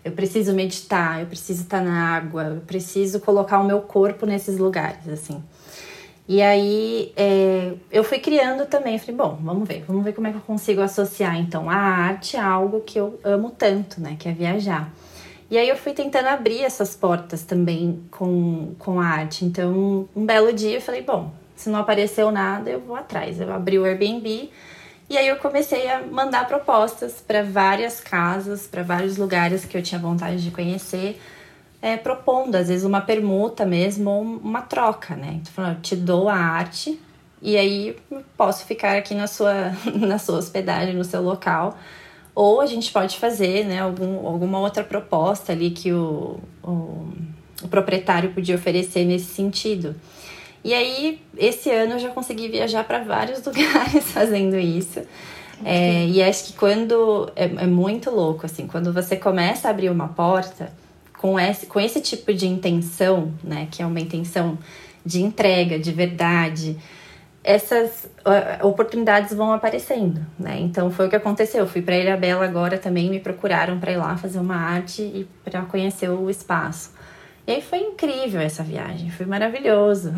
Eu 0.04 0.12
preciso 0.12 0.54
meditar, 0.54 1.20
eu 1.20 1.26
preciso 1.26 1.62
estar 1.62 1.82
na 1.82 2.14
água, 2.14 2.44
eu 2.44 2.60
preciso 2.60 3.18
colocar 3.18 3.58
o 3.58 3.64
meu 3.64 3.80
corpo 3.80 4.24
nesses 4.24 4.56
lugares, 4.56 5.08
assim. 5.08 5.42
E 6.28 6.40
aí 6.40 7.12
é, 7.16 7.74
eu 7.90 8.04
fui 8.04 8.18
criando 8.18 8.66
também, 8.66 8.98
falei, 8.98 9.16
bom, 9.16 9.38
vamos 9.42 9.66
ver, 9.66 9.84
vamos 9.86 10.04
ver 10.04 10.12
como 10.12 10.28
é 10.28 10.30
que 10.30 10.36
eu 10.36 10.42
consigo 10.42 10.80
associar 10.80 11.36
então 11.36 11.68
a 11.68 11.74
arte 11.74 12.36
a 12.36 12.46
algo 12.46 12.80
que 12.80 12.98
eu 12.98 13.18
amo 13.24 13.50
tanto, 13.50 14.00
né, 14.00 14.16
que 14.18 14.28
é 14.28 14.32
viajar. 14.32 14.92
E 15.50 15.56
aí 15.56 15.68
eu 15.68 15.76
fui 15.76 15.92
tentando 15.92 16.26
abrir 16.26 16.62
essas 16.62 16.96
portas 16.96 17.42
também 17.44 18.02
com, 18.10 18.74
com 18.78 19.00
a 19.00 19.06
arte. 19.06 19.44
Então, 19.44 20.08
um 20.14 20.26
belo 20.26 20.52
dia 20.52 20.76
eu 20.76 20.80
falei, 20.80 21.02
bom, 21.02 21.30
se 21.54 21.70
não 21.70 21.78
apareceu 21.78 22.30
nada, 22.30 22.68
eu 22.70 22.80
vou 22.80 22.96
atrás. 22.96 23.40
Eu 23.40 23.52
abri 23.52 23.78
o 23.78 23.84
Airbnb 23.84 24.50
e 25.08 25.16
aí 25.16 25.28
eu 25.28 25.36
comecei 25.36 25.88
a 25.88 26.02
mandar 26.02 26.48
propostas 26.48 27.22
para 27.24 27.44
várias 27.44 28.00
casas, 28.00 28.66
para 28.66 28.82
vários 28.82 29.16
lugares 29.16 29.64
que 29.64 29.76
eu 29.76 29.82
tinha 29.82 30.00
vontade 30.00 30.42
de 30.42 30.50
conhecer, 30.50 31.20
é, 31.80 31.96
propondo, 31.96 32.56
às 32.56 32.66
vezes, 32.66 32.84
uma 32.84 33.00
permuta 33.00 33.64
mesmo, 33.64 34.10
ou 34.10 34.22
uma 34.22 34.62
troca, 34.62 35.14
né? 35.14 35.38
Então, 35.40 35.52
falando, 35.52 35.76
eu 35.76 35.82
te 35.82 35.94
dou 35.94 36.28
a 36.28 36.34
arte 36.34 37.00
e 37.40 37.56
aí 37.56 37.96
posso 38.36 38.64
ficar 38.64 38.96
aqui 38.96 39.14
na 39.14 39.28
sua, 39.28 39.72
na 39.94 40.18
sua 40.18 40.38
hospedagem, 40.38 40.94
no 40.94 41.04
seu 41.04 41.22
local 41.22 41.78
ou 42.36 42.60
a 42.60 42.66
gente 42.66 42.92
pode 42.92 43.16
fazer 43.16 43.64
né, 43.64 43.80
algum, 43.80 44.26
alguma 44.26 44.60
outra 44.60 44.84
proposta 44.84 45.52
ali 45.52 45.70
que 45.70 45.90
o, 45.90 46.38
o, 46.62 47.08
o 47.62 47.68
proprietário 47.70 48.30
podia 48.32 48.54
oferecer 48.54 49.06
nesse 49.06 49.32
sentido. 49.32 49.96
E 50.62 50.74
aí, 50.74 51.18
esse 51.38 51.70
ano 51.70 51.94
eu 51.94 51.98
já 51.98 52.10
consegui 52.10 52.48
viajar 52.48 52.84
para 52.84 53.02
vários 53.02 53.42
lugares 53.46 54.04
fazendo 54.12 54.58
isso. 54.58 55.00
É, 55.64 56.06
e 56.06 56.22
acho 56.22 56.44
que 56.44 56.52
quando. 56.52 57.32
É, 57.34 57.44
é, 57.44 57.66
muito 57.66 58.10
louco, 58.10 58.44
assim, 58.44 58.66
quando 58.66 58.92
você 58.92 59.16
começa 59.16 59.68
a 59.68 59.70
abrir 59.70 59.88
uma 59.88 60.08
porta 60.08 60.70
com 61.16 61.40
esse, 61.40 61.64
com 61.64 61.80
esse 61.80 62.02
tipo 62.02 62.34
de 62.34 62.46
intenção, 62.46 63.32
né, 63.42 63.66
que 63.70 63.80
é 63.80 63.86
uma 63.86 63.98
intenção 63.98 64.58
de 65.06 65.22
entrega, 65.22 65.78
de 65.78 65.90
verdade, 65.90 66.76
essas 67.46 68.08
oportunidades 68.60 69.32
vão 69.32 69.52
aparecendo, 69.52 70.20
né? 70.36 70.58
Então 70.58 70.90
foi 70.90 71.06
o 71.06 71.08
que 71.08 71.14
aconteceu. 71.14 71.60
Eu 71.60 71.68
fui 71.68 71.80
para 71.80 71.96
Ilha 71.96 72.16
Bela 72.16 72.44
agora 72.44 72.76
também, 72.76 73.08
me 73.08 73.20
procuraram 73.20 73.78
para 73.78 73.92
ir 73.92 73.96
lá 73.96 74.16
fazer 74.16 74.40
uma 74.40 74.56
arte 74.56 75.00
e 75.00 75.28
para 75.44 75.62
conhecer 75.62 76.10
o 76.10 76.28
espaço. 76.28 76.92
E 77.46 77.52
aí 77.52 77.62
foi 77.62 77.78
incrível 77.78 78.40
essa 78.40 78.64
viagem, 78.64 79.12
foi 79.12 79.26
maravilhoso. 79.26 80.12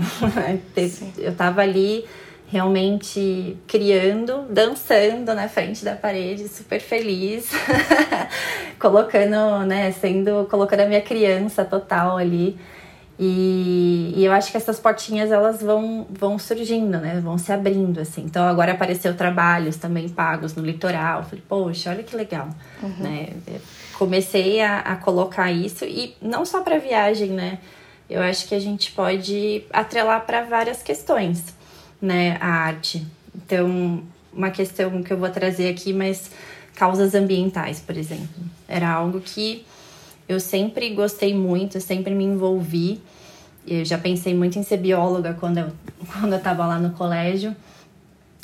eu 1.18 1.34
tava 1.36 1.60
ali 1.60 2.06
realmente 2.50 3.58
criando, 3.66 4.46
dançando 4.48 5.34
na 5.34 5.50
frente 5.50 5.84
da 5.84 5.94
parede, 5.94 6.48
super 6.48 6.80
feliz, 6.80 7.50
colocando, 8.80 9.66
né, 9.66 9.92
sendo, 9.92 10.46
colocando 10.48 10.80
a 10.80 10.86
minha 10.86 11.02
criança 11.02 11.62
total 11.62 12.16
ali. 12.16 12.58
E, 13.20 14.14
e, 14.16 14.24
eu 14.24 14.30
acho 14.30 14.52
que 14.52 14.56
essas 14.56 14.78
portinhas 14.78 15.32
elas 15.32 15.60
vão, 15.60 16.06
vão 16.08 16.38
surgindo, 16.38 16.98
né? 16.98 17.20
Vão 17.20 17.36
se 17.36 17.52
abrindo, 17.52 17.98
assim. 17.98 18.22
Então 18.22 18.46
agora 18.46 18.72
apareceu 18.72 19.12
trabalhos 19.16 19.76
também 19.76 20.08
pagos 20.08 20.54
no 20.54 20.62
litoral. 20.62 21.24
Falei, 21.24 21.42
poxa, 21.48 21.90
olha 21.90 22.04
que 22.04 22.14
legal, 22.14 22.48
uhum. 22.80 22.94
né? 23.00 23.30
comecei 23.98 24.60
a, 24.60 24.78
a 24.78 24.96
colocar 24.96 25.50
isso 25.50 25.84
e 25.84 26.14
não 26.22 26.46
só 26.46 26.62
para 26.62 26.78
viagem, 26.78 27.30
né? 27.30 27.58
Eu 28.08 28.22
acho 28.22 28.46
que 28.46 28.54
a 28.54 28.60
gente 28.60 28.92
pode 28.92 29.64
atrelar 29.72 30.24
para 30.24 30.44
várias 30.44 30.82
questões, 30.82 31.44
né? 32.00 32.38
A 32.40 32.46
arte. 32.46 33.04
Então, 33.34 34.02
uma 34.32 34.50
questão 34.50 35.02
que 35.02 35.12
eu 35.12 35.18
vou 35.18 35.28
trazer 35.28 35.68
aqui, 35.68 35.92
mas 35.92 36.30
causas 36.76 37.14
ambientais, 37.14 37.80
por 37.80 37.96
exemplo, 37.96 38.44
era 38.68 38.88
algo 38.88 39.20
que 39.20 39.66
eu 40.28 40.38
sempre 40.38 40.90
gostei 40.90 41.34
muito, 41.34 41.80
sempre 41.80 42.14
me 42.14 42.24
envolvi. 42.24 43.00
Eu 43.66 43.84
já 43.84 43.98
pensei 43.98 44.34
muito 44.34 44.58
em 44.58 44.62
ser 44.62 44.76
bióloga 44.76 45.36
quando 45.38 45.58
eu, 45.58 45.72
quando 46.12 46.32
eu 46.32 46.40
tava 46.40 46.66
lá 46.66 46.78
no 46.78 46.90
colégio. 46.90 47.56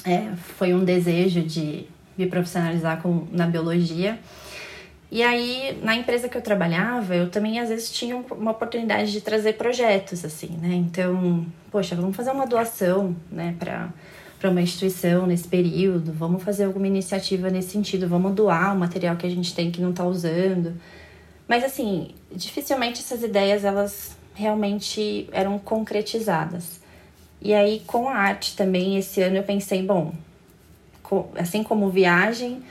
É, 0.05 0.33
foi 0.37 0.75
um 0.75 0.85
desejo 0.85 1.43
de 1.43 1.87
me 2.17 2.27
profissionalizar 2.27 3.01
com, 3.03 3.27
na 3.31 3.47
biologia. 3.47 4.19
E 5.11 5.23
aí, 5.23 5.79
na 5.83 5.95
empresa 5.95 6.29
que 6.29 6.37
eu 6.37 6.43
trabalhava, 6.43 7.15
eu 7.15 7.31
também 7.31 7.61
às 7.61 7.69
vezes 7.69 7.91
tinha 7.91 8.17
uma 8.17 8.51
oportunidade 8.51 9.13
de 9.13 9.21
trazer 9.21 9.55
projetos, 9.55 10.25
assim, 10.25 10.59
né? 10.61 10.75
Então, 10.75 11.47
poxa, 11.71 11.95
vamos 11.95 12.17
fazer 12.17 12.33
uma 12.33 12.47
doação, 12.47 13.15
né, 13.31 13.55
para 13.59 13.91
para 14.45 14.51
uma 14.51 14.61
instituição 14.61 15.27
nesse 15.27 15.49
período, 15.49 16.13
vamos 16.13 16.43
fazer 16.43 16.65
alguma 16.65 16.87
iniciativa 16.87 17.49
nesse 17.49 17.71
sentido, 17.71 18.07
vamos 18.07 18.35
doar 18.35 18.77
o 18.77 18.79
material 18.79 19.17
que 19.17 19.27
a 19.27 19.31
gente 19.31 19.55
tem 19.55 19.71
que 19.71 19.81
não 19.81 19.89
está 19.89 20.05
usando. 20.05 20.75
Mas 21.47 21.63
assim, 21.63 22.11
dificilmente 22.33 23.01
essas 23.01 23.23
ideias 23.23 23.65
elas 23.65 24.17
realmente 24.35 25.29
eram 25.33 25.59
concretizadas. 25.59 26.81
E 27.41 27.53
aí 27.53 27.83
com 27.87 28.09
a 28.09 28.15
arte 28.15 28.57
também 28.57 28.97
esse 28.97 29.21
ano 29.21 29.37
eu 29.37 29.43
pensei, 29.43 29.83
bom, 29.83 30.15
assim 31.37 31.63
como 31.63 31.91
viagem, 31.91 32.63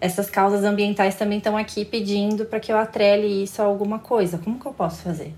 essas 0.00 0.28
causas 0.28 0.64
ambientais 0.64 1.14
também 1.16 1.38
estão 1.38 1.56
aqui 1.56 1.84
pedindo 1.84 2.44
para 2.44 2.60
que 2.60 2.72
eu 2.72 2.78
atrele 2.78 3.42
isso 3.42 3.62
a 3.62 3.64
alguma 3.64 3.98
coisa. 3.98 4.38
Como 4.38 4.58
que 4.58 4.66
eu 4.66 4.72
posso 4.72 5.02
fazer? 5.02 5.34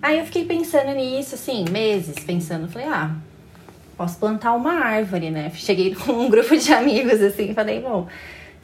Aí 0.00 0.18
eu 0.18 0.26
fiquei 0.26 0.44
pensando 0.44 0.92
nisso, 0.92 1.34
assim, 1.34 1.64
meses 1.70 2.16
pensando. 2.24 2.68
Falei, 2.68 2.88
ah, 2.88 3.16
posso 3.96 4.18
plantar 4.18 4.52
uma 4.52 4.72
árvore, 4.72 5.30
né? 5.30 5.50
Cheguei 5.54 5.94
com 5.96 6.12
um 6.12 6.28
grupo 6.28 6.56
de 6.56 6.72
amigos, 6.72 7.20
assim, 7.20 7.54
falei, 7.54 7.80
bom, 7.80 8.06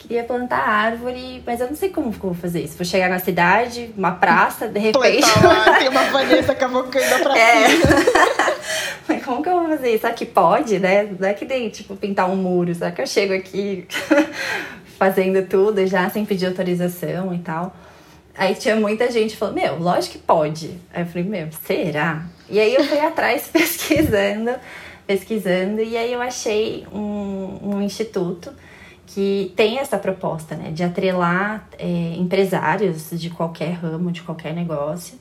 queria 0.01 0.25
plantar 0.25 0.67
árvore, 0.67 1.43
mas 1.47 1.61
eu 1.61 1.69
não 1.69 1.77
sei 1.77 1.91
como 1.91 2.11
vou 2.11 2.35
fazer 2.35 2.63
isso. 2.63 2.77
Vou 2.77 2.87
chegar 2.87 3.09
na 3.09 3.19
cidade, 3.19 3.93
uma 3.97 4.13
praça, 4.13 4.67
de 4.67 4.81
repente. 4.81 5.27
Lá, 5.43 5.79
tem 5.79 5.89
uma 5.89 6.05
Vanessa 6.05 6.55
cavocando 6.55 7.15
a 7.15 7.19
praça. 7.21 7.39
É. 7.39 7.67
mas 9.07 9.25
como 9.25 9.43
que 9.43 9.49
eu 9.49 9.61
vou 9.61 9.69
fazer 9.69 9.91
isso? 9.91 10.01
Será 10.01 10.15
que 10.15 10.25
pode, 10.25 10.79
né? 10.79 11.09
Não 11.19 11.29
é 11.29 11.35
que 11.35 11.45
nem, 11.45 11.69
tipo, 11.69 11.95
pintar 11.95 12.29
um 12.31 12.37
muro. 12.37 12.75
Será 12.75 12.91
que 12.91 13.03
eu 13.03 13.07
chego 13.07 13.35
aqui 13.35 13.87
fazendo 14.99 15.47
tudo 15.47 15.87
já 15.87 16.09
sem 16.09 16.25
pedir 16.25 16.47
autorização 16.47 17.35
e 17.35 17.39
tal? 17.39 17.77
Aí 18.35 18.55
tinha 18.55 18.77
muita 18.77 19.11
gente 19.11 19.37
falando, 19.37 19.57
meu, 19.57 19.79
lógico 19.79 20.13
que 20.13 20.19
pode. 20.19 20.79
Aí 20.95 21.03
eu 21.03 21.07
falei, 21.07 21.25
meu, 21.25 21.49
será? 21.67 22.25
E 22.49 22.59
aí 22.59 22.75
eu 22.75 22.85
fui 22.85 22.99
atrás 22.99 23.49
pesquisando, 23.53 24.53
pesquisando, 25.07 25.83
e 25.83 25.95
aí 25.95 26.13
eu 26.13 26.23
achei 26.23 26.87
um, 26.91 27.59
um 27.63 27.83
instituto 27.83 28.51
que 29.13 29.53
tem 29.57 29.79
essa 29.79 29.99
proposta, 29.99 30.55
né, 30.55 30.71
de 30.71 30.85
atrelar 30.85 31.69
é, 31.79 32.15
empresários 32.17 33.11
de 33.13 33.29
qualquer 33.29 33.73
ramo, 33.73 34.13
de 34.13 34.23
qualquer 34.23 34.55
negócio, 34.55 35.19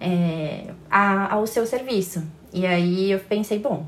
é, 0.00 0.64
a, 0.90 1.34
ao 1.34 1.46
seu 1.46 1.64
serviço. 1.64 2.24
E 2.52 2.66
aí 2.66 3.12
eu 3.12 3.20
pensei, 3.20 3.60
bom, 3.60 3.86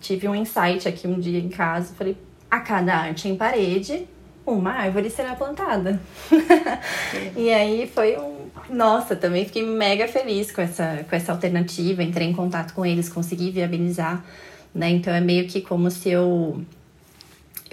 tive 0.00 0.28
um 0.28 0.34
insight 0.34 0.86
aqui 0.86 1.08
um 1.08 1.18
dia 1.18 1.40
em 1.40 1.48
casa, 1.48 1.92
falei, 1.94 2.16
a 2.48 2.60
cada 2.60 2.94
arte 2.94 3.28
em 3.28 3.34
parede, 3.34 4.06
uma 4.46 4.70
árvore 4.70 5.10
será 5.10 5.34
plantada. 5.34 6.00
e 7.36 7.50
aí 7.52 7.90
foi 7.92 8.16
um. 8.16 8.44
Nossa, 8.70 9.16
também 9.16 9.44
fiquei 9.44 9.66
mega 9.66 10.06
feliz 10.06 10.52
com 10.52 10.62
essa, 10.62 11.04
com 11.08 11.16
essa 11.16 11.32
alternativa, 11.32 12.02
entrei 12.02 12.28
em 12.28 12.32
contato 12.32 12.72
com 12.72 12.86
eles, 12.86 13.08
consegui 13.08 13.50
viabilizar, 13.50 14.24
né? 14.74 14.88
Então 14.88 15.12
é 15.12 15.20
meio 15.20 15.46
que 15.48 15.60
como 15.60 15.90
se 15.90 16.08
eu 16.10 16.64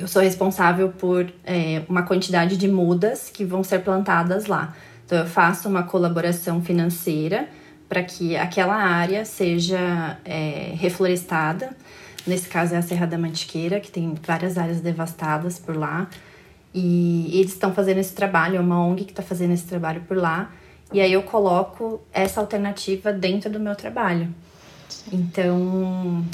eu 0.01 0.07
sou 0.07 0.21
responsável 0.21 0.89
por 0.89 1.31
é, 1.45 1.83
uma 1.87 2.01
quantidade 2.01 2.57
de 2.57 2.67
mudas 2.67 3.29
que 3.29 3.45
vão 3.45 3.63
ser 3.63 3.79
plantadas 3.79 4.47
lá. 4.47 4.75
Então, 5.05 5.19
eu 5.19 5.27
faço 5.27 5.69
uma 5.69 5.83
colaboração 5.83 6.61
financeira 6.61 7.47
para 7.87 8.01
que 8.01 8.35
aquela 8.35 8.75
área 8.75 9.23
seja 9.25 10.17
é, 10.25 10.73
reflorestada. 10.75 11.69
Nesse 12.25 12.47
caso 12.47 12.73
é 12.73 12.77
a 12.77 12.81
Serra 12.81 13.05
da 13.05 13.17
Mantiqueira, 13.17 13.79
que 13.79 13.91
tem 13.91 14.15
várias 14.25 14.57
áreas 14.57 14.81
devastadas 14.81 15.59
por 15.59 15.75
lá. 15.75 16.09
E 16.73 17.29
eles 17.33 17.51
estão 17.51 17.73
fazendo 17.73 17.99
esse 17.99 18.13
trabalho, 18.13 18.57
é 18.57 18.59
uma 18.59 18.83
ONG 18.83 19.03
que 19.03 19.11
está 19.11 19.21
fazendo 19.21 19.53
esse 19.53 19.65
trabalho 19.65 20.01
por 20.07 20.17
lá. 20.17 20.51
E 20.91 20.99
aí 20.99 21.13
eu 21.13 21.21
coloco 21.21 22.01
essa 22.11 22.39
alternativa 22.39 23.13
dentro 23.13 23.51
do 23.51 23.59
meu 23.59 23.75
trabalho. 23.75 24.33
Então, 25.11 26.25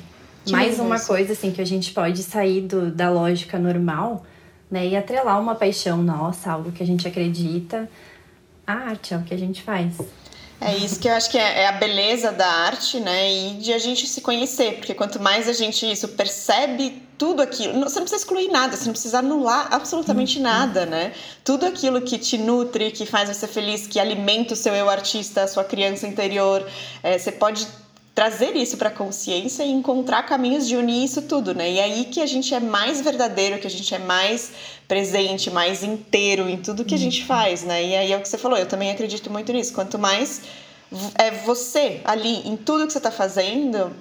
que 0.47 0.51
mais 0.53 0.79
uma 0.79 0.95
isso. 0.95 1.07
coisa 1.07 1.33
assim 1.33 1.51
que 1.51 1.61
a 1.61 1.65
gente 1.65 1.93
pode 1.93 2.23
sair 2.23 2.61
do, 2.61 2.91
da 2.91 3.09
lógica 3.09 3.59
normal, 3.59 4.25
né, 4.69 4.87
e 4.87 4.95
atrelar 4.95 5.39
uma 5.39 5.55
paixão 5.55 6.01
nossa, 6.01 6.51
algo 6.51 6.71
que 6.71 6.83
a 6.83 6.85
gente 6.85 7.07
acredita. 7.07 7.89
A 8.65 8.73
arte 8.73 9.13
é 9.13 9.17
o 9.17 9.23
que 9.23 9.33
a 9.33 9.37
gente 9.37 9.61
faz. 9.61 9.97
É 10.59 10.75
isso 10.75 10.99
que 10.99 11.07
eu 11.07 11.13
acho 11.13 11.29
que 11.29 11.37
é, 11.37 11.61
é, 11.61 11.67
a 11.67 11.73
beleza 11.73 12.31
da 12.31 12.47
arte, 12.47 12.99
né? 12.99 13.31
E 13.31 13.53
de 13.57 13.71
a 13.71 13.77
gente 13.77 14.07
se 14.07 14.21
conhecer, 14.21 14.77
porque 14.77 14.93
quanto 14.93 15.21
mais 15.21 15.47
a 15.47 15.53
gente 15.53 15.89
isso 15.89 16.07
percebe 16.09 17.03
tudo 17.15 17.41
aquilo, 17.41 17.73
você 17.79 17.99
não 17.99 18.05
precisa 18.05 18.15
excluir 18.15 18.47
nada, 18.47 18.75
você 18.75 18.85
não 18.85 18.91
precisa 18.91 19.19
anular 19.19 19.67
absolutamente 19.71 20.37
uhum. 20.37 20.43
nada, 20.43 20.85
né? 20.85 21.13
Tudo 21.43 21.65
aquilo 21.65 22.01
que 22.01 22.17
te 22.17 22.37
nutre, 22.39 22.91
que 22.91 23.05
faz 23.05 23.29
você 23.29 23.47
feliz, 23.47 23.85
que 23.85 23.99
alimenta 23.99 24.53
o 24.53 24.57
seu 24.57 24.73
eu 24.73 24.89
artista, 24.89 25.43
a 25.43 25.47
sua 25.47 25.63
criança 25.63 26.07
interior, 26.07 26.67
é, 27.03 27.17
você 27.17 27.31
pode 27.31 27.67
trazer 28.17 28.55
isso 28.55 28.77
para 28.77 28.89
a 28.89 28.91
consciência 28.91 29.61
e 29.61 29.69
encontrar 29.69 30.23
caminhos 30.23 30.67
de 30.67 30.75
unir 30.75 31.03
isso 31.03 31.21
tudo, 31.21 31.53
né? 31.53 31.69
E 31.69 31.77
é 31.77 31.83
aí 31.83 32.05
que 32.05 32.19
a 32.19 32.25
gente 32.25 32.51
é 32.51 32.59
mais 32.59 32.99
verdadeiro, 32.99 33.59
que 33.59 33.67
a 33.67 33.69
gente 33.69 33.93
é 33.93 33.99
mais 33.99 34.53
presente, 34.87 35.51
mais 35.51 35.83
inteiro 35.83 36.49
em 36.49 36.57
tudo 36.57 36.83
que 36.83 36.95
a 36.95 36.97
gente 36.97 37.21
uhum. 37.21 37.27
faz, 37.27 37.61
né? 37.61 37.85
E 37.85 37.95
aí 37.95 38.11
é 38.11 38.17
o 38.17 38.19
que 38.19 38.27
você 38.27 38.39
falou, 38.39 38.57
eu 38.57 38.65
também 38.65 38.89
acredito 38.89 39.29
muito 39.29 39.53
nisso. 39.53 39.71
Quanto 39.71 39.99
mais 39.99 40.41
é 41.13 41.29
você 41.29 42.01
ali 42.03 42.41
em 42.49 42.57
tudo 42.57 42.87
que 42.87 42.93
você 42.93 42.97
está 42.97 43.11
fazendo, 43.11 43.91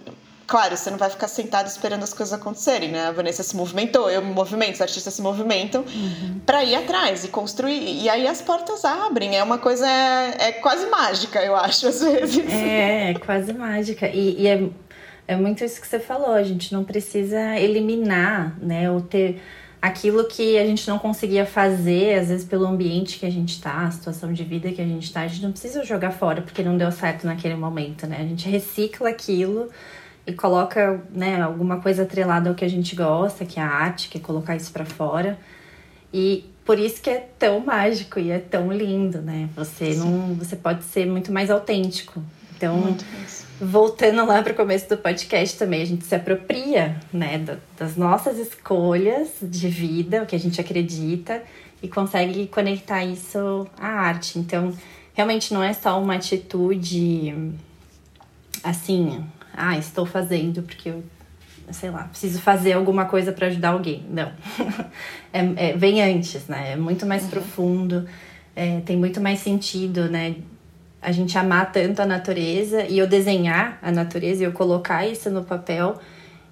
Claro, 0.47 0.76
você 0.76 0.90
não 0.90 0.99
vai 0.99 1.11
ficar 1.11 1.26
sentado 1.26 1.66
esperando 1.66 2.05
as 2.05 2.12
coisas 2.12 2.32
acontecerem, 2.32 2.92
né? 2.92 3.07
A 3.07 3.11
Vanessa 3.11 3.42
se 3.42 3.57
movimentou, 3.57 4.09
eu 4.09 4.22
me 4.22 4.32
movimento, 4.32 4.74
os 4.74 4.80
artistas 4.80 5.12
se 5.12 5.20
movimentam 5.20 5.82
uhum. 5.82 6.40
para 6.47 6.62
ir 6.62 6.76
atrás 6.76 7.24
e 7.24 7.28
construir. 7.28 8.03
E 8.03 8.09
aí 8.09 8.28
as 8.28 8.40
portas 8.40 8.84
abrem. 8.84 9.36
É 9.36 9.42
uma 9.42 9.59
coisa, 9.59 9.88
é, 9.88 10.49
é 10.49 10.53
quase 10.53 10.86
mágica, 10.86 11.42
eu 11.42 11.57
acho, 11.57 11.88
às 11.88 12.01
vezes. 12.01 12.53
É, 12.53 13.11
é 13.11 13.14
quase 13.14 13.53
mágica. 13.53 14.09
E, 14.09 14.42
e, 14.42 14.47
é, 14.47 14.68
é 15.26 15.36
muito 15.36 15.64
isso 15.64 15.80
que 15.80 15.88
você 15.88 15.99
falou. 15.99 16.32
A 16.32 16.44
gente 16.44 16.72
não 16.72 16.84
precisa 16.84 17.59
eliminar, 17.59 18.57
né? 18.61 18.88
Ou 18.88 19.01
ter 19.01 19.42
aquilo 19.82 20.28
que 20.28 20.59
a 20.59 20.64
gente 20.64 20.86
não 20.88 20.99
conseguia 20.99 21.44
fazer, 21.44 22.20
às 22.20 22.28
vezes 22.28 22.44
pelo 22.47 22.66
ambiente 22.66 23.18
que 23.18 23.26
a 23.26 23.30
gente 23.30 23.61
tá, 23.61 23.86
a 23.86 23.90
situação 23.90 24.32
de 24.32 24.42
vida 24.42 24.70
que 24.72 24.80
a 24.80 24.86
gente 24.86 25.12
tá, 25.12 25.22
a 25.22 25.28
gente 25.28 25.42
não 25.42 25.53
precisa 25.53 25.84
jogar 25.84 26.11
fora 26.12 26.42
porque 26.42 26.62
não 26.62 26.76
deu 26.76 26.90
certo 26.90 27.26
naquele 27.26 27.55
momento, 27.55 28.07
né? 28.07 28.18
A 28.20 28.24
gente 28.24 28.49
recicla 28.49 29.11
aquilo 29.11 29.68
e 30.27 30.33
coloca 30.33 31.03
né, 31.11 31.41
alguma 31.41 31.81
coisa 31.81 32.03
atrelada 32.03 32.49
ao 32.51 32.55
que 32.55 32.64
a 32.64 32.68
gente 32.68 32.97
gosta, 32.97 33.45
que 33.45 33.61
é 33.61 33.62
a 33.62 33.68
arte, 33.68 34.09
que 34.09 34.18
é 34.18 34.20
colocar 34.20 34.57
isso 34.57 34.72
para 34.72 34.85
fora. 34.85 35.39
E 36.12 36.45
por 36.64 36.79
isso 36.79 37.01
que 37.01 37.09
é 37.09 37.29
tão 37.39 37.61
mágico 37.61 38.18
e 38.18 38.31
é 38.31 38.39
tão 38.39 38.72
lindo, 38.72 39.22
né? 39.22 39.49
Você 39.55 39.93
Sim. 39.93 40.01
não, 40.01 40.35
você 40.35 40.57
pode 40.57 40.83
ser 40.85 41.07
muito 41.07 41.31
mais 41.31 41.51
autêntico. 41.51 42.20
Então, 42.57 42.97
voltando 43.61 44.24
lá 44.27 44.43
para 44.43 44.53
o 44.53 44.57
começo 44.57 44.89
do 44.89 44.97
podcast 44.97 45.59
também, 45.59 45.83
a 45.83 45.85
gente 45.85 46.05
se 46.05 46.14
apropria, 46.14 46.97
né, 47.12 47.45
das 47.79 47.97
nossas 47.97 48.39
escolhas 48.39 49.29
de 49.43 49.68
vida, 49.68 50.22
o 50.22 50.27
que 50.27 50.35
a 50.35 50.39
gente 50.39 50.61
acredita 50.61 51.43
e 51.83 51.87
consegue 51.87 52.47
conectar 52.47 53.05
isso 53.05 53.66
à 53.79 53.89
arte. 53.89 54.39
Então, 54.39 54.72
realmente 55.12 55.53
não 55.53 55.62
é 55.62 55.72
só 55.74 56.01
uma 56.01 56.14
atitude 56.14 57.53
assim, 58.64 59.24
ah, 59.57 59.78
estou 59.78 60.04
fazendo 60.04 60.62
porque 60.62 60.90
eu, 60.90 61.02
sei 61.70 61.90
lá, 61.90 62.04
preciso 62.04 62.40
fazer 62.40 62.74
alguma 62.74 63.07
coisa 63.07 63.32
para 63.32 63.46
ajudar 63.46 63.70
alguém. 63.70 64.04
Não. 64.11 64.30
é, 65.32 65.70
é, 65.70 65.76
vem 65.76 66.02
antes, 66.02 66.46
né? 66.46 66.72
É 66.72 66.76
muito 66.76 67.07
mais 67.07 67.24
uhum. 67.24 67.30
profundo, 67.30 68.09
é, 68.54 68.80
tem 68.80 68.96
muito 68.96 69.20
mais 69.20 69.40
sentido, 69.40 70.09
né? 70.09 70.36
A 71.00 71.12
gente 71.12 71.36
amar 71.38 71.72
tanto 71.72 72.00
a 72.00 72.07
natureza 72.07 72.84
e 72.84 72.98
eu 72.98 73.07
desenhar 73.07 73.78
a 73.80 73.90
natureza 73.90 74.42
e 74.42 74.46
eu 74.46 74.52
colocar 74.52 75.07
isso 75.07 75.30
no 75.30 75.44
papel 75.44 75.98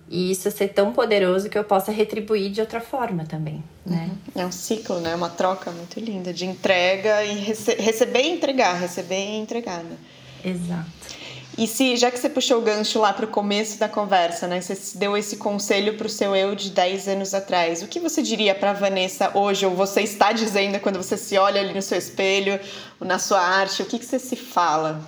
e 0.08 0.30
isso 0.30 0.50
ser 0.50 0.68
tão 0.68 0.92
poderoso 0.92 1.48
que 1.48 1.58
eu 1.58 1.64
possa 1.64 1.90
retribuir 1.90 2.50
de 2.50 2.60
outra 2.60 2.80
forma 2.80 3.24
também, 3.24 3.64
né? 3.84 4.10
Uhum. 4.34 4.42
É 4.42 4.46
um 4.46 4.52
ciclo, 4.52 5.00
né? 5.00 5.14
Uma 5.14 5.30
troca 5.30 5.70
muito 5.70 5.98
linda 5.98 6.32
de 6.32 6.44
entrega 6.44 7.24
e 7.24 7.34
rece 7.40 7.74
receber 7.74 8.22
e 8.22 8.30
entregar, 8.30 8.74
receber 8.74 9.18
e 9.18 9.36
entregar, 9.36 9.82
né? 9.82 9.96
Exato. 10.44 11.03
E 11.56 11.68
se, 11.68 11.96
já 11.96 12.10
que 12.10 12.18
você 12.18 12.28
puxou 12.28 12.58
o 12.58 12.62
gancho 12.62 12.98
lá 12.98 13.12
para 13.12 13.26
o 13.26 13.28
começo 13.28 13.78
da 13.78 13.88
conversa, 13.88 14.48
né? 14.48 14.60
Você 14.60 14.98
deu 14.98 15.16
esse 15.16 15.36
conselho 15.36 15.96
para 15.96 16.06
o 16.06 16.10
seu 16.10 16.34
eu 16.34 16.54
de 16.54 16.70
10 16.70 17.06
anos 17.08 17.32
atrás. 17.32 17.80
O 17.80 17.86
que 17.86 18.00
você 18.00 18.22
diria 18.22 18.54
para 18.54 18.72
Vanessa 18.72 19.30
hoje, 19.38 19.64
ou 19.64 19.72
você 19.74 20.00
está 20.00 20.32
dizendo 20.32 20.80
quando 20.80 20.96
você 20.96 21.16
se 21.16 21.38
olha 21.38 21.60
ali 21.60 21.72
no 21.72 21.82
seu 21.82 21.96
espelho, 21.96 22.58
na 23.00 23.20
sua 23.20 23.40
arte? 23.40 23.82
O 23.82 23.86
que, 23.86 24.00
que 24.00 24.04
você 24.04 24.18
se 24.18 24.34
fala? 24.34 25.00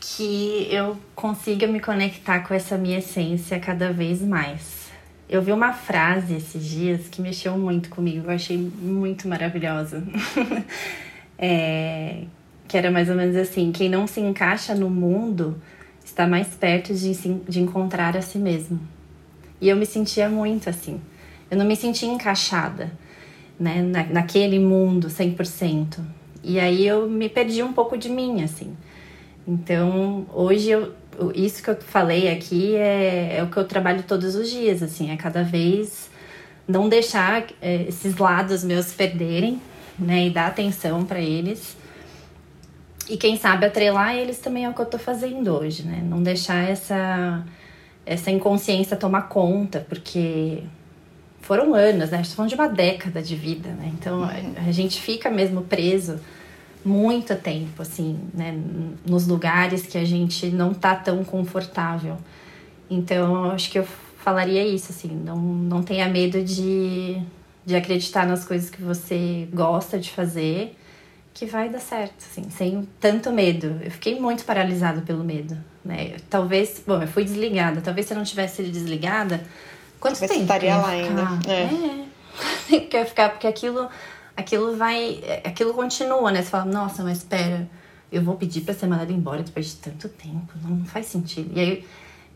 Que 0.00 0.68
eu 0.70 0.96
consiga 1.16 1.66
me 1.66 1.80
conectar 1.80 2.40
com 2.46 2.54
essa 2.54 2.78
minha 2.78 2.98
essência 2.98 3.58
cada 3.58 3.92
vez 3.92 4.20
mais. 4.20 4.82
Eu 5.28 5.42
vi 5.42 5.50
uma 5.50 5.72
frase 5.72 6.34
esses 6.34 6.64
dias 6.64 7.08
que 7.08 7.20
mexeu 7.20 7.58
muito 7.58 7.88
comigo, 7.88 8.30
eu 8.30 8.34
achei 8.34 8.56
muito 8.56 9.26
maravilhosa. 9.26 10.04
é, 11.38 12.24
que 12.72 12.78
era 12.78 12.90
mais 12.90 13.10
ou 13.10 13.14
menos 13.14 13.36
assim: 13.36 13.70
quem 13.70 13.86
não 13.86 14.06
se 14.06 14.18
encaixa 14.18 14.74
no 14.74 14.88
mundo 14.88 15.60
está 16.02 16.26
mais 16.26 16.48
perto 16.54 16.94
de, 16.94 17.12
de 17.46 17.60
encontrar 17.60 18.16
a 18.16 18.22
si 18.22 18.38
mesmo. 18.38 18.80
E 19.60 19.68
eu 19.68 19.76
me 19.76 19.84
sentia 19.84 20.26
muito 20.26 20.70
assim. 20.70 20.98
Eu 21.50 21.58
não 21.58 21.66
me 21.66 21.76
sentia 21.76 22.08
encaixada 22.08 22.90
né, 23.60 23.82
na, 23.82 24.04
naquele 24.04 24.58
mundo 24.58 25.08
100%. 25.08 25.98
E 26.42 26.58
aí 26.58 26.86
eu 26.86 27.06
me 27.10 27.28
perdi 27.28 27.62
um 27.62 27.74
pouco 27.74 27.98
de 27.98 28.08
mim, 28.08 28.42
assim. 28.42 28.74
Então, 29.46 30.24
hoje 30.32 30.70
eu, 30.70 30.94
isso 31.34 31.62
que 31.62 31.68
eu 31.68 31.76
falei 31.76 32.32
aqui 32.32 32.74
é, 32.74 33.36
é 33.36 33.42
o 33.42 33.48
que 33.48 33.58
eu 33.58 33.64
trabalho 33.64 34.02
todos 34.02 34.34
os 34.34 34.50
dias, 34.50 34.82
assim, 34.82 35.10
é 35.10 35.16
cada 35.16 35.42
vez 35.42 36.08
não 36.66 36.88
deixar 36.88 37.44
é, 37.60 37.82
esses 37.82 38.16
lados 38.16 38.64
meus 38.64 38.94
perderem, 38.94 39.60
né, 39.98 40.26
e 40.26 40.30
dar 40.30 40.46
atenção 40.46 41.04
para 41.04 41.20
eles 41.20 41.81
e 43.08 43.16
quem 43.16 43.36
sabe 43.36 43.66
atrelar 43.66 44.14
eles 44.16 44.38
também 44.38 44.64
é 44.64 44.68
o 44.68 44.74
que 44.74 44.80
eu 44.80 44.86
tô 44.86 44.98
fazendo 44.98 45.52
hoje, 45.52 45.82
né? 45.82 46.02
Não 46.04 46.22
deixar 46.22 46.68
essa, 46.68 47.44
essa 48.06 48.30
inconsciência 48.30 48.96
tomar 48.96 49.22
conta, 49.22 49.84
porque 49.88 50.62
foram 51.40 51.74
anos, 51.74 52.10
né? 52.10 52.20
Estamos 52.20 52.34
falando 52.34 52.48
de 52.50 52.54
uma 52.54 52.68
década 52.68 53.22
de 53.22 53.34
vida, 53.34 53.70
né? 53.70 53.90
Então 53.94 54.22
a, 54.22 54.32
a 54.68 54.72
gente 54.72 55.00
fica 55.00 55.30
mesmo 55.30 55.62
preso 55.62 56.20
muito 56.84 57.34
tempo, 57.36 57.82
assim, 57.82 58.18
né? 58.34 58.58
Nos 59.06 59.26
lugares 59.26 59.86
que 59.86 59.98
a 59.98 60.04
gente 60.04 60.46
não 60.46 60.72
tá 60.72 60.94
tão 60.94 61.24
confortável. 61.24 62.16
Então 62.88 63.50
acho 63.50 63.70
que 63.70 63.78
eu 63.78 63.86
falaria 64.18 64.64
isso, 64.64 64.92
assim, 64.92 65.08
não, 65.08 65.36
não 65.36 65.82
tenha 65.82 66.08
medo 66.08 66.42
de, 66.42 67.20
de 67.66 67.74
acreditar 67.74 68.26
nas 68.26 68.44
coisas 68.44 68.70
que 68.70 68.80
você 68.80 69.48
gosta 69.52 69.98
de 69.98 70.10
fazer 70.10 70.76
que 71.34 71.46
vai 71.46 71.68
dar 71.68 71.80
certo, 71.80 72.24
assim, 72.30 72.50
sem 72.50 72.88
tanto 73.00 73.32
medo. 73.32 73.80
Eu 73.82 73.90
fiquei 73.90 74.20
muito 74.20 74.44
paralisada 74.44 75.00
pelo 75.00 75.24
medo, 75.24 75.56
né? 75.84 76.16
Talvez, 76.28 76.82
bom, 76.86 77.00
eu 77.00 77.08
fui 77.08 77.24
desligada. 77.24 77.80
Talvez 77.80 78.06
se 78.06 78.12
eu 78.12 78.18
não 78.18 78.24
tivesse 78.24 78.56
sido 78.56 78.70
desligada, 78.70 79.42
quanto 79.98 80.18
Talvez 80.18 80.30
tempo 80.30 80.42
estaria 80.42 80.76
lá 80.76 80.88
ainda. 80.88 81.22
É. 81.48 82.76
é. 82.76 82.80
Quer 82.90 83.06
ficar 83.06 83.30
porque 83.30 83.46
aquilo, 83.46 83.88
aquilo 84.36 84.76
vai, 84.76 85.22
aquilo 85.44 85.74
continua, 85.74 86.30
né? 86.30 86.42
Você 86.42 86.50
fala, 86.50 86.64
nossa, 86.66 87.02
mas 87.02 87.18
espera, 87.18 87.68
eu 88.10 88.22
vou 88.22 88.36
pedir 88.36 88.60
para 88.62 88.74
ser 88.74 88.86
mandada 88.86 89.12
embora 89.12 89.42
depois 89.42 89.66
de 89.66 89.76
tanto 89.76 90.08
tempo, 90.08 90.52
não, 90.62 90.84
faz 90.84 91.06
sentido. 91.06 91.50
E 91.56 91.60
aí 91.60 91.84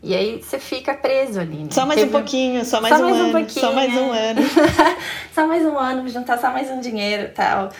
e 0.01 0.15
aí 0.15 0.41
você 0.41 0.59
fica 0.59 0.93
preso 0.93 1.39
ali. 1.39 1.57
Né? 1.57 1.69
Só 1.71 1.85
mais 1.85 1.99
Teve... 1.99 2.09
um 2.09 2.11
pouquinho, 2.11 2.63
só 2.63 2.79
mais 2.79 2.95
só 2.95 3.01
um 3.01 3.09
mais 3.09 3.19
ano. 3.19 3.39
Um 3.39 3.49
só 3.49 3.73
mais 3.73 3.93
um 3.93 4.11
ano. 4.11 4.41
só 5.33 5.47
mais 5.47 5.65
um 5.65 5.77
ano, 5.77 6.09
juntar 6.09 6.37
só 6.37 6.51
mais 6.51 6.69
um 6.69 6.79
dinheiro 6.79 7.23
e 7.23 7.29
tal. 7.29 7.71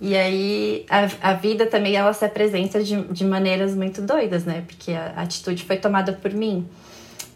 E 0.00 0.16
aí 0.16 0.86
a, 0.88 1.30
a 1.30 1.34
vida 1.34 1.66
também 1.66 1.94
ela 1.94 2.12
se 2.12 2.24
apresenta 2.24 2.82
de, 2.82 3.02
de 3.02 3.24
maneiras 3.24 3.74
muito 3.74 4.00
doidas, 4.00 4.44
né? 4.44 4.64
Porque 4.66 4.92
a, 4.92 5.12
a 5.16 5.22
atitude 5.22 5.62
foi 5.64 5.76
tomada 5.76 6.12
por 6.12 6.32
mim. 6.32 6.66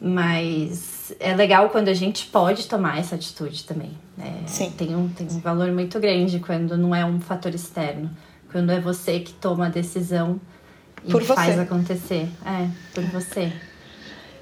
Mas 0.01 1.15
é 1.21 1.35
legal 1.35 1.69
quando 1.69 1.89
a 1.89 1.95
gente 1.95 2.27
pode 2.27 2.67
tomar 2.67 2.99
essa 2.99 3.15
atitude 3.15 3.65
também. 3.65 3.91
Né? 4.17 4.43
Sim. 4.47 4.71
Tem 4.71 4.97
um, 4.97 5.09
tem 5.09 5.27
um 5.31 5.41
valor 5.41 5.71
muito 5.73 6.01
grande 6.01 6.39
quando 6.41 6.77
não 6.77 6.95
é 6.95 7.05
um 7.05 7.21
fator 7.21 7.55
externo. 7.55 8.11
Quando 8.51 8.71
é 8.71 8.81
você 8.81 9.21
que 9.21 9.33
toma 9.35 9.67
a 9.67 9.69
decisão 9.69 10.41
e 11.05 11.11
por 11.11 11.23
faz 11.23 11.59
acontecer. 11.59 12.29
É, 12.47 12.69
por 12.95 13.05
você. 13.05 13.53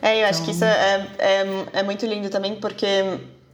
É, 0.01 0.15
eu 0.15 0.19
então... 0.19 0.31
acho 0.31 0.45
que 0.45 0.51
isso 0.51 0.65
então 0.65 0.69
é, 0.69 1.09
é, 1.19 1.81
é 1.81 1.83
muito 1.83 2.07
lindo 2.07 2.29
também, 2.29 2.57
porque 2.57 2.87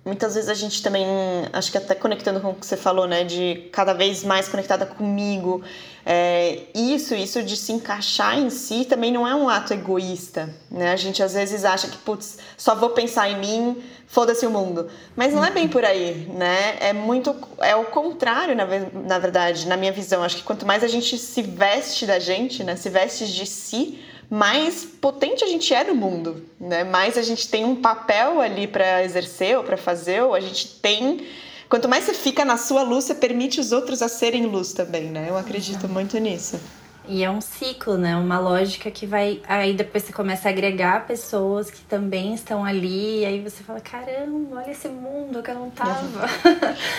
muitas 0.09 0.35
vezes 0.35 0.51
a 0.51 0.55
gente 0.55 0.83
também, 0.83 1.07
acho 1.53 1.71
que 1.71 1.79
até 1.79 1.95
conectando 1.95 2.41
com 2.41 2.51
o 2.51 2.55
que 2.55 2.67
você 2.67 2.77
falou, 2.77 3.07
né, 3.07 3.23
de 3.23 3.69
cada 3.71 3.93
vez 3.93 4.25
mais 4.25 4.49
conectada 4.49 4.85
comigo, 4.87 5.63
é, 6.05 6.63
isso, 6.75 7.15
isso 7.15 7.43
de 7.43 7.55
se 7.55 7.71
encaixar 7.71 8.39
em 8.39 8.49
si 8.49 8.87
também 8.87 9.13
não 9.13 9.29
é 9.29 9.35
um 9.35 9.49
ato 9.49 9.75
egoísta, 9.75 10.49
né? 10.71 10.91
A 10.91 10.97
gente 10.97 11.23
às 11.23 11.35
vezes 11.35 11.67
acha 11.67 11.87
que, 11.87 11.99
putz, 11.99 12.39
só 12.57 12.75
vou 12.75 12.91
pensar 12.91 13.29
em 13.29 13.39
mim, 13.39 13.83
foda-se 14.07 14.47
o 14.47 14.51
mundo. 14.51 14.89
Mas 15.15 15.35
não 15.35 15.45
é 15.45 15.51
bem 15.51 15.69
por 15.69 15.85
aí, 15.85 16.27
né? 16.35 16.79
É 16.81 16.95
muito, 16.95 17.37
é 17.59 17.77
o 17.77 17.85
contrário, 17.85 18.57
na, 18.57 18.65
na 19.07 19.19
verdade, 19.19 19.69
na 19.69 19.77
minha 19.77 19.93
visão. 19.93 20.23
Acho 20.23 20.39
que 20.39 20.43
quanto 20.45 20.65
mais 20.65 20.83
a 20.83 20.89
gente 20.89 21.19
se 21.19 21.43
veste 21.43 22.07
da 22.07 22.19
gente, 22.19 22.65
né, 22.65 22.75
se 22.75 22.89
veste 22.89 23.31
de 23.31 23.45
si, 23.45 24.03
mais 24.31 24.85
potente 24.85 25.43
a 25.43 25.47
gente 25.47 25.73
é 25.73 25.85
no 25.85 25.95
mundo, 25.95 26.45
né? 26.61 26.85
Mais 26.85 27.17
a 27.17 27.23
gente 27.23 27.49
tem 27.49 27.65
um 27.65 27.77
papel 27.77 28.41
ali 28.41 28.67
para 28.67 29.03
exercer 29.03 29.57
ou 29.57 29.65
para 29.65 29.77
fazer, 29.77 30.23
ou 30.23 30.35
a 30.35 30.41
gente 30.41 30.81
tem. 30.81 31.27
Quanto 31.69 31.89
mais 31.89 32.05
você 32.05 32.15
fica 32.15 32.45
na 32.45 32.57
sua 32.57 32.83
luz, 32.83 33.05
você 33.05 33.15
permite 33.15 33.61
os 33.61 33.73
outros 33.73 34.03
a 34.03 34.09
serem 34.09 34.47
luz 34.47 34.73
também, 34.73 35.05
né? 35.05 35.27
Eu 35.29 35.37
acredito 35.37 35.89
muito 35.89 36.19
nisso. 36.19 36.61
E 37.09 37.25
é 37.25 37.31
um 37.31 37.41
ciclo, 37.41 37.97
né? 37.97 38.15
Uma 38.17 38.39
lógica 38.39 38.91
que 38.91 39.07
vai. 39.07 39.41
Aí 39.49 39.73
depois 39.73 40.05
você 40.05 40.13
começa 40.13 40.49
a 40.49 40.53
agregar 40.53 41.07
pessoas 41.07 41.71
que 41.71 41.81
também 41.83 42.35
estão 42.35 42.65
ali. 42.65 43.21
E 43.21 43.25
aí 43.25 43.41
você 43.41 43.63
fala: 43.63 43.81
caramba, 43.81 44.57
olha 44.57 44.71
esse 44.71 44.89
mundo 44.89 45.43
que 45.43 45.51
eu 45.51 45.55
não 45.55 45.71
tava. 45.71 46.29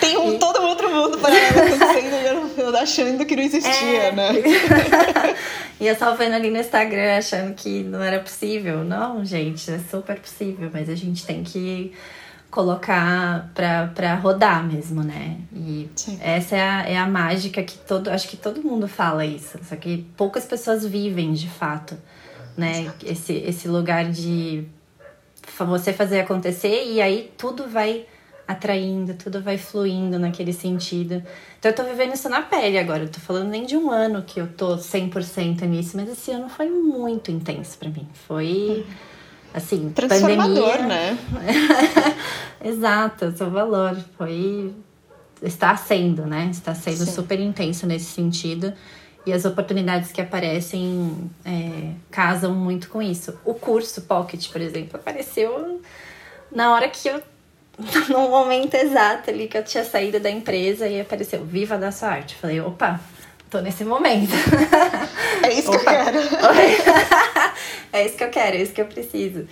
Tem 0.00 0.16
um 0.16 0.34
e... 0.34 0.38
todo 0.38 0.60
outro 0.62 0.90
mundo 0.90 1.16
paralelo 1.18 1.60
acontecendo 1.60 2.60
eu 2.60 2.76
achando 2.76 3.24
que 3.24 3.36
não 3.36 3.42
existia, 3.42 4.02
é... 4.02 4.12
né? 4.12 4.32
e 5.80 5.86
eu 5.86 5.94
só 5.96 6.14
vendo 6.14 6.34
ali 6.34 6.50
no 6.50 6.58
Instagram 6.58 7.18
achando 7.18 7.54
que 7.54 7.82
não 7.84 8.02
era 8.02 8.18
possível. 8.20 8.84
Não, 8.84 9.24
gente, 9.24 9.70
é 9.70 9.78
super 9.78 10.18
possível, 10.18 10.70
mas 10.72 10.88
a 10.88 10.94
gente 10.94 11.24
tem 11.24 11.44
que 11.44 11.92
colocar 12.50 13.50
para 13.54 14.14
rodar 14.16 14.66
mesmo, 14.66 15.02
né? 15.02 15.38
E 15.54 15.88
Sim. 15.94 16.18
essa 16.20 16.56
é 16.56 16.62
a, 16.62 16.88
é 16.88 16.96
a 16.96 17.06
mágica 17.06 17.62
que 17.62 17.78
todo. 17.78 18.08
Acho 18.08 18.28
que 18.28 18.36
todo 18.36 18.62
mundo 18.62 18.88
fala 18.88 19.24
isso, 19.24 19.58
só 19.62 19.76
que 19.76 20.06
poucas 20.16 20.44
pessoas 20.44 20.84
vivem 20.84 21.32
de 21.32 21.48
fato, 21.48 21.96
né? 22.56 22.92
Esse, 23.04 23.34
esse 23.34 23.68
lugar 23.68 24.10
de 24.10 24.66
você 25.58 25.92
fazer 25.92 26.20
acontecer 26.20 26.84
e 26.86 27.00
aí 27.00 27.32
tudo 27.36 27.68
vai 27.68 28.06
atraindo, 28.48 29.14
tudo 29.14 29.40
vai 29.40 29.56
fluindo 29.56 30.18
naquele 30.18 30.52
sentido. 30.52 31.22
Então 31.58 31.70
eu 31.70 31.74
tô 31.74 31.84
vivendo 31.84 32.14
isso 32.14 32.28
na 32.28 32.42
pele 32.42 32.78
agora. 32.78 33.04
Eu 33.04 33.08
tô 33.08 33.20
falando 33.20 33.48
nem 33.48 33.64
de 33.64 33.76
um 33.76 33.90
ano 33.90 34.22
que 34.22 34.40
eu 34.40 34.48
tô 34.48 34.76
100% 34.76 35.62
nisso, 35.66 35.96
mas 35.96 36.08
esse 36.08 36.32
ano 36.32 36.48
foi 36.48 36.68
muito 36.68 37.30
intenso 37.30 37.78
para 37.78 37.88
mim. 37.90 38.08
Foi. 38.26 38.84
Uhum 38.88 39.09
assim, 39.52 39.90
Transformador, 39.90 40.78
pandemia. 40.78 40.86
né? 40.86 41.18
Exato, 42.64 43.32
seu 43.36 43.50
valor 43.50 43.96
foi 44.16 44.74
está 45.42 45.76
sendo, 45.76 46.26
né? 46.26 46.48
Está 46.50 46.74
sendo 46.74 47.04
Sim. 47.04 47.12
super 47.12 47.40
intenso 47.40 47.86
nesse 47.86 48.06
sentido. 48.06 48.72
E 49.26 49.32
as 49.32 49.44
oportunidades 49.44 50.12
que 50.12 50.20
aparecem 50.20 51.30
é, 51.44 51.92
casam 52.10 52.54
muito 52.54 52.88
com 52.88 53.02
isso. 53.02 53.38
O 53.44 53.54
curso 53.54 54.02
Pocket, 54.02 54.50
por 54.50 54.60
exemplo, 54.60 54.98
apareceu 54.98 55.80
na 56.50 56.74
hora 56.74 56.88
que 56.88 57.08
eu. 57.08 57.22
no 58.10 58.28
momento 58.28 58.74
exato 58.74 59.30
ali 59.30 59.48
que 59.48 59.56
eu 59.56 59.64
tinha 59.64 59.82
saído 59.84 60.20
da 60.20 60.28
empresa 60.28 60.86
e 60.86 61.00
apareceu 61.00 61.42
Viva 61.44 61.78
da 61.78 61.90
sua 61.90 62.08
arte. 62.10 62.34
Falei, 62.34 62.60
opa, 62.60 63.00
tô 63.50 63.60
nesse 63.60 63.84
momento. 63.84 64.32
É 65.42 65.54
isso 65.54 65.70
que 65.70 65.76
eu 65.76 65.84
quero. 65.84 66.18
é 67.92 68.06
isso 68.06 68.16
que 68.16 68.24
eu 68.24 68.28
quero, 68.28 68.56
é 68.56 68.62
isso 68.62 68.72
que 68.72 68.80
eu 68.80 68.84
preciso. 68.84 69.48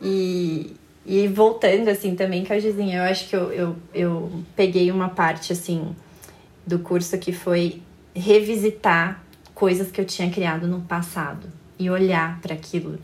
E, 0.00 0.76
e 1.06 1.26
voltando, 1.26 1.88
assim, 1.88 2.14
também, 2.14 2.44
Cajuzinha, 2.44 2.98
eu 2.98 3.02
acho 3.04 3.28
que 3.28 3.34
eu, 3.34 3.50
eu, 3.50 3.76
eu 3.94 4.44
peguei 4.54 4.90
uma 4.90 5.08
parte, 5.08 5.52
assim, 5.52 5.96
do 6.66 6.78
curso 6.80 7.16
que 7.18 7.32
foi 7.32 7.80
revisitar 8.14 9.22
coisas 9.54 9.90
que 9.90 10.00
eu 10.00 10.04
tinha 10.04 10.30
criado 10.30 10.66
no 10.66 10.82
passado 10.82 11.48
e 11.78 11.88
olhar 11.88 12.38
para 12.40 12.54
aquilo. 12.54 12.98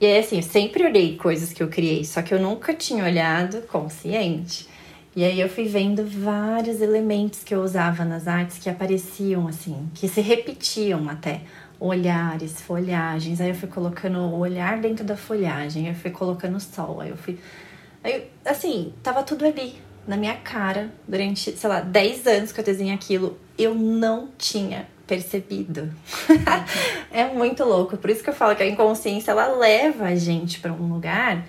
E 0.00 0.04
é 0.04 0.18
assim, 0.18 0.36
eu 0.36 0.42
sempre 0.42 0.84
olhei 0.84 1.16
coisas 1.16 1.52
que 1.52 1.62
eu 1.62 1.68
criei, 1.68 2.04
só 2.04 2.20
que 2.22 2.34
eu 2.34 2.40
nunca 2.40 2.74
tinha 2.74 3.04
olhado 3.04 3.62
consciente. 3.62 4.68
E 5.16 5.24
aí 5.24 5.40
eu 5.40 5.48
fui 5.48 5.64
vendo 5.64 6.04
vários 6.04 6.82
elementos 6.82 7.42
que 7.42 7.54
eu 7.54 7.62
usava 7.62 8.04
nas 8.04 8.28
artes 8.28 8.58
que 8.58 8.68
apareciam 8.68 9.48
assim, 9.48 9.88
que 9.94 10.06
se 10.08 10.20
repetiam 10.20 11.08
até. 11.08 11.40
Olhares, 11.80 12.60
folhagens, 12.60 13.40
aí 13.40 13.48
eu 13.48 13.54
fui 13.54 13.68
colocando 13.68 14.18
o 14.18 14.38
olhar 14.38 14.78
dentro 14.78 15.04
da 15.04 15.16
folhagem, 15.16 15.88
eu 15.88 15.94
fui 15.94 16.10
colocando 16.10 16.56
o 16.56 16.60
sol, 16.60 17.00
aí 17.00 17.08
eu 17.08 17.16
fui. 17.16 17.38
Aí, 18.04 18.30
assim, 18.44 18.92
tava 19.02 19.22
tudo 19.22 19.46
ali, 19.46 19.76
na 20.06 20.18
minha 20.18 20.36
cara, 20.36 20.90
durante, 21.08 21.52
sei 21.52 21.68
lá, 21.68 21.80
10 21.80 22.26
anos 22.26 22.52
que 22.52 22.60
eu 22.60 22.64
desenhei 22.64 22.94
aquilo, 22.94 23.38
eu 23.58 23.74
não 23.74 24.28
tinha 24.36 24.86
percebido. 25.06 25.90
é 27.10 27.24
muito 27.24 27.64
louco, 27.64 27.96
por 27.96 28.10
isso 28.10 28.22
que 28.22 28.28
eu 28.28 28.34
falo 28.34 28.54
que 28.54 28.62
a 28.62 28.68
inconsciência 28.68 29.30
ela 29.30 29.48
leva 29.48 30.06
a 30.06 30.14
gente 30.14 30.60
para 30.60 30.72
um 30.72 30.92
lugar 30.92 31.42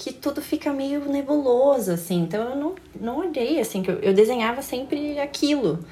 que 0.00 0.14
tudo 0.14 0.40
fica 0.40 0.72
meio 0.72 1.04
nebuloso, 1.04 1.92
assim. 1.92 2.22
Então 2.22 2.42
eu 2.48 2.56
não, 2.56 2.74
não 2.98 3.18
olhei, 3.18 3.60
assim, 3.60 3.82
que 3.82 3.90
eu, 3.90 3.98
eu 3.98 4.14
desenhava 4.14 4.62
sempre 4.62 5.20
aquilo. 5.20 5.84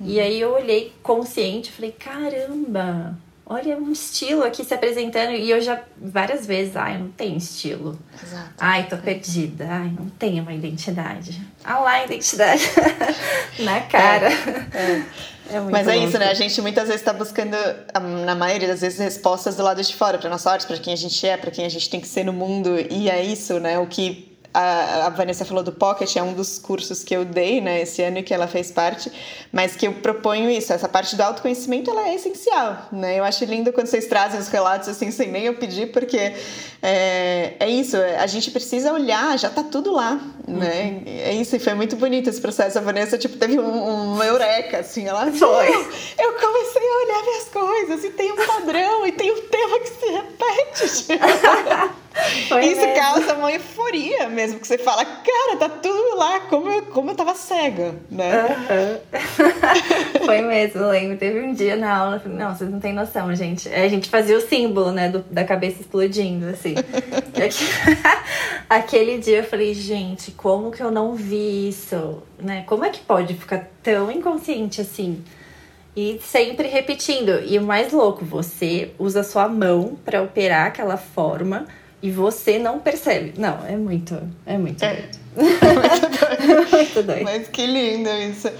Uhum. 0.00 0.08
E 0.08 0.18
aí 0.18 0.40
eu 0.40 0.52
olhei 0.52 0.92
consciente 1.00 1.70
falei, 1.70 1.92
caramba, 1.92 3.16
olha 3.46 3.76
um 3.76 3.92
estilo 3.92 4.42
aqui 4.42 4.64
se 4.64 4.74
apresentando. 4.74 5.30
E 5.30 5.48
eu 5.48 5.60
já 5.60 5.80
várias 5.96 6.44
vezes, 6.44 6.74
ai, 6.74 6.98
não 6.98 7.08
tem 7.12 7.36
estilo. 7.36 7.96
Exato. 8.20 8.50
Ai, 8.58 8.88
tô 8.88 8.96
perdida. 8.96 9.64
Ai, 9.70 9.92
não 9.96 10.10
tenho 10.10 10.42
uma 10.42 10.52
identidade. 10.52 11.40
Ah 11.62 11.78
lá, 11.78 11.92
a 11.92 12.04
identidade 12.04 12.64
na 13.62 13.80
cara. 13.82 14.28
É, 14.74 14.92
é. 14.92 15.06
É 15.50 15.60
Mas 15.60 15.88
é 15.88 15.96
isso, 15.96 16.18
né? 16.18 16.28
A 16.28 16.34
gente 16.34 16.60
muitas 16.60 16.84
vezes 16.84 17.00
está 17.00 17.12
buscando, 17.12 17.56
na 18.24 18.34
maioria 18.34 18.68
das 18.68 18.80
vezes, 18.80 18.98
respostas 18.98 19.56
do 19.56 19.62
lado 19.62 19.82
de 19.82 19.94
fora, 19.94 20.18
para 20.18 20.30
nossa 20.30 20.50
arte, 20.50 20.66
para 20.66 20.78
quem 20.78 20.92
a 20.92 20.96
gente 20.96 21.26
é, 21.26 21.36
para 21.36 21.50
quem 21.50 21.64
a 21.64 21.68
gente 21.68 21.88
tem 21.90 22.00
que 22.00 22.08
ser 22.08 22.24
no 22.24 22.32
mundo. 22.32 22.70
E 22.90 23.10
é 23.10 23.22
isso, 23.22 23.58
né? 23.58 23.78
O 23.78 23.86
que 23.86 24.31
a, 24.52 25.06
a, 25.06 25.08
Vanessa 25.10 25.44
falou 25.44 25.62
do 25.62 25.72
Pocket, 25.72 26.14
é 26.16 26.22
um 26.22 26.32
dos 26.32 26.58
cursos 26.58 27.02
que 27.02 27.14
eu 27.14 27.24
dei, 27.24 27.60
né, 27.60 27.82
esse 27.82 28.02
ano 28.02 28.18
e 28.18 28.22
que 28.22 28.32
ela 28.34 28.46
fez 28.46 28.70
parte, 28.70 29.10
mas 29.50 29.74
que 29.74 29.86
eu 29.86 29.94
proponho 29.94 30.50
isso, 30.50 30.72
essa 30.72 30.88
parte 30.88 31.16
do 31.16 31.20
autoconhecimento, 31.22 31.90
ela 31.90 32.08
é 32.08 32.14
essencial, 32.14 32.88
né, 32.92 33.18
eu 33.18 33.24
acho 33.24 33.44
lindo 33.44 33.72
quando 33.72 33.86
vocês 33.86 34.06
trazem 34.06 34.38
os 34.38 34.48
relatos 34.48 34.88
assim, 34.88 35.10
sem 35.10 35.30
nem 35.30 35.44
eu 35.44 35.54
pedir, 35.54 35.92
porque 35.92 36.34
é, 36.82 37.54
é 37.58 37.68
isso, 37.68 37.96
a 37.96 38.26
gente 38.26 38.50
precisa 38.50 38.92
olhar, 38.92 39.38
já 39.38 39.48
tá 39.48 39.62
tudo 39.62 39.92
lá, 39.92 40.20
né, 40.46 40.84
uhum. 40.84 41.02
é 41.06 41.32
isso, 41.34 41.56
e 41.56 41.58
foi 41.58 41.74
muito 41.74 41.96
bonito 41.96 42.28
esse 42.28 42.40
processo, 42.40 42.78
a 42.78 42.80
Vanessa, 42.82 43.16
tipo, 43.16 43.36
teve 43.36 43.58
um, 43.58 44.16
um 44.16 44.22
eureka, 44.22 44.80
assim, 44.80 45.06
ela 45.06 45.30
foi, 45.32 45.68
eu 46.18 46.32
comecei 46.34 46.82
a 46.82 47.04
olhar 47.04 47.22
minhas 47.22 47.48
coisas, 47.48 48.04
e 48.04 48.10
tem 48.10 48.32
um 48.32 48.46
padrão, 48.46 49.06
e 49.06 49.12
tem 49.12 49.32
um 49.32 49.40
tema 49.48 49.78
que 49.80 49.88
se 49.88 50.06
repete, 50.10 51.06
tipo. 51.06 51.92
Foi 52.48 52.66
Isso 52.66 52.80
mesmo. 52.80 52.94
causa 52.94 53.34
uma 53.34 53.50
euforia 53.50 54.28
mesmo, 54.28 54.60
que 54.60 54.66
você 54.66 54.78
fala, 54.78 55.04
cara, 55.04 55.56
tá 55.58 55.68
tudo 55.68 56.16
lá, 56.16 56.40
como 56.40 56.70
eu, 56.70 56.82
como 56.82 57.10
eu 57.10 57.14
tava 57.14 57.34
cega, 57.34 57.94
né? 58.10 58.46
Uhum. 58.48 60.24
Foi 60.26 60.42
mesmo, 60.42 60.86
lembro. 60.88 61.16
Teve 61.16 61.40
um 61.40 61.54
dia 61.54 61.76
na 61.76 61.96
aula, 61.96 62.20
falei, 62.20 62.38
não, 62.38 62.54
vocês 62.54 62.70
não 62.70 62.80
têm 62.80 62.92
noção, 62.92 63.34
gente. 63.34 63.68
A 63.68 63.88
gente 63.88 64.08
fazia 64.08 64.36
o 64.36 64.40
símbolo, 64.40 64.92
né, 64.92 65.08
do, 65.08 65.20
da 65.30 65.44
cabeça 65.44 65.80
explodindo, 65.80 66.46
assim. 66.48 66.74
Aquele 68.68 69.18
dia 69.18 69.38
eu 69.38 69.44
falei, 69.44 69.74
gente, 69.74 70.30
como 70.32 70.70
que 70.70 70.82
eu 70.82 70.90
não 70.90 71.14
vi 71.14 71.68
isso, 71.68 72.22
né? 72.38 72.64
Como 72.66 72.84
é 72.84 72.90
que 72.90 73.00
pode 73.00 73.34
ficar 73.34 73.68
tão 73.82 74.10
inconsciente 74.10 74.80
assim? 74.80 75.22
E 75.94 76.18
sempre 76.22 76.68
repetindo. 76.68 77.42
E 77.44 77.58
o 77.58 77.62
mais 77.62 77.92
louco, 77.92 78.24
você 78.24 78.92
usa 78.98 79.22
sua 79.22 79.48
mão 79.48 79.98
para 80.04 80.22
operar 80.22 80.66
aquela 80.66 80.96
forma 80.96 81.66
e 82.02 82.10
você 82.10 82.58
não 82.58 82.80
percebe. 82.80 83.34
Não, 83.38 83.64
é 83.66 83.76
muito, 83.76 84.18
é 84.44 84.58
muito 84.58 84.82
é. 84.84 84.94
doido. 84.94 85.22
É 86.42 86.76
muito 86.76 87.02
doido. 87.02 87.22
Mas 87.24 87.48
que 87.48 87.64
lindo 87.64 88.10
isso. 88.10 88.50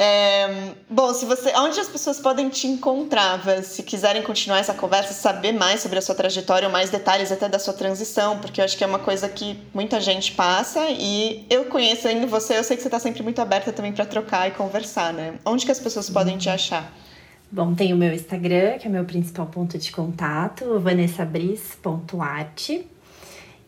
É, 0.00 0.74
bom, 0.88 1.12
se 1.12 1.24
você, 1.24 1.52
onde 1.56 1.80
as 1.80 1.88
pessoas 1.88 2.20
podem 2.20 2.48
te 2.48 2.68
encontrar, 2.68 3.42
se 3.64 3.82
quiserem 3.82 4.22
continuar 4.22 4.60
essa 4.60 4.72
conversa, 4.72 5.12
saber 5.12 5.50
mais 5.50 5.80
sobre 5.80 5.98
a 5.98 6.02
sua 6.02 6.14
trajetória, 6.14 6.68
ou 6.68 6.72
mais 6.72 6.88
detalhes 6.88 7.32
até 7.32 7.48
da 7.48 7.58
sua 7.58 7.74
transição, 7.74 8.38
porque 8.38 8.60
eu 8.60 8.64
acho 8.64 8.78
que 8.78 8.84
é 8.84 8.86
uma 8.86 9.00
coisa 9.00 9.28
que 9.28 9.58
muita 9.74 10.00
gente 10.00 10.32
passa 10.32 10.86
e 10.88 11.44
eu 11.50 11.64
conhecendo 11.64 12.28
você, 12.28 12.56
eu 12.56 12.62
sei 12.62 12.76
que 12.76 12.82
você 12.82 12.88
está 12.88 13.00
sempre 13.00 13.24
muito 13.24 13.42
aberta 13.42 13.72
também 13.72 13.92
para 13.92 14.06
trocar 14.06 14.46
e 14.46 14.52
conversar, 14.52 15.12
né? 15.12 15.34
Onde 15.44 15.66
que 15.66 15.72
as 15.72 15.80
pessoas 15.80 16.08
podem 16.08 16.38
te 16.38 16.48
achar? 16.48 16.92
Bom, 17.50 17.74
tem 17.74 17.94
o 17.94 17.96
meu 17.96 18.12
Instagram, 18.12 18.78
que 18.78 18.86
é 18.86 18.90
o 18.90 18.92
meu 18.92 19.04
principal 19.04 19.46
ponto 19.46 19.78
de 19.78 19.90
contato, 19.90 20.78
vanessabris.art. 20.80 22.70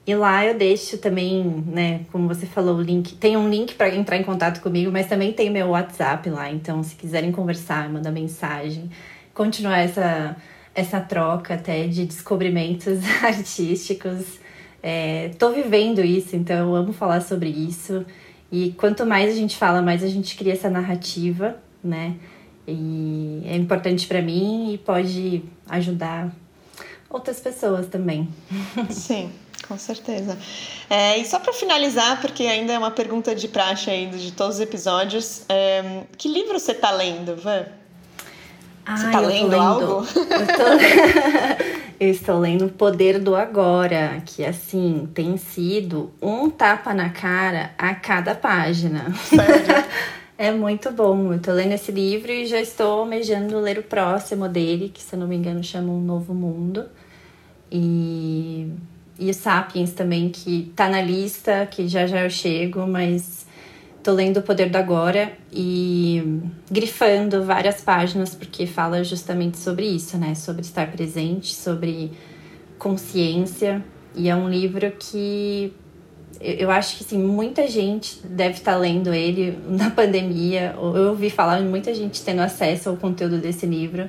E 0.06 0.14
lá 0.14 0.44
eu 0.44 0.56
deixo 0.58 0.98
também, 0.98 1.42
né, 1.66 2.00
como 2.12 2.28
você 2.28 2.44
falou, 2.46 2.76
o 2.76 2.82
link. 2.82 3.14
Tem 3.14 3.36
um 3.36 3.48
link 3.48 3.74
para 3.74 3.94
entrar 3.94 4.16
em 4.18 4.22
contato 4.22 4.60
comigo, 4.60 4.90
mas 4.92 5.06
também 5.06 5.32
tem 5.32 5.50
meu 5.50 5.68
WhatsApp 5.68 6.28
lá. 6.28 6.50
Então, 6.50 6.82
se 6.82 6.94
quiserem 6.94 7.32
conversar, 7.32 7.88
mandar 7.88 8.10
mensagem, 8.10 8.90
continuar 9.32 9.78
essa, 9.78 10.36
essa 10.74 11.00
troca 11.00 11.54
até 11.54 11.86
de 11.86 12.04
descobrimentos 12.04 12.98
artísticos, 13.22 14.38
É, 14.82 15.30
tô 15.38 15.52
vivendo 15.52 16.00
isso, 16.00 16.34
então 16.36 16.56
eu 16.68 16.74
amo 16.74 16.92
falar 16.92 17.20
sobre 17.20 17.48
isso. 17.50 18.04
E 18.50 18.72
quanto 18.72 19.04
mais 19.06 19.30
a 19.30 19.36
gente 19.36 19.56
fala, 19.56 19.82
mais 19.82 20.02
a 20.02 20.08
gente 20.08 20.36
cria 20.36 20.54
essa 20.54 20.70
narrativa, 20.70 21.56
né? 21.84 22.16
E 22.66 23.42
é 23.46 23.56
importante 23.56 24.06
para 24.06 24.22
mim 24.22 24.74
e 24.74 24.78
pode 24.78 25.42
ajudar 25.68 26.30
outras 27.08 27.40
pessoas 27.40 27.86
também. 27.88 28.28
Sim, 28.90 29.32
com 29.66 29.76
certeza. 29.76 30.38
É, 30.88 31.18
e 31.18 31.24
só 31.24 31.38
para 31.38 31.52
finalizar, 31.52 32.20
porque 32.20 32.44
ainda 32.44 32.72
é 32.72 32.78
uma 32.78 32.90
pergunta 32.90 33.34
de 33.34 33.48
praxe 33.48 33.90
aí 33.90 34.06
de 34.06 34.32
todos 34.32 34.56
os 34.56 34.60
episódios, 34.60 35.44
é, 35.48 36.04
que 36.16 36.28
livro 36.28 36.58
você 36.58 36.72
está 36.72 36.90
lendo, 36.92 37.36
Van? 37.36 37.66
Você 38.86 39.06
está 39.06 39.20
lendo, 39.20 39.48
lendo, 39.48 39.54
algo? 39.54 39.84
Eu, 39.84 40.46
tô... 40.46 40.64
eu 42.00 42.10
estou 42.10 42.38
lendo 42.38 42.66
O 42.66 42.68
Poder 42.70 43.18
do 43.18 43.36
Agora, 43.36 44.22
que 44.24 44.44
assim 44.44 45.08
tem 45.14 45.36
sido 45.36 46.10
um 46.20 46.48
tapa 46.48 46.94
na 46.94 47.10
cara 47.10 47.72
a 47.76 47.94
cada 47.94 48.34
página. 48.34 49.12
Sério? 49.14 49.84
É 50.40 50.50
muito 50.50 50.90
bom. 50.90 51.34
Eu 51.34 51.38
tô 51.38 51.52
lendo 51.52 51.72
esse 51.72 51.92
livro 51.92 52.32
e 52.32 52.46
já 52.46 52.58
estou 52.58 53.00
almejando 53.00 53.60
ler 53.60 53.78
o 53.78 53.82
próximo 53.82 54.48
dele, 54.48 54.88
que 54.88 55.02
se 55.02 55.14
eu 55.14 55.18
não 55.18 55.28
me 55.28 55.36
engano 55.36 55.62
chama 55.62 55.92
Um 55.92 56.00
Novo 56.00 56.32
Mundo. 56.32 56.86
E, 57.70 58.72
e 59.18 59.28
o 59.28 59.34
Sapiens 59.34 59.92
também, 59.92 60.30
que 60.30 60.72
tá 60.74 60.88
na 60.88 61.02
lista, 61.02 61.66
que 61.66 61.86
já 61.86 62.06
já 62.06 62.22
eu 62.22 62.30
chego, 62.30 62.86
mas 62.86 63.46
tô 64.02 64.12
lendo 64.12 64.38
O 64.38 64.42
Poder 64.42 64.70
do 64.70 64.76
Agora 64.76 65.30
e 65.52 66.40
grifando 66.70 67.44
várias 67.44 67.82
páginas, 67.82 68.34
porque 68.34 68.66
fala 68.66 69.04
justamente 69.04 69.58
sobre 69.58 69.84
isso, 69.84 70.16
né? 70.16 70.34
Sobre 70.34 70.62
estar 70.62 70.90
presente, 70.90 71.54
sobre 71.54 72.12
consciência. 72.78 73.84
E 74.16 74.30
é 74.30 74.34
um 74.34 74.48
livro 74.48 74.90
que 74.92 75.70
eu 76.40 76.70
acho 76.70 76.96
que 76.96 77.04
assim, 77.04 77.18
muita 77.18 77.68
gente 77.68 78.26
deve 78.26 78.54
estar 78.54 78.76
lendo 78.76 79.12
ele 79.12 79.58
na 79.68 79.90
pandemia. 79.92 80.74
Eu 80.76 81.10
ouvi 81.10 81.28
falar 81.28 81.60
de 81.60 81.66
muita 81.66 81.94
gente 81.94 82.22
tendo 82.22 82.40
acesso 82.40 82.88
ao 82.88 82.96
conteúdo 82.96 83.38
desse 83.38 83.66
livro, 83.66 84.08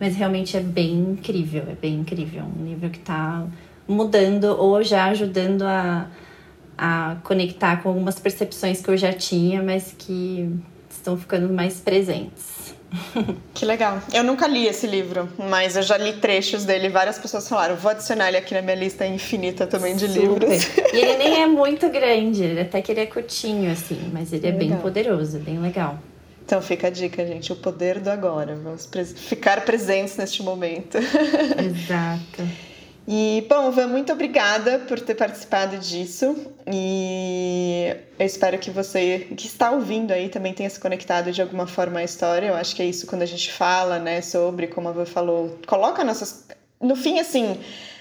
mas 0.00 0.16
realmente 0.16 0.56
é 0.56 0.60
bem 0.60 0.94
incrível, 0.94 1.64
é 1.68 1.74
bem 1.74 1.96
incrível. 1.96 2.44
Um 2.58 2.64
livro 2.64 2.88
que 2.88 2.98
está 2.98 3.46
mudando 3.86 4.44
ou 4.58 4.82
já 4.82 5.04
ajudando 5.06 5.62
a, 5.62 6.08
a 6.78 7.16
conectar 7.22 7.82
com 7.82 7.90
algumas 7.90 8.18
percepções 8.18 8.80
que 8.80 8.88
eu 8.88 8.96
já 8.96 9.12
tinha, 9.12 9.62
mas 9.62 9.94
que 9.96 10.50
estão 10.88 11.16
ficando 11.16 11.52
mais 11.52 11.80
presentes. 11.80 12.74
Que 13.54 13.64
legal. 13.64 14.00
Eu 14.12 14.22
nunca 14.22 14.46
li 14.46 14.66
esse 14.66 14.86
livro, 14.86 15.28
mas 15.38 15.76
eu 15.76 15.82
já 15.82 15.96
li 15.96 16.14
trechos 16.14 16.64
dele. 16.64 16.88
Várias 16.88 17.18
pessoas 17.18 17.48
falaram, 17.48 17.76
vou 17.76 17.90
adicionar 17.90 18.28
ele 18.28 18.36
aqui 18.36 18.54
na 18.54 18.62
minha 18.62 18.76
lista 18.76 19.06
infinita 19.06 19.66
também 19.66 19.96
de 19.96 20.06
Super. 20.06 20.20
livros. 20.20 20.76
E 20.92 20.96
ele 20.96 21.16
nem 21.16 21.42
é 21.42 21.46
muito 21.46 21.88
grande, 21.88 22.58
até 22.58 22.82
que 22.82 22.92
ele 22.92 23.00
é 23.00 23.06
curtinho, 23.06 23.70
assim, 23.70 24.10
mas 24.12 24.32
ele 24.32 24.46
é 24.46 24.50
legal. 24.50 24.68
bem 24.68 24.78
poderoso, 24.78 25.38
bem 25.38 25.58
legal. 25.58 25.98
Então 26.44 26.62
fica 26.62 26.86
a 26.86 26.90
dica, 26.90 27.26
gente, 27.26 27.52
o 27.52 27.56
poder 27.56 27.98
do 27.98 28.08
agora. 28.08 28.54
Vamos 28.54 28.88
ficar 29.16 29.64
presentes 29.64 30.16
neste 30.16 30.42
momento. 30.42 30.96
Exato. 31.58 32.42
E, 33.08 33.46
bom, 33.48 33.70
Van, 33.70 33.86
muito 33.86 34.12
obrigada 34.12 34.80
por 34.80 34.98
ter 34.98 35.14
participado 35.14 35.78
disso. 35.78 36.36
E 36.66 37.94
eu 38.18 38.26
espero 38.26 38.58
que 38.58 38.70
você 38.70 39.28
que 39.36 39.46
está 39.46 39.70
ouvindo 39.70 40.12
aí 40.12 40.28
também 40.28 40.52
tenha 40.52 40.68
se 40.68 40.80
conectado 40.80 41.30
de 41.30 41.40
alguma 41.40 41.68
forma 41.68 42.00
à 42.00 42.04
história. 42.04 42.48
Eu 42.48 42.54
acho 42.54 42.74
que 42.74 42.82
é 42.82 42.86
isso 42.86 43.06
quando 43.06 43.22
a 43.22 43.26
gente 43.26 43.52
fala, 43.52 44.00
né, 44.00 44.20
sobre, 44.20 44.66
como 44.66 44.88
a 44.88 44.92
Van 44.92 45.06
falou, 45.06 45.56
coloca 45.66 46.02
nossas. 46.02 46.46
No 46.80 46.96
fim, 46.96 47.20
assim, 47.20 47.58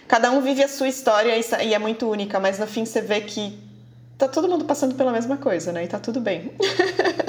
cada 0.08 0.32
um 0.32 0.42
vive 0.42 0.64
a 0.64 0.68
sua 0.68 0.88
história 0.88 1.34
e 1.64 1.74
é 1.74 1.80
muito 1.80 2.10
única, 2.10 2.40
mas 2.40 2.58
no 2.58 2.66
fim 2.66 2.84
você 2.84 3.02
vê 3.02 3.22
que 3.22 3.60
tá 4.18 4.28
todo 4.28 4.50
mundo 4.50 4.66
passando 4.66 4.96
pela 4.96 5.12
mesma 5.12 5.38
coisa, 5.38 5.72
né? 5.72 5.84
E 5.84 5.88
tá 5.88 6.00
tudo 6.00 6.20
bem. 6.20 6.52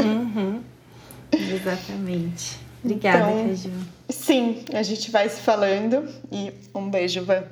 Uhum. 0.01 0.63
Exatamente. 1.31 2.59
Obrigada, 2.83 3.31
então, 3.31 3.49
Caju. 3.49 3.71
Sim, 4.09 4.65
a 4.73 4.83
gente 4.83 5.11
vai 5.11 5.29
se 5.29 5.41
falando 5.41 6.09
e 6.31 6.53
um 6.75 6.89
beijo, 6.89 7.25
Van. 7.25 7.43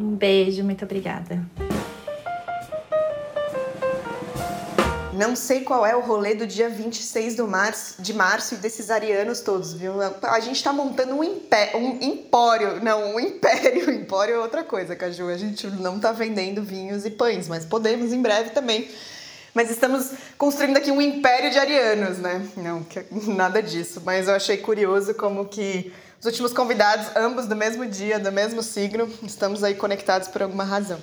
Um 0.00 0.16
beijo, 0.16 0.64
muito 0.64 0.82
obrigada. 0.82 1.44
Não 5.12 5.36
sei 5.36 5.60
qual 5.60 5.84
é 5.84 5.94
o 5.94 6.00
rolê 6.00 6.34
do 6.34 6.46
dia 6.46 6.70
26 6.70 7.36
do 7.36 7.46
março, 7.46 8.00
de 8.00 8.14
março 8.14 8.54
e 8.54 8.56
desses 8.56 8.88
arianos 8.90 9.40
todos, 9.40 9.74
viu? 9.74 9.92
A 10.22 10.40
gente 10.40 10.64
tá 10.64 10.72
montando 10.72 11.14
um, 11.14 11.22
impé 11.22 11.72
um 11.74 11.98
empório. 12.00 12.82
Não, 12.82 13.14
um 13.14 13.20
império. 13.20 13.90
Empório 13.92 14.36
é 14.36 14.38
outra 14.38 14.64
coisa, 14.64 14.96
Caju. 14.96 15.28
A 15.28 15.36
gente 15.36 15.66
não 15.66 16.00
tá 16.00 16.12
vendendo 16.12 16.62
vinhos 16.62 17.04
e 17.04 17.10
pães, 17.10 17.46
mas 17.46 17.66
podemos 17.66 18.10
em 18.10 18.22
breve 18.22 18.50
também. 18.50 18.88
Mas 19.52 19.70
estamos 19.70 20.12
construindo 20.38 20.78
aqui 20.78 20.90
um 20.90 21.02
império 21.02 21.50
de 21.50 21.58
arianos, 21.58 22.16
né? 22.16 22.42
Não, 22.56 22.86
nada 23.36 23.62
disso. 23.62 24.00
Mas 24.02 24.28
eu 24.28 24.34
achei 24.34 24.56
curioso 24.56 25.12
como 25.12 25.44
que 25.44 25.92
os 26.20 26.26
últimos 26.26 26.52
convidados, 26.52 27.06
ambos 27.16 27.46
do 27.46 27.56
mesmo 27.56 27.86
dia, 27.86 28.18
do 28.18 28.30
mesmo 28.30 28.62
signo, 28.62 29.10
estamos 29.22 29.64
aí 29.64 29.74
conectados 29.74 30.28
por 30.28 30.42
alguma 30.42 30.64
razão. 30.64 31.00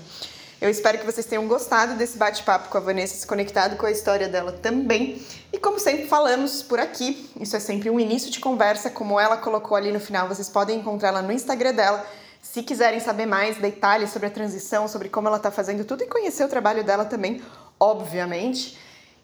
Eu 0.61 0.70
espero 0.70 0.99
que 0.99 1.05
vocês 1.05 1.26
tenham 1.26 1.47
gostado 1.47 1.95
desse 1.95 2.20
bate-papo 2.20 2.70
com 2.70 2.78
a 2.78 2.82
Vanessa, 2.82 3.15
se 3.15 3.26
conectado 3.26 3.78
com 3.78 3.88
a 3.88 3.91
história 3.91 4.28
dela 4.28 4.51
também. 4.51 5.20
E 5.51 5.57
como 5.57 5.80
sempre 5.80 6.05
falamos 6.05 6.61
por 6.61 6.80
aqui, 6.80 7.32
isso 7.39 7.55
é 7.55 7.59
sempre 7.59 7.89
um 7.89 7.99
início 7.99 8.30
de 8.30 8.39
conversa, 8.39 8.91
como 8.91 9.20
ela 9.20 9.38
colocou 9.38 9.76
ali 9.76 9.91
no 9.91 9.99
final, 9.99 10.28
vocês 10.28 10.49
podem 10.49 10.80
encontrá-la 10.80 11.24
no 11.24 11.32
Instagram 11.32 11.74
dela. 11.74 12.05
Se 12.39 12.61
quiserem 12.61 12.99
saber 12.99 13.26
mais 13.26 13.57
detalhes 13.57 14.11
sobre 14.11 14.28
a 14.28 14.32
transição, 14.32 14.88
sobre 14.88 15.09
como 15.09 15.28
ela 15.28 15.38
está 15.38 15.49
fazendo 15.49 15.84
tudo 15.84 16.03
e 16.03 16.07
conhecer 16.07 16.43
o 16.43 16.47
trabalho 16.47 16.84
dela 16.84 17.05
também, 17.05 17.41
obviamente. 17.80 18.78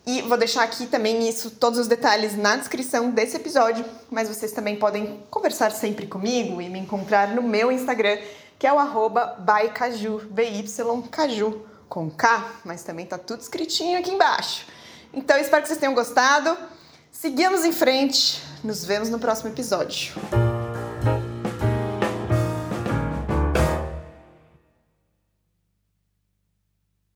E 0.06 0.22
vou 0.22 0.38
deixar 0.38 0.64
aqui 0.64 0.86
também 0.86 1.28
isso, 1.30 1.52
todos 1.52 1.80
os 1.80 1.88
detalhes 1.88 2.36
na 2.36 2.58
descrição 2.58 3.10
desse 3.10 3.38
episódio, 3.38 3.86
mas 4.12 4.28
vocês 4.28 4.52
também 4.52 4.76
podem 4.76 5.24
conversar 5.30 5.72
sempre 5.72 6.08
comigo 6.08 6.62
e 6.62 6.70
me 6.70 6.80
encontrar 6.80 7.30
no 7.30 7.42
meu 7.42 7.72
Instagram, 7.72 8.18
que 8.60 8.68
é 8.68 8.74
o 8.74 8.80
arroba 8.80 9.38
bycaju, 9.40 10.22
B-Y-Caju, 10.30 11.62
com 11.88 12.10
K, 12.10 12.52
mas 12.66 12.84
também 12.84 13.06
tá 13.06 13.18
tudo 13.18 13.42
escritinho 13.42 13.98
aqui 13.98 14.12
embaixo. 14.12 14.66
Então 15.14 15.38
espero 15.38 15.62
que 15.62 15.70
vocês 15.70 15.80
tenham 15.80 15.94
gostado. 15.94 16.58
Seguimos 17.12 17.64
em 17.64 17.72
frente, 17.72 18.44
nos 18.64 18.84
vemos 18.84 19.10
no 19.10 19.20
próximo 19.20 19.50
episódio. 19.50 20.14